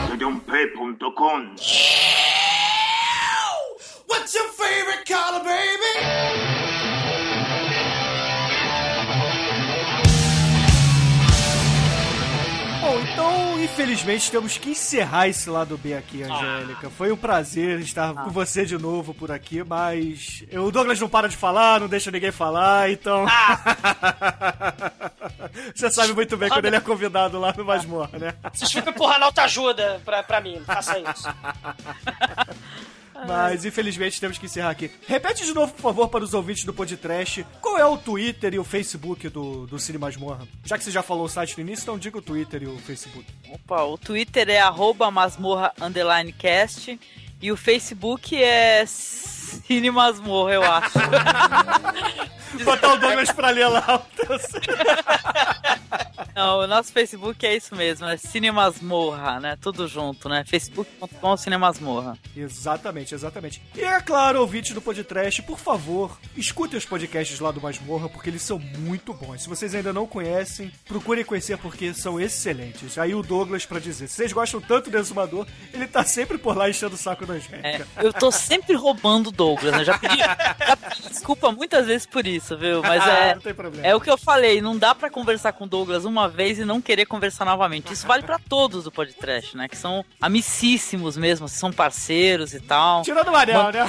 Dudumpe.com 0.08 1.54
infelizmente, 13.70 14.30
temos 14.30 14.58
que 14.58 14.70
encerrar 14.70 15.28
esse 15.28 15.48
lado 15.48 15.78
B 15.78 15.94
aqui, 15.94 16.22
Angélica. 16.22 16.90
Foi 16.90 17.12
um 17.12 17.16
prazer 17.16 17.78
estar 17.80 18.12
com 18.14 18.30
você 18.30 18.66
de 18.66 18.76
novo 18.76 19.14
por 19.14 19.30
aqui, 19.30 19.62
mas 19.62 20.44
o 20.52 20.70
Douglas 20.70 21.00
não 21.00 21.08
para 21.08 21.28
de 21.28 21.36
falar, 21.36 21.80
não 21.80 21.88
deixa 21.88 22.10
ninguém 22.10 22.32
falar, 22.32 22.90
então. 22.90 23.26
você 25.74 25.90
sabe 25.90 26.12
muito 26.12 26.36
bem 26.36 26.48
quando 26.48 26.64
ele 26.66 26.76
é 26.76 26.80
convidado 26.80 27.38
lá 27.38 27.54
no 27.56 27.64
Masmorra, 27.64 28.18
né? 28.18 28.34
Vocês 28.52 28.72
ficam 28.72 28.92
empurrando 28.92 29.22
autoajuda 29.24 30.00
pra, 30.04 30.22
pra 30.22 30.40
mim, 30.40 30.56
não 30.56 30.64
faça 30.64 30.98
isso. 30.98 31.28
Mas 33.26 33.64
infelizmente 33.64 34.20
temos 34.20 34.38
que 34.38 34.46
encerrar 34.46 34.70
aqui. 34.70 34.90
Repete 35.06 35.44
de 35.44 35.54
novo, 35.54 35.72
por 35.72 35.82
favor, 35.82 36.08
para 36.08 36.24
os 36.24 36.34
ouvintes 36.34 36.64
do 36.64 36.72
Podcast, 36.72 37.46
qual 37.60 37.78
é 37.78 37.84
o 37.84 37.96
Twitter 37.96 38.54
e 38.54 38.58
o 38.58 38.64
Facebook 38.64 39.28
do, 39.28 39.66
do 39.66 39.78
Cine 39.78 39.98
Masmorra? 39.98 40.46
Já 40.64 40.78
que 40.78 40.84
você 40.84 40.90
já 40.90 41.02
falou 41.02 41.24
o 41.24 41.28
site 41.28 41.56
no 41.56 41.62
início, 41.62 41.82
então 41.82 41.98
diga 41.98 42.18
o 42.18 42.22
Twitter 42.22 42.62
e 42.62 42.66
o 42.66 42.78
Facebook. 42.78 43.26
Opa, 43.50 43.82
o 43.82 43.98
Twitter 43.98 44.48
é 44.48 44.60
arroba 44.60 45.10
masmorra 45.10 45.72
underline 45.80 46.32
cast 46.32 46.98
e 47.42 47.50
o 47.50 47.56
Facebook 47.56 48.36
é 48.36 48.84
Cine 49.50 49.90
Masmorra, 49.90 50.52
eu 50.52 50.62
acho. 50.62 50.98
Botar 52.64 52.94
o 52.94 52.96
Douglas 52.98 53.30
pra 53.32 53.50
ler 53.50 53.68
lá. 53.68 54.02
Não, 56.34 56.60
o 56.60 56.66
nosso 56.66 56.92
Facebook 56.92 57.44
é 57.44 57.56
isso 57.56 57.74
mesmo, 57.74 58.06
é 58.06 58.16
Cine 58.16 58.50
Masmorra, 58.50 59.40
né? 59.40 59.58
Tudo 59.60 59.88
junto, 59.88 60.28
né? 60.28 60.44
facebook.com 60.46 61.36
Cine 61.36 61.56
Masmorra. 61.56 62.16
Exatamente, 62.36 63.14
exatamente. 63.14 63.62
E 63.74 63.82
é 63.82 64.00
claro, 64.00 64.40
ouvinte 64.40 64.72
do 64.72 64.80
Podcast, 64.80 65.42
por 65.42 65.58
favor, 65.58 66.18
escutem 66.36 66.78
os 66.78 66.84
podcasts 66.84 67.38
lá 67.40 67.50
do 67.50 67.60
Masmorra, 67.60 68.08
porque 68.08 68.30
eles 68.30 68.42
são 68.42 68.58
muito 68.58 69.12
bons. 69.12 69.42
Se 69.42 69.48
vocês 69.48 69.74
ainda 69.74 69.92
não 69.92 70.06
conhecem, 70.06 70.70
procurem 70.86 71.24
conhecer 71.24 71.58
porque 71.58 71.92
são 71.92 72.20
excelentes. 72.20 72.96
Aí 72.96 73.14
o 73.14 73.22
Douglas 73.22 73.66
pra 73.66 73.78
dizer, 73.78 74.08
se 74.08 74.16
vocês 74.16 74.32
gostam 74.32 74.60
tanto 74.60 74.90
do 74.90 74.98
Exumador, 74.98 75.46
ele 75.72 75.86
tá 75.86 76.04
sempre 76.04 76.38
por 76.38 76.56
lá 76.56 76.70
enchendo 76.70 76.94
o 76.94 76.98
saco 76.98 77.26
da 77.26 77.38
gente. 77.38 77.54
É, 77.54 77.84
eu 77.98 78.12
tô 78.12 78.30
sempre 78.30 78.74
roubando 78.74 79.30
Douglas, 79.40 79.72
né? 79.72 79.84
Já 79.84 79.96
pedi, 79.96 80.18
já 80.18 80.76
pedi 80.76 81.08
desculpa 81.08 81.50
muitas 81.50 81.86
vezes 81.86 82.04
por 82.06 82.26
isso, 82.26 82.58
viu? 82.58 82.82
Mas 82.82 83.06
é, 83.06 83.34
tem 83.36 83.54
problema. 83.54 83.86
é 83.86 83.94
o 83.94 84.00
que 84.00 84.10
eu 84.10 84.18
falei, 84.18 84.60
não 84.60 84.76
dá 84.76 84.94
pra 84.94 85.08
conversar 85.08 85.54
com 85.54 85.64
o 85.64 85.66
Douglas 85.66 86.04
uma 86.04 86.28
vez 86.28 86.58
e 86.58 86.64
não 86.66 86.78
querer 86.78 87.06
conversar 87.06 87.46
novamente. 87.46 87.90
Isso 87.90 88.06
vale 88.06 88.22
pra 88.22 88.38
todos 88.38 88.84
do 88.84 88.92
podcast, 88.92 89.56
né? 89.56 89.66
Que 89.66 89.78
são 89.78 90.04
amicíssimos 90.20 91.16
mesmo, 91.16 91.48
são 91.48 91.72
parceiros 91.72 92.52
e 92.52 92.60
tal. 92.60 93.00
Tirando 93.00 93.28
o 93.28 93.32
Manel, 93.32 93.72
né? 93.72 93.86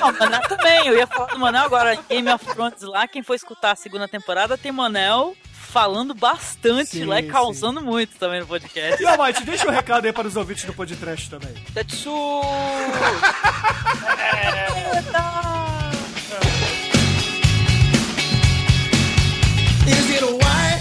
Não, 0.00 0.10
o 0.10 0.18
Manel 0.18 0.42
também, 0.42 0.86
eu 0.86 0.96
ia 0.96 1.08
falar 1.08 1.32
do 1.32 1.40
Manel 1.40 1.64
agora. 1.64 1.98
Game 2.08 2.30
of 2.30 2.46
Thrones 2.46 2.82
lá, 2.82 3.08
quem 3.08 3.24
for 3.24 3.34
escutar 3.34 3.72
a 3.72 3.76
segunda 3.76 4.06
temporada 4.06 4.56
tem 4.56 4.70
Manel 4.70 5.34
falando 5.72 6.12
bastante 6.12 6.90
Sim, 6.90 7.04
lá 7.04 7.18
e 7.18 7.22
causando 7.22 7.80
muito 7.80 8.18
também 8.18 8.40
no 8.40 8.46
podcast. 8.46 9.02
E, 9.02 9.06
Almighty, 9.06 9.42
deixa 9.42 9.66
um 9.66 9.70
recado 9.70 10.04
aí 10.04 10.12
para 10.12 10.28
os 10.28 10.36
ouvintes 10.36 10.64
do 10.64 10.74
Podcast 10.74 11.30
também. 11.30 11.54
Tetsu! 11.72 12.10
Is 19.86 20.10
it 20.10 20.24
white? 20.24 20.71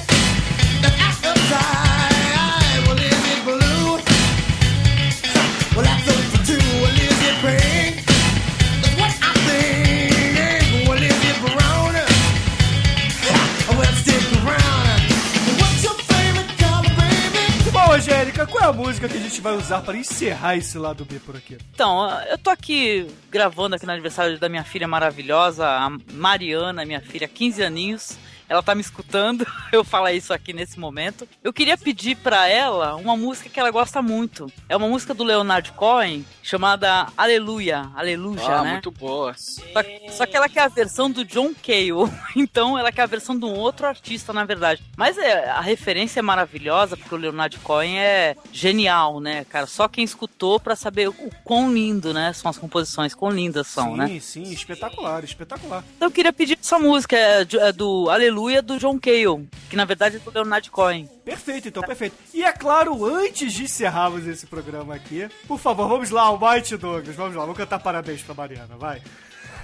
Angélica, 18.22 18.46
qual 18.46 18.64
é 18.64 18.68
a 18.68 18.74
música 18.74 19.10
que 19.10 19.18
a 19.18 19.20
gente 19.20 19.42
vai 19.42 19.56
usar 19.56 19.82
para 19.82 19.98
encerrar 19.98 20.56
esse 20.56 20.78
lado 20.78 21.04
B 21.04 21.18
por 21.18 21.36
aqui? 21.36 21.58
Então, 21.74 22.08
eu 22.30 22.38
tô 22.38 22.52
aqui 22.52 23.08
gravando 23.32 23.76
aqui 23.76 23.84
no 23.84 23.92
aniversário 23.92 24.38
da 24.38 24.48
minha 24.48 24.64
filha 24.64 24.88
maravilhosa, 24.88 25.68
a 25.68 25.90
Mariana, 26.14 26.86
minha 26.86 27.02
filha, 27.02 27.28
15 27.28 27.64
aninhos. 27.64 28.20
Ela 28.52 28.62
tá 28.62 28.76
me 28.76 28.82
escutando 28.82 29.48
eu 29.72 29.82
falar 29.82 30.12
isso 30.12 30.34
aqui 30.34 30.52
nesse 30.52 30.78
momento. 30.78 31.26
Eu 31.42 31.54
queria 31.54 31.78
pedir 31.78 32.18
pra 32.18 32.50
ela 32.50 32.98
uma 32.98 33.16
música 33.16 33.50
que 33.50 33.58
ela 33.58 33.72
gosta 33.72 34.02
muito. 34.02 34.52
É 34.68 34.76
uma 34.76 34.90
música 34.90 35.14
do 35.14 35.24
Leonard 35.24 35.72
Cohen 35.72 36.26
chamada 36.44 37.08
Aleluia, 37.16 37.90
Aleluia, 37.96 38.44
Ah, 38.46 38.62
né? 38.62 38.72
muito 38.74 38.92
boa. 38.92 39.34
Só, 39.38 39.80
só 40.10 40.26
que 40.26 40.36
ela 40.36 40.50
quer 40.50 40.64
a 40.64 40.68
versão 40.68 41.10
do 41.10 41.24
John 41.24 41.54
Cale, 41.66 41.92
então 42.36 42.78
ela 42.78 42.92
quer 42.92 43.04
a 43.04 43.06
versão 43.06 43.40
de 43.40 43.46
um 43.46 43.54
outro 43.58 43.88
artista, 43.88 44.34
na 44.34 44.44
verdade. 44.44 44.84
Mas 44.98 45.18
é, 45.18 45.50
a 45.50 45.62
referência 45.62 46.20
é 46.20 46.22
maravilhosa, 46.22 46.98
porque 46.98 47.16
o 47.16 47.18
Leonard 47.18 47.58
Cohen 47.60 48.00
é 48.00 48.36
genial, 48.52 49.22
né, 49.22 49.46
cara? 49.46 49.66
Só 49.66 49.88
quem 49.88 50.04
escutou 50.04 50.60
pra 50.60 50.76
saber 50.76 51.08
o 51.08 51.14
quão 51.46 51.72
lindo, 51.74 52.14
né, 52.14 52.34
são 52.34 52.52
as 52.52 52.58
composições, 52.58 53.16
quão 53.16 53.32
lindas 53.32 53.68
são, 53.68 53.92
sim, 53.92 53.98
né? 53.98 54.20
sim, 54.20 54.44
espetacular, 54.52 55.24
espetacular. 55.24 55.86
Então 55.96 56.10
eu 56.10 56.12
queria 56.12 56.34
pedir 56.34 56.58
essa 56.62 56.78
música, 56.78 57.16
é 57.16 57.46
do, 57.46 57.60
é 57.62 57.72
do 57.72 58.10
Aleluia 58.42 58.62
do 58.64 58.80
John 58.80 58.98
Cale, 59.00 59.48
que 59.70 59.76
na 59.76 59.86
verdade 59.86 60.16
é 60.16 60.20
do 60.20 60.32
Leonard 60.32 60.72
Cohen. 60.72 61.08
Perfeito, 61.24 61.68
então, 61.68 61.84
perfeito. 61.84 62.16
E 62.34 62.44
é 62.44 62.52
claro, 62.52 63.06
antes 63.06 63.54
de 63.54 63.66
encerrarmos 63.66 64.26
esse 64.26 64.48
programa 64.48 64.96
aqui, 64.96 65.30
por 65.48 65.60
favor, 65.60 65.88
vamos 65.88 66.10
lá, 66.10 66.24
Almighty 66.24 66.76
Douglas, 66.76 67.16
vamos 67.16 67.36
lá, 67.36 67.42
vamos 67.44 67.56
cantar 67.56 67.78
parabéns 67.78 68.24
pra 68.24 68.34
Mariana, 68.34 68.76
vai. 68.78 69.00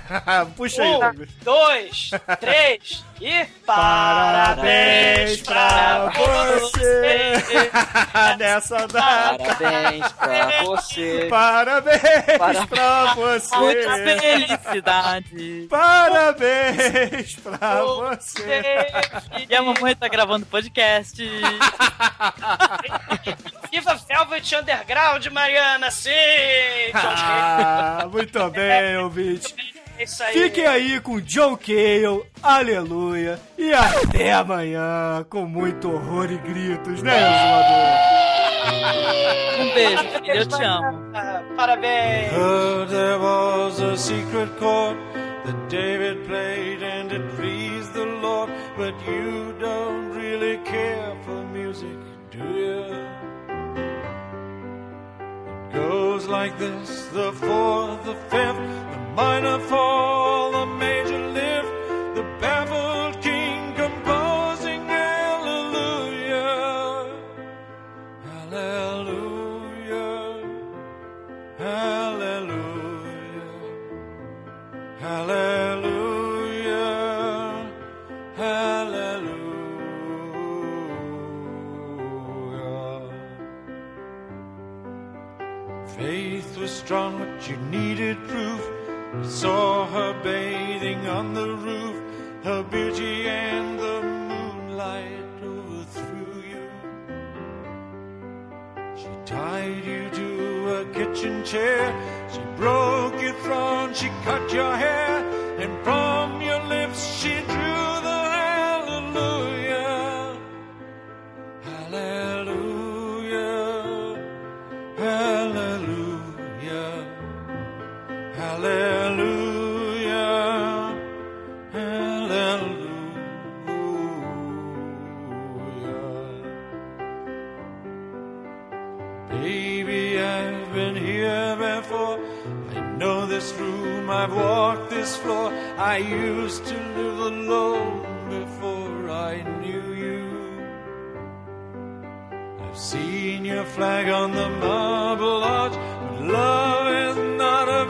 Puxa 0.55 0.81
aí, 0.83 0.89
Um, 0.89 0.99
Douglas. 0.99 1.29
dois, 1.43 2.09
três 2.39 3.03
e 3.19 3.45
Parabéns 3.65 5.41
pra 5.41 6.11
você 6.15 7.41
nessa 8.37 8.87
data. 8.87 9.37
Parabéns 9.55 10.11
pra 10.13 10.63
você. 10.63 11.27
Parabéns 11.29 12.01
Parabéns. 12.37 12.65
pra 12.67 13.13
você. 13.15 13.55
Muita 13.57 13.93
felicidade. 14.19 15.67
Parabéns 15.69 17.35
pra 17.35 17.83
você. 17.83 18.61
E 19.49 19.55
a 19.55 19.61
mamãe 19.61 19.95
tá 19.95 20.07
gravando 20.07 20.45
podcast. 20.45 21.21
Viva 23.71 23.95
Velvet 23.95 24.55
Underground, 24.55 25.25
Mariana, 25.27 25.91
sim! 25.91 26.11
Ah, 26.93 28.07
muito 28.11 28.49
bem, 28.51 28.97
ouvinte. 28.97 29.53
É 29.97 30.03
isso 30.03 30.23
aí. 30.23 30.33
Fiquem 30.33 30.65
aí 30.67 30.99
com 30.99 31.19
John 31.19 31.57
Cale, 31.57 32.23
aleluia, 32.43 33.39
e 33.57 33.73
até 33.73 34.33
amanhã 34.33 35.25
com 35.29 35.45
muito 35.45 35.91
horror 35.91 36.31
e 36.31 36.37
gritos, 36.37 37.01
né, 37.01 37.17
Exumador? 37.17 37.97
Um 39.59 39.73
beijo, 39.73 40.03
filha, 40.03 40.35
eu 40.35 40.45
te 40.45 40.63
amo. 40.63 41.11
Parabéns! 41.55 42.29
There 42.89 43.17
was 43.19 43.81
a 43.81 43.97
secret 43.97 44.49
chord 44.59 44.97
that 45.45 45.57
David 45.69 46.27
played 46.27 46.83
and 46.83 47.11
it 47.11 47.35
pleased 47.35 47.93
the 47.93 48.05
Lord, 48.21 48.51
but 48.77 48.93
you 49.07 49.53
don't 49.59 50.11
really 50.13 50.57
care 50.63 51.06
goes 55.77 56.27
like 56.27 56.57
this. 56.57 57.05
The 57.19 57.31
fourth, 57.31 58.03
the 58.03 58.15
fifth, 58.31 58.61
the 58.93 58.99
minor 59.15 59.59
fall, 59.59 60.51
the 60.51 60.65
major 60.85 61.21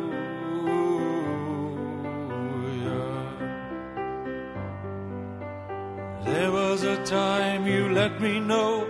There 6.24 6.50
was 6.50 6.82
a 6.84 6.96
time 7.04 7.66
you 7.66 7.82
let 8.00 8.20
me 8.20 8.40
know 8.40 8.81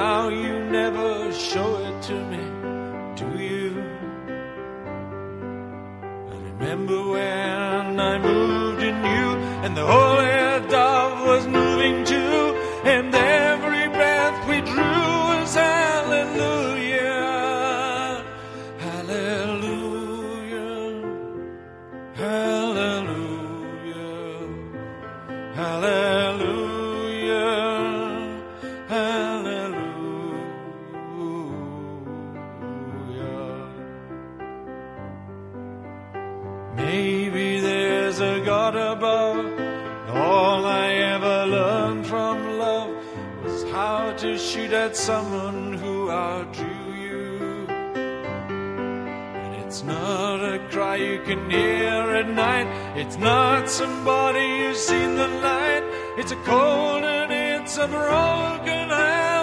now 0.00 0.28
you 0.30 0.54
never 0.78 1.30
show 1.50 1.70
it 1.88 1.96
to 2.08 2.16
me, 2.32 2.42
do 3.20 3.28
you? 3.48 3.68
I 6.34 6.36
remember 6.50 6.98
when 7.14 8.00
I 8.10 8.14
moved 8.28 8.82
in 8.90 8.98
you, 9.14 9.26
and 9.64 9.72
the 9.80 9.86
holy 9.94 10.68
dove 10.74 11.18
was 11.30 11.44
moving 11.58 11.96
too, 12.12 12.40
and 12.94 13.06
every 13.14 13.29
to 44.88 44.94
someone 44.94 45.74
who 45.74 46.08
outdrew 46.08 46.94
you. 46.94 47.66
And 47.68 49.54
it's 49.62 49.82
not 49.82 50.42
a 50.42 50.58
cry 50.70 50.96
you 50.96 51.20
can 51.22 51.50
hear 51.50 52.16
at 52.20 52.28
night. 52.30 52.66
It's 52.96 53.18
not 53.18 53.68
somebody 53.68 54.48
who's 54.60 54.78
seen 54.78 55.16
the 55.16 55.28
light. 55.28 55.84
It's 56.16 56.32
a 56.32 56.36
cold 56.36 57.04
and 57.04 57.30
it's 57.30 57.76
a 57.76 57.88
broken 57.88 58.88
hallelujah. 58.88 59.39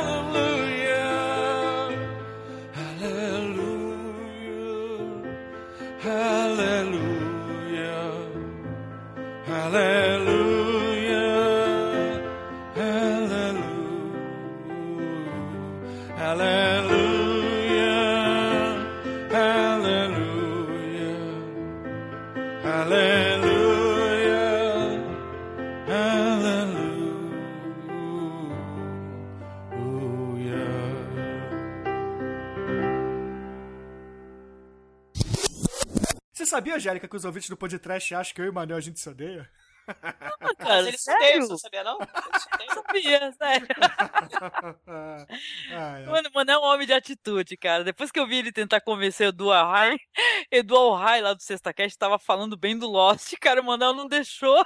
Sabia, 36.57 36.75
Angélica, 36.75 37.07
que 37.07 37.15
os 37.15 37.23
ouvintes 37.23 37.49
do 37.49 37.55
podcast 37.55 38.15
acham 38.15 38.33
que 38.33 38.41
eu 38.41 38.45
e 38.45 38.49
o 38.49 38.53
Manel 38.53 38.77
a 38.77 38.81
gente 38.81 38.99
se 38.99 39.07
odeia? 39.07 39.47
Ah, 40.67 40.69
cara, 40.69 40.87
eles 40.87 41.01
sério? 41.01 41.57
sabia 41.57 41.83
não? 41.83 41.97
Sabia, 42.87 43.31
sério. 43.31 43.67
Ai. 45.71 46.05
Mano, 46.05 46.29
mano, 46.33 46.51
é 46.51 46.57
um 46.57 46.63
homem 46.63 46.85
de 46.85 46.93
atitude, 46.93 47.55
cara. 47.55 47.83
Depois 47.83 48.11
que 48.11 48.19
eu 48.19 48.27
vi 48.27 48.37
ele 48.37 48.51
tentar 48.51 48.81
convencer 48.81 49.27
o 49.27 49.29
Edu 49.29 49.51
Arrai, 49.51 49.97
Edu 50.51 50.93
Arrai 50.93 51.21
lá 51.21 51.33
do 51.33 51.41
Sexta 51.41 51.73
Cast 51.73 51.97
tava 51.97 52.19
falando 52.19 52.57
bem 52.57 52.77
do 52.77 52.87
Lost, 52.87 53.33
cara, 53.39 53.61
o 53.61 53.63
Manel 53.63 53.93
não 53.93 54.07
deixou. 54.07 54.63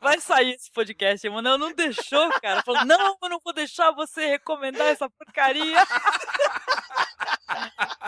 Vai 0.00 0.20
sair 0.20 0.54
esse 0.54 0.70
podcast, 0.70 1.28
o 1.28 1.32
Manel 1.32 1.58
não 1.58 1.72
deixou, 1.74 2.30
cara. 2.40 2.62
Falou, 2.62 2.84
não, 2.84 3.16
eu 3.20 3.28
não 3.28 3.40
vou 3.44 3.52
deixar 3.52 3.90
você 3.90 4.26
recomendar 4.26 4.86
essa 4.86 5.10
porcaria. 5.10 5.76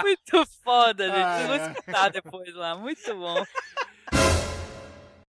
Muito 0.03 0.47
foda, 0.63 1.07
gente. 1.07 1.43
Eu 1.43 1.47
vou 1.47 1.57
escutar 1.57 2.11
depois 2.11 2.55
lá, 2.55 2.77
muito 2.77 3.15
bom. 3.15 3.45